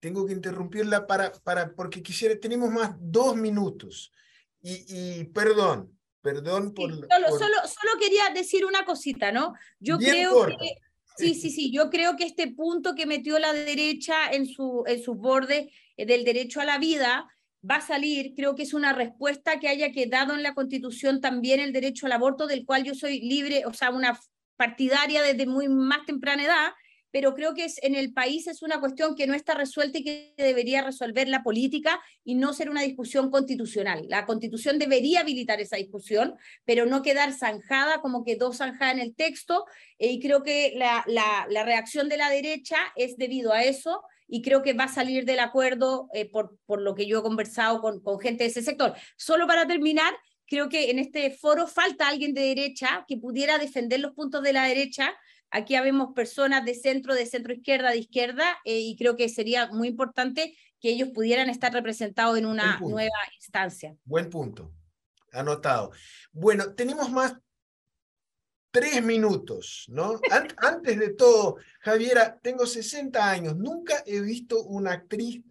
[0.00, 4.12] Tengo que interrumpirla para, para, porque quisiera, tenemos más dos minutos.
[4.60, 6.90] Y, y perdón, perdón por...
[6.90, 9.54] solo, Solo, solo quería decir una cosita, ¿no?
[9.80, 10.74] Yo creo que...
[11.14, 15.02] Sí, sí, sí, yo creo que este punto que metió la derecha en su, en
[15.02, 15.66] sus bordes
[15.96, 17.26] del derecho a la vida
[17.68, 21.60] va a salir, creo que es una respuesta que haya quedado en la Constitución también
[21.60, 24.18] el derecho al aborto, del cual yo soy libre, o sea, una
[24.56, 26.72] partidaria desde muy más temprana edad,
[27.12, 30.04] pero creo que es, en el país es una cuestión que no está resuelta y
[30.04, 34.06] que debería resolver la política y no ser una discusión constitucional.
[34.08, 39.14] La constitución debería habilitar esa discusión, pero no quedar zanjada como quedó zanjada en el
[39.14, 39.66] texto,
[39.98, 44.02] eh, y creo que la, la reacción de la derecha es debido a eso
[44.34, 47.22] y creo que va a salir del acuerdo eh, por, por lo que yo he
[47.22, 48.94] conversado con, con gente de ese sector.
[49.18, 50.14] Solo para terminar,
[50.46, 54.54] creo que en este foro falta alguien de derecha que pudiera defender los puntos de
[54.54, 55.12] la derecha.
[55.50, 59.66] Aquí habemos personas de centro, de centro izquierda, de izquierda, eh, y creo que sería
[59.66, 63.94] muy importante que ellos pudieran estar representados en una nueva instancia.
[64.02, 64.72] Buen punto.
[65.30, 65.92] Anotado.
[66.32, 67.34] Bueno, tenemos más
[68.72, 70.18] tres minutos, ¿no?
[70.56, 75.42] Antes de todo, Javiera, tengo 60 años, nunca he visto una actriz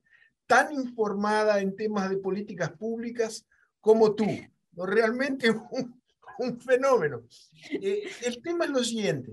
[0.47, 3.45] tan informada en temas de políticas públicas
[3.79, 4.25] como tú.
[4.73, 4.85] ¿no?
[4.85, 6.01] Realmente un,
[6.39, 7.23] un fenómeno.
[7.71, 9.31] Eh, el tema es lo siguiente.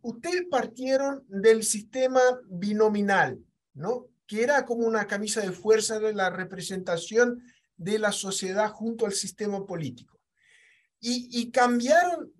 [0.00, 3.38] Ustedes partieron del sistema binominal,
[3.74, 4.06] ¿no?
[4.26, 7.42] Que era como una camisa de fuerza de la representación
[7.76, 10.18] de la sociedad junto al sistema político.
[11.00, 12.32] Y, y cambiaron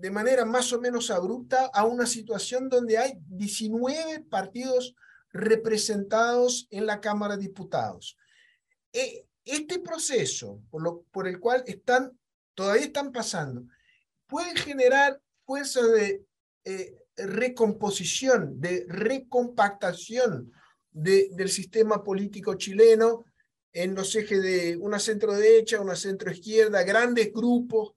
[0.00, 4.94] de manera más o menos abrupta a una situación donde hay 19 partidos
[5.30, 8.16] representados en la Cámara de Diputados.
[8.92, 12.18] E, este proceso por, el cual están,
[12.54, 13.64] todavía están pasando
[14.26, 16.24] puede generar fuerza de
[16.64, 20.52] eh, recomposición, de recompactación
[20.92, 23.24] de, del sistema político chileno
[23.72, 27.94] en los ejes de una centro derecha, una centro izquierda, grandes grupos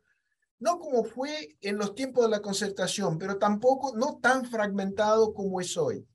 [0.59, 5.59] no como fue en los tiempos de la concertación, pero tampoco no tan fragmentado como
[5.59, 6.05] es hoy.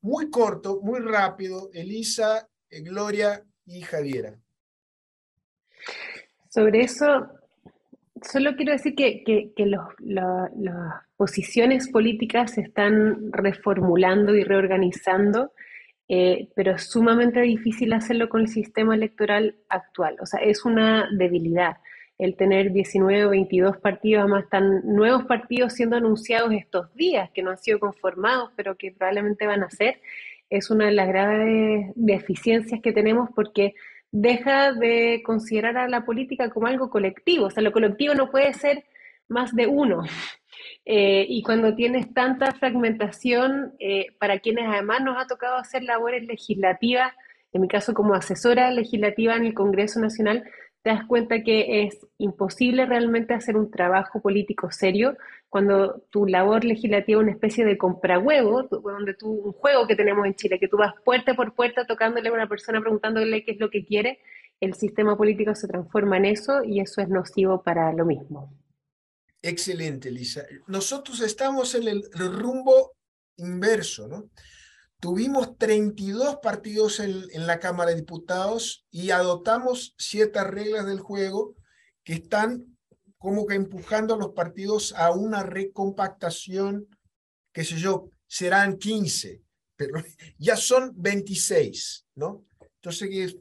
[0.00, 4.34] Muy corto, muy rápido, Elisa, eh, Gloria y Javiera.
[6.48, 7.28] Sobre eso,
[8.22, 15.52] solo quiero decir que, que, las posiciones políticas se están reformulando y reorganizando,
[16.08, 20.16] eh, pero es sumamente difícil hacerlo con el sistema electoral actual.
[20.20, 21.76] O sea, es una debilidad
[22.22, 27.42] el tener 19 o 22 partidos, además están nuevos partidos siendo anunciados estos días, que
[27.42, 30.00] no han sido conformados, pero que probablemente van a ser,
[30.48, 33.74] es una de las graves deficiencias que tenemos porque
[34.12, 38.52] deja de considerar a la política como algo colectivo, o sea, lo colectivo no puede
[38.54, 38.84] ser
[39.28, 40.02] más de uno.
[40.84, 46.24] Eh, y cuando tienes tanta fragmentación, eh, para quienes además nos ha tocado hacer labores
[46.26, 47.12] legislativas,
[47.52, 50.44] en mi caso como asesora legislativa en el Congreso Nacional,
[50.82, 55.16] te das cuenta que es imposible realmente hacer un trabajo político serio
[55.48, 60.26] cuando tu labor legislativa es una especie de comprahuevo, donde tú, un juego que tenemos
[60.26, 63.60] en Chile, que tú vas puerta por puerta tocándole a una persona preguntándole qué es
[63.60, 64.18] lo que quiere,
[64.60, 68.52] el sistema político se transforma en eso y eso es nocivo para lo mismo.
[69.40, 70.46] Excelente, Lisa.
[70.68, 72.92] Nosotros estamos en el rumbo
[73.36, 74.30] inverso, ¿no?
[75.02, 81.56] Tuvimos 32 partidos en, la Cámara de Diputados y adoptamos ciertas reglas del juego
[82.04, 82.78] que están
[83.18, 86.86] como que empujando a los partidos a una recompactación,
[87.52, 89.42] qué sé yo, serán 15,
[89.74, 89.94] pero
[90.38, 92.46] ya son 26, ¿no?
[92.76, 93.34] Entonces,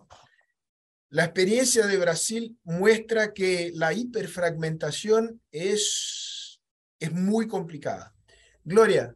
[1.09, 6.59] la experiencia de Brasil muestra que la hiperfragmentación es,
[6.97, 8.15] es muy complicada.
[8.63, 9.15] Gloria,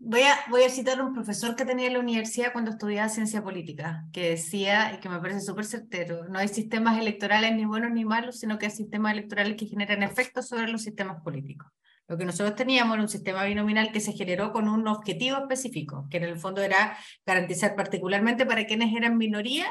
[0.00, 3.42] Voy a, voy a citar un profesor que tenía en la universidad cuando estudiaba ciencia
[3.42, 7.90] política, que decía, y que me parece súper certero, no hay sistemas electorales ni buenos
[7.90, 11.68] ni malos, sino que hay sistemas electorales que generan efectos sobre los sistemas políticos.
[12.06, 16.06] Lo que nosotros teníamos era un sistema binominal que se generó con un objetivo específico,
[16.08, 16.96] que en el fondo era
[17.26, 19.66] garantizar particularmente para quienes eran minoría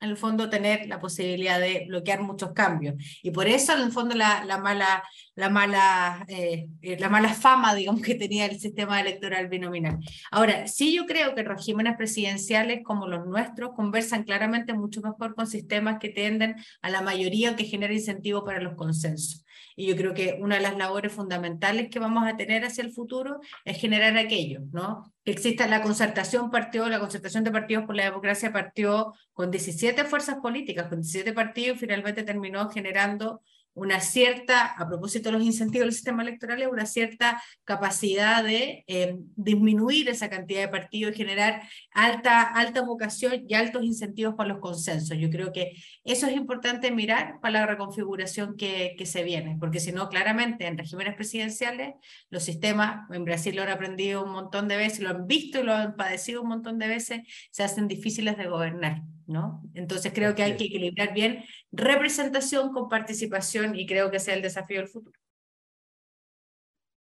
[0.00, 2.94] en el fondo tener la posibilidad de bloquear muchos cambios.
[3.22, 5.02] Y por eso, en el fondo, la, la mala,
[5.34, 6.68] la, mala, eh,
[6.98, 9.98] la mala fama, digamos, que tenía el sistema electoral binominal.
[10.30, 15.46] Ahora, sí yo creo que regímenes presidenciales como los nuestros conversan claramente mucho mejor con
[15.46, 19.44] sistemas que tienden a la mayoría que genera incentivo para los consensos.
[19.80, 22.92] Y yo creo que una de las labores fundamentales que vamos a tener hacia el
[22.92, 25.10] futuro es generar aquello, ¿no?
[25.24, 30.04] Que exista la concertación partió, la concertación de partidos por la democracia partió con 17
[30.04, 33.40] fuerzas políticas, con 17 partidos, finalmente terminó generando
[33.80, 39.16] una cierta, a propósito de los incentivos del sistema electoral, una cierta capacidad de eh,
[39.36, 41.62] disminuir esa cantidad de partidos y generar
[41.92, 45.16] alta, alta vocación y altos incentivos para los consensos.
[45.16, 45.72] Yo creo que
[46.04, 50.66] eso es importante mirar para la reconfiguración que, que se viene, porque si no, claramente
[50.66, 51.94] en regímenes presidenciales,
[52.28, 55.62] los sistemas, en Brasil lo han aprendido un montón de veces, lo han visto y
[55.62, 57.20] lo han padecido un montón de veces,
[57.50, 59.00] se hacen difíciles de gobernar.
[59.30, 59.62] ¿No?
[59.74, 64.36] Entonces creo que hay que equilibrar bien representación con participación y creo que ese es
[64.36, 65.18] el desafío del futuro.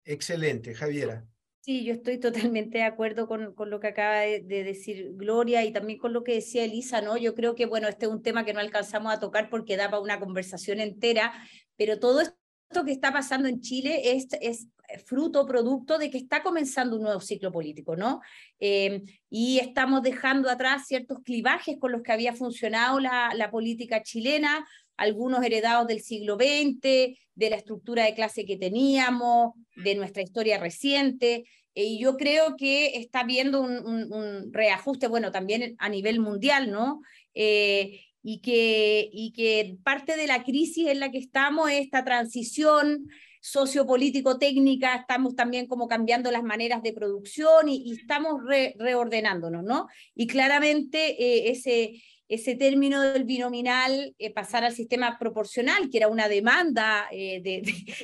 [0.04, 1.26] Excelente, Javiera.
[1.60, 5.72] Sí, yo estoy totalmente de acuerdo con, con lo que acaba de, decir Gloria y
[5.72, 7.16] también con lo que decía Elisa, ¿no?
[7.16, 9.90] Yo creo que, bueno, este es un tema que no alcanzamos a tocar porque da
[9.90, 11.32] para una conversación entera,
[11.76, 12.41] pero todo esto
[12.84, 14.68] que está pasando en Chile es, es
[15.06, 18.20] fruto, producto de que está comenzando un nuevo ciclo político, ¿no?
[18.60, 24.02] Eh, y estamos dejando atrás ciertos clivajes con los que había funcionado la, la política
[24.02, 24.66] chilena,
[24.96, 30.58] algunos heredados del siglo XX, de la estructura de clase que teníamos, de nuestra historia
[30.58, 31.44] reciente.
[31.74, 36.70] Eh, y yo creo que está habiendo un, un, reajuste, bueno, también a nivel mundial,
[36.70, 37.00] ¿no?
[37.34, 42.04] Eh, y que, y que parte de la crisis en la que estamos es esta
[42.04, 43.08] transición
[43.42, 48.40] sociopolítico-técnica, estamos también como cambiando las maneras de producción y, estamos
[48.78, 49.88] reordenándonos, ¿no?
[50.14, 56.06] Y claramente eh, ese, ese término del binominal, eh, pasar al sistema proporcional, que era
[56.06, 57.62] una demanda eh, de,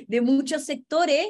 [0.09, 1.29] de, muchos sectores,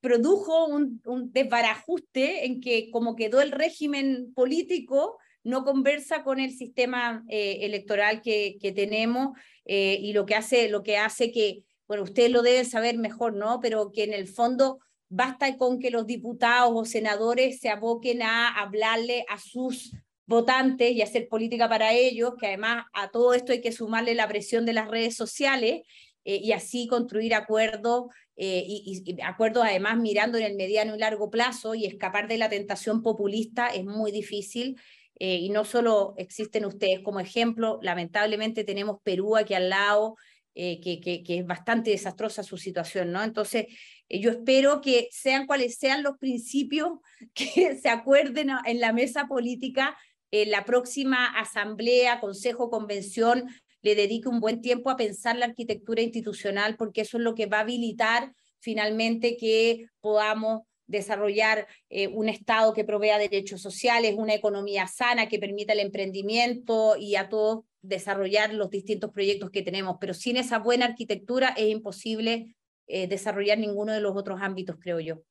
[0.00, 6.52] produjo un, un desbarajuste en que como quedó el régimen político, no conversa con el
[6.52, 12.42] sistema electoral que, tenemos y lo que hace, lo que hace que bueno, ustedes lo
[12.42, 13.58] deben saber mejor, ¿no?
[13.60, 18.48] Pero que en el fondo basta con que los diputados o senadores se aboquen a
[18.48, 19.92] hablarle a sus
[20.24, 24.28] votantes y hacer política para ellos, que además a todo esto hay que sumarle la
[24.28, 25.82] presión de las redes sociales
[26.24, 28.04] eh, y así construir acuerdos
[28.36, 32.48] eh, y, acuerdos además mirando en el mediano y largo plazo y escapar de la
[32.48, 34.76] tentación populista es muy difícil.
[35.22, 40.16] Eh, y no solo existen ustedes como ejemplo, lamentablemente tenemos Perú aquí al lado,
[40.54, 43.22] eh, que, es bastante desastrosa su situación, ¿no?
[43.22, 43.66] Entonces,
[44.08, 46.92] eh, yo espero que sean cuales sean los principios
[47.34, 49.94] que se acuerden en la mesa política,
[50.30, 53.46] en la próxima asamblea, consejo, convención,
[53.82, 57.46] le dedique un buen tiempo a pensar la arquitectura institucional, porque eso es lo que
[57.46, 64.34] va a habilitar finalmente que podamos desarrollar eh, un Estado que provea derechos sociales, una
[64.34, 69.96] economía sana que permita el emprendimiento y a todos desarrollar los distintos proyectos que tenemos,
[70.00, 72.56] pero sin esa buena arquitectura es imposible
[72.88, 75.22] eh, desarrollar ninguno de los otros ámbitos, creo yo.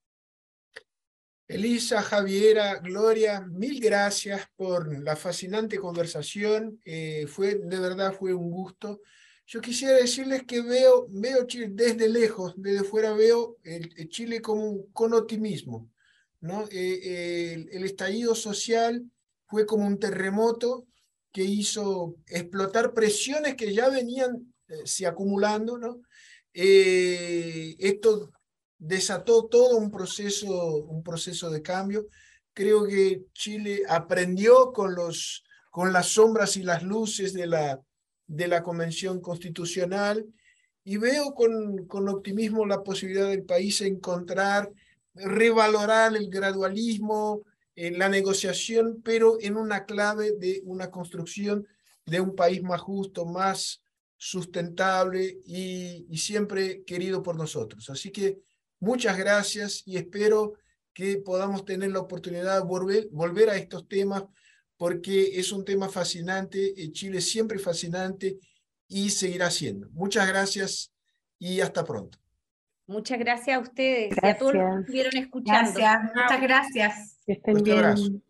[1.47, 6.79] Elisa, Javiera, Gloria, mil gracias por la fascinante conversación.
[6.85, 9.01] Eh, fue, de verdad fue un gusto.
[9.51, 14.85] Yo quisiera decirles que veo, veo Chile desde lejos, desde fuera veo el, Chile como
[14.93, 15.89] con optimismo.
[16.39, 16.65] ¿no?
[16.69, 19.03] Eh, el, el, estallido social
[19.47, 20.85] fue como un terremoto
[21.31, 26.03] que hizo explotar presiones que ya venían eh, se acumulando, ¿no?
[26.53, 28.31] Eh, esto
[28.77, 32.05] desató todo un proceso, un proceso de cambio.
[32.53, 37.81] Creo que Chile aprendió con, los, con las sombras y las luces de la,
[38.29, 40.25] de la Convención Constitucional
[40.85, 44.71] y veo con, con optimismo la posibilidad del país encontrar,
[45.13, 47.43] revalorar el gradualismo,
[47.79, 51.65] en la negociación, pero en una clave de una construcción
[52.05, 53.81] de un país más justo, más
[54.17, 57.89] sustentable y, siempre querido por nosotros.
[57.89, 58.39] Así que
[58.81, 60.55] muchas gracias y espero
[60.93, 64.25] que podamos tener la oportunidad de volver, volver a estos temas
[64.79, 68.39] porque es un tema fascinante, Chile siempre fascinante
[68.87, 69.89] y seguirá siendo.
[69.89, 70.93] Muchas gracias
[71.37, 72.17] y hasta pronto.
[72.87, 75.73] Muchas gracias a ustedes y a todos los que estuvieron escuchando.
[75.73, 77.19] Gracias, muchas gracias.
[77.25, 78.23] Que estén bien.